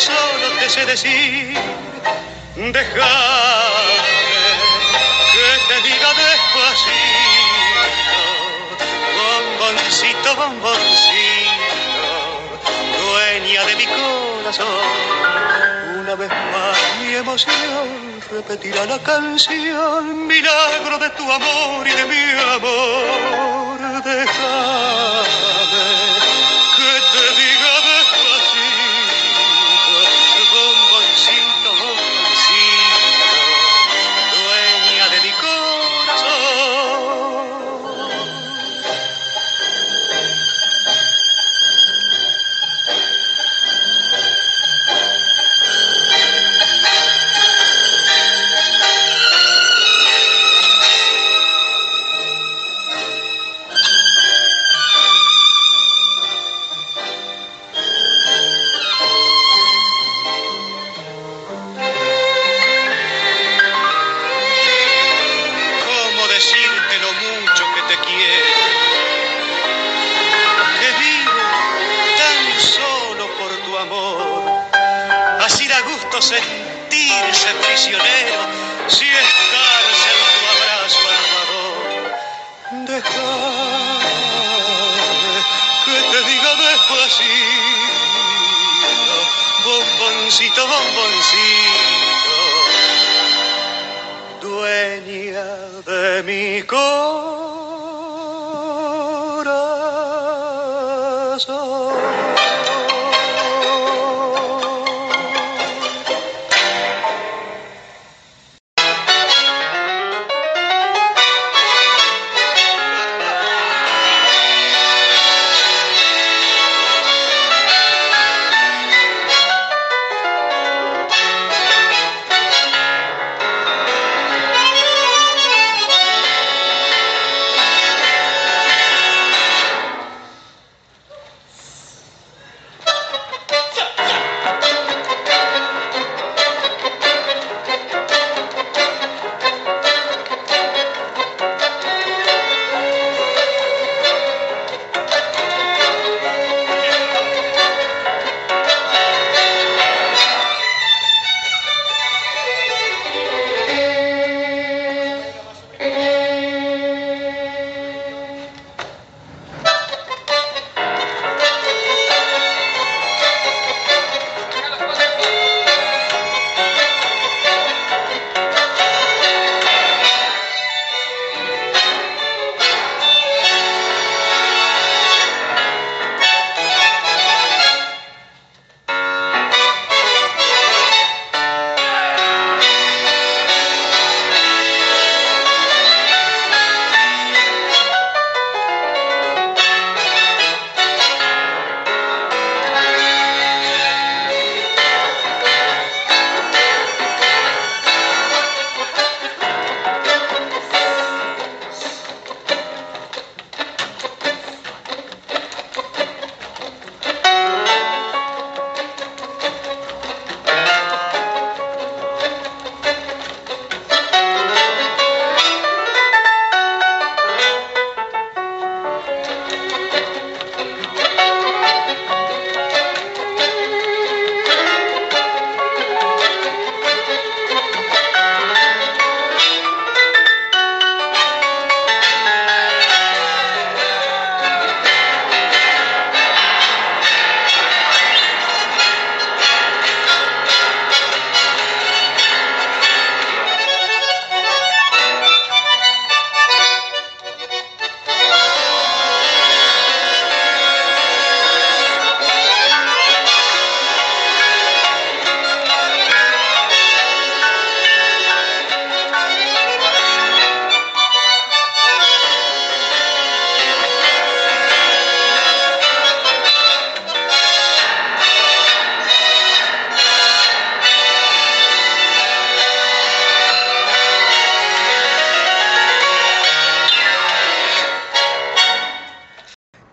Solo 0.00 0.48
te 0.58 0.68
sé 0.70 0.86
decir, 0.86 1.54
déjame 2.56 3.10
que 5.32 5.48
te 5.68 5.76
diga 5.88 6.10
despacito, 6.24 7.50
bomboncito, 9.20 10.28
bomboncito, 10.36 12.08
dueña 12.98 13.62
de 13.66 13.74
mi 13.76 13.86
corazón. 13.86 14.66
Una 16.00 16.14
vez 16.14 16.30
más 16.52 16.78
mi 17.00 17.14
emoción 17.16 17.86
repetirá 18.30 18.86
la 18.86 18.98
canción, 19.00 20.26
milagro 20.26 20.98
de 20.98 21.10
tu 21.10 21.30
amor 21.30 21.86
y 21.86 21.92
de 21.92 22.04
mi 22.06 22.24
amor, 22.56 24.02
déjame 24.02 25.60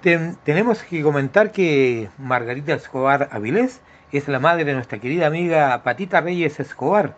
Ten- 0.07 0.37
tenemos 0.45 0.83
que 0.83 1.03
comentar 1.03 1.51
que 1.51 2.07
Margarita 2.17 2.73
Escobar 2.73 3.27
Avilés 3.29 3.81
es 4.13 4.29
la 4.29 4.39
madre 4.39 4.63
de 4.63 4.73
nuestra 4.73 4.99
querida 4.99 5.27
amiga 5.27 5.83
Patita 5.83 6.21
Reyes 6.21 6.61
Escobar, 6.61 7.17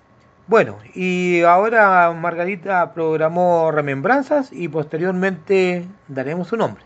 Bueno, 0.48 0.78
y 0.94 1.42
ahora 1.42 2.10
Margarita 2.12 2.94
programó 2.94 3.70
remembranzas 3.70 4.50
y 4.50 4.68
posteriormente 4.68 5.86
daremos 6.08 6.48
su 6.48 6.56
nombre. 6.56 6.82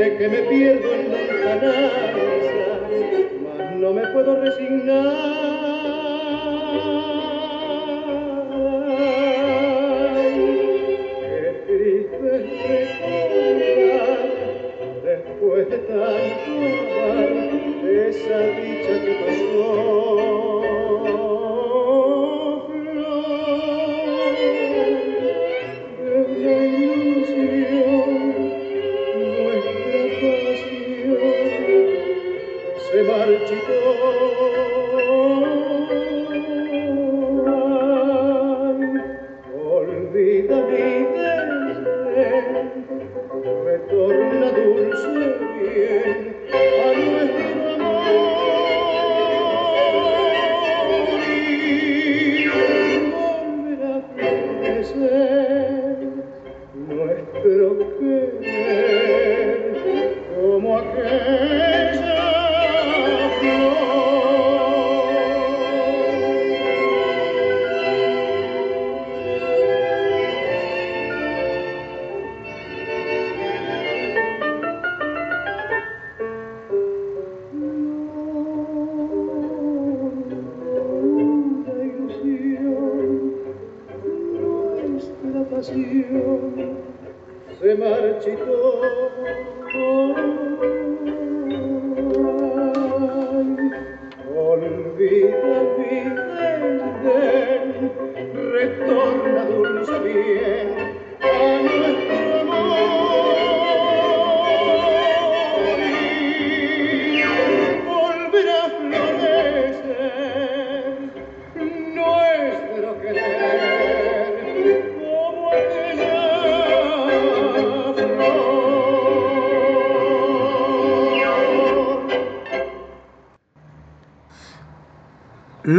Que 0.00 0.28
me 0.30 0.38
pierdo 0.38 0.94
en 0.94 1.12
la 1.12 1.18
canasta, 1.44 2.16
mas 3.58 3.76
no 3.76 3.92
me 3.92 4.06
puedo 4.06 4.40
resignar. 4.40 5.39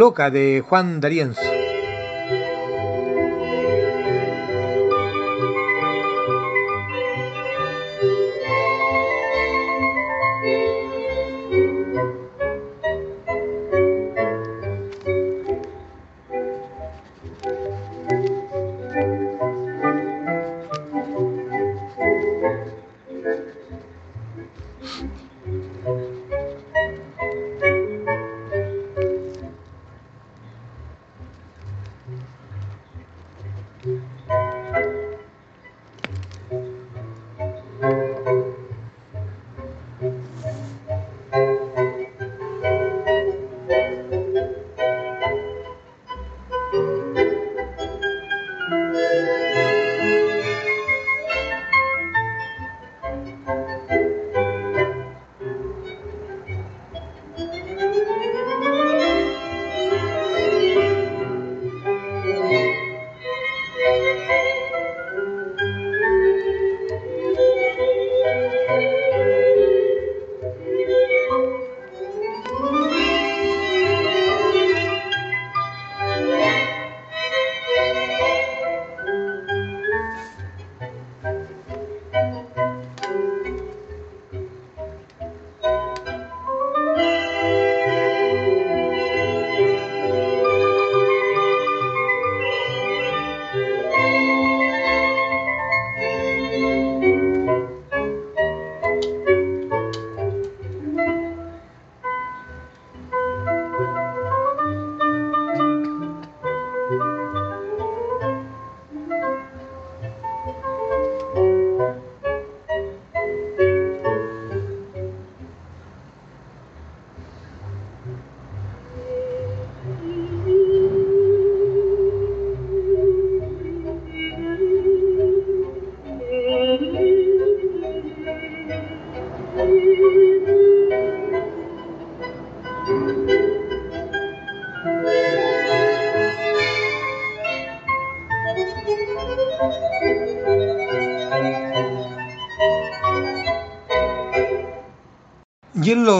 loca 0.02 0.32
de 0.32 0.64
Juan 0.68 1.00
Darienzo. 1.00 1.61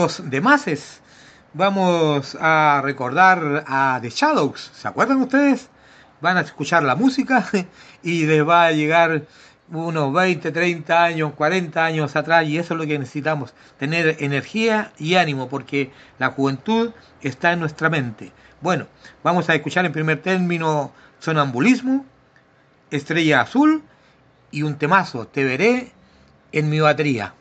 los 0.02 0.28
demases, 0.30 1.00
vamos 1.54 2.36
a 2.40 2.80
recordar 2.82 3.62
a 3.68 4.00
The 4.02 4.10
Shadows. 4.10 4.72
¿Se 4.74 4.88
acuerdan 4.88 5.22
ustedes? 5.22 5.68
Van 6.20 6.36
a 6.36 6.40
escuchar 6.40 6.82
la 6.82 6.96
música 6.96 7.48
y 8.02 8.26
les 8.26 8.44
va 8.44 8.64
a 8.64 8.72
llegar 8.72 9.22
unos 9.70 10.12
20, 10.12 10.50
30 10.50 11.04
años, 11.04 11.34
40 11.34 11.84
años 11.84 12.16
atrás 12.16 12.48
y 12.48 12.58
eso 12.58 12.74
es 12.74 12.80
lo 12.80 12.86
que 12.86 12.98
necesitamos, 12.98 13.54
tener 13.78 14.16
energía 14.18 14.90
y 14.98 15.14
ánimo 15.14 15.48
porque 15.48 15.92
la 16.18 16.30
juventud 16.30 16.90
está 17.20 17.52
en 17.52 17.60
nuestra 17.60 17.88
mente. 17.88 18.32
Bueno, 18.60 18.88
vamos 19.22 19.48
a 19.48 19.54
escuchar 19.54 19.86
en 19.86 19.92
primer 19.92 20.20
término 20.20 20.90
Sonambulismo, 21.20 22.04
Estrella 22.90 23.42
Azul 23.42 23.84
y 24.50 24.62
un 24.62 24.78
temazo, 24.78 25.28
Te 25.28 25.44
veré 25.44 25.92
en 26.50 26.70
mi 26.70 26.80
batería. 26.80 27.34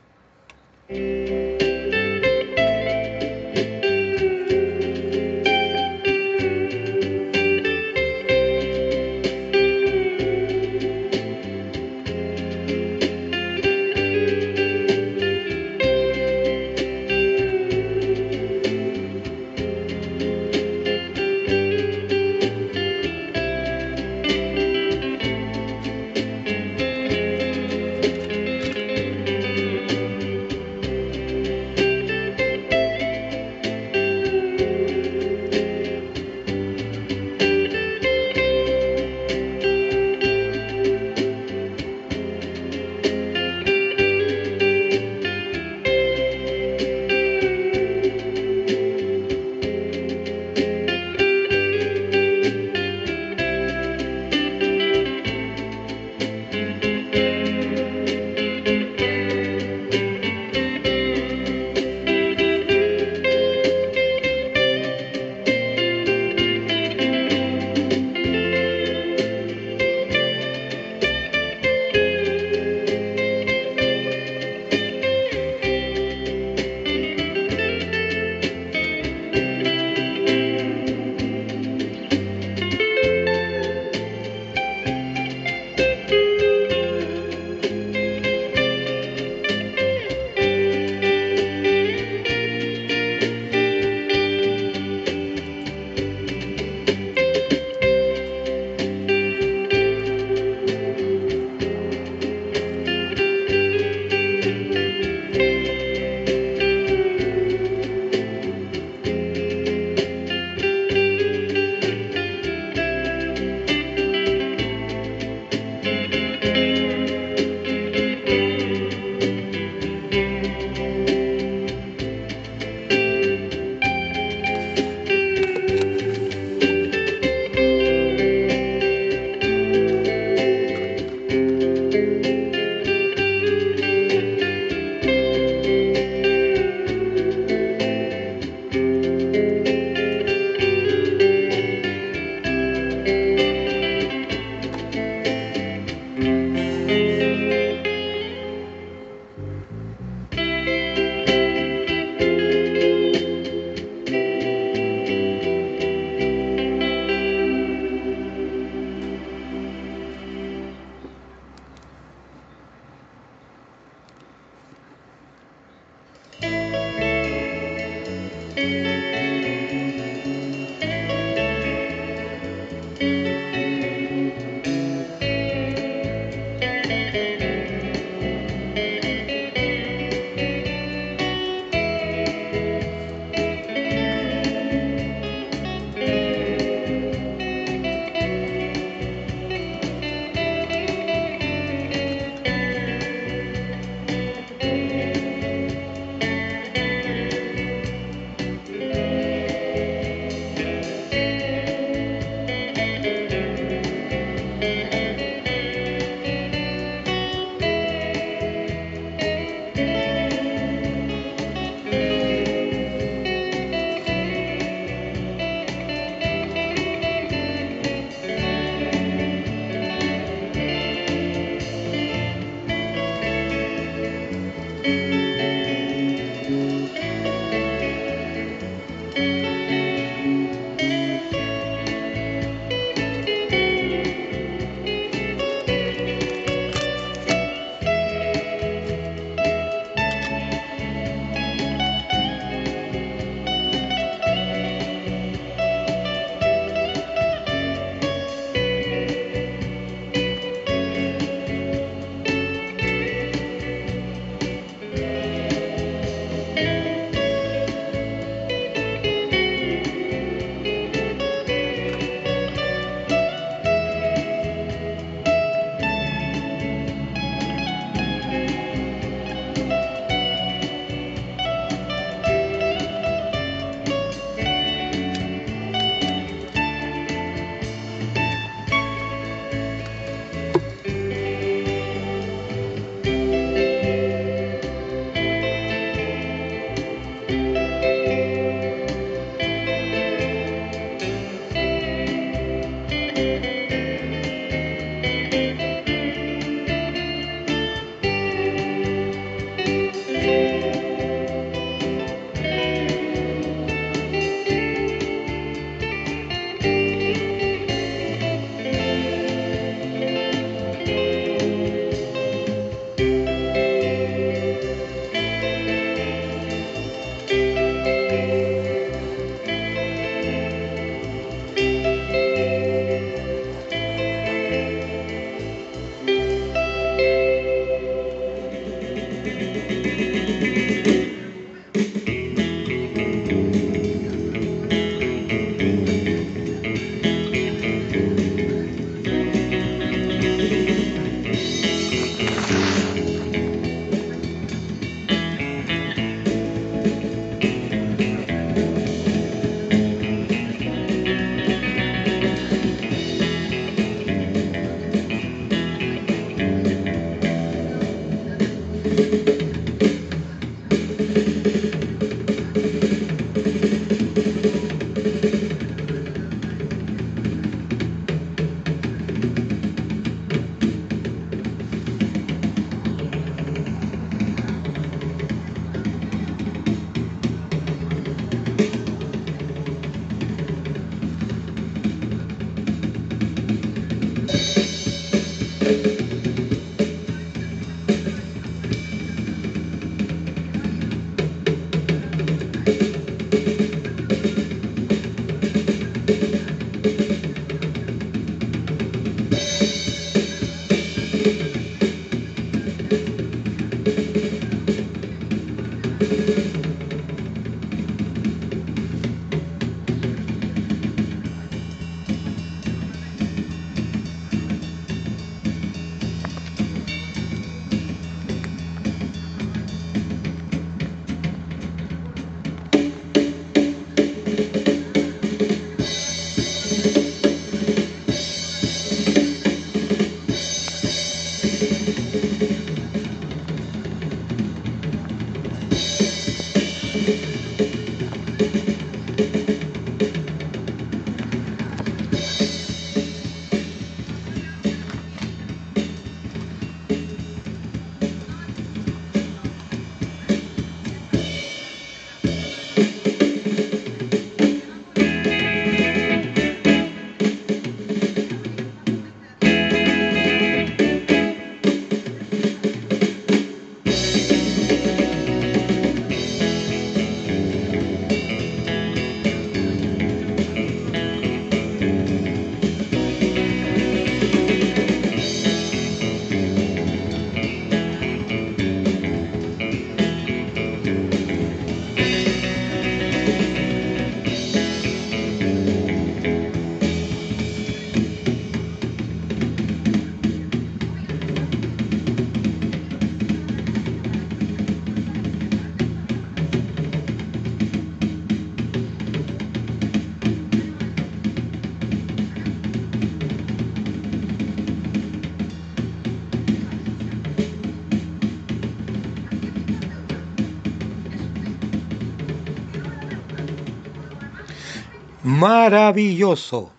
Maravilloso. 515.42 516.72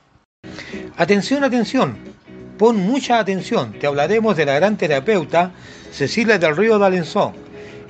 Atención, 0.97 1.43
atención. 1.43 1.97
Pon 2.59 2.77
mucha 2.77 3.19
atención. 3.19 3.73
Te 3.73 3.89
hablaremos 3.89 4.37
de 4.37 4.47
la 4.47 4.55
gran 4.55 4.77
terapeuta 4.77 5.51
Cecilia 5.91 6.39
del 6.39 6.57
Río 6.57 6.79
D'Alençon, 6.79 7.33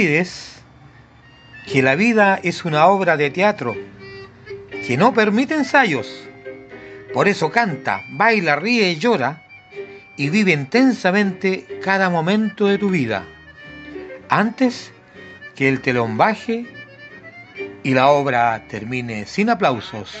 Olvides 0.00 0.62
que 1.70 1.82
la 1.82 1.94
vida 1.94 2.40
es 2.42 2.64
una 2.64 2.86
obra 2.86 3.18
de 3.18 3.28
teatro 3.28 3.76
que 4.86 4.96
no 4.96 5.12
permite 5.12 5.52
ensayos. 5.54 6.26
Por 7.12 7.28
eso 7.28 7.50
canta, 7.50 8.00
baila, 8.12 8.56
ríe 8.56 8.92
y 8.92 8.96
llora 8.96 9.42
y 10.16 10.30
vive 10.30 10.52
intensamente 10.52 11.66
cada 11.82 12.08
momento 12.08 12.66
de 12.66 12.78
tu 12.78 12.88
vida. 12.88 13.26
Antes 14.30 14.90
que 15.54 15.68
el 15.68 15.82
telón 15.82 16.16
baje 16.16 16.64
y 17.82 17.92
la 17.92 18.08
obra 18.08 18.62
termine 18.68 19.26
sin 19.26 19.50
aplausos. 19.50 20.16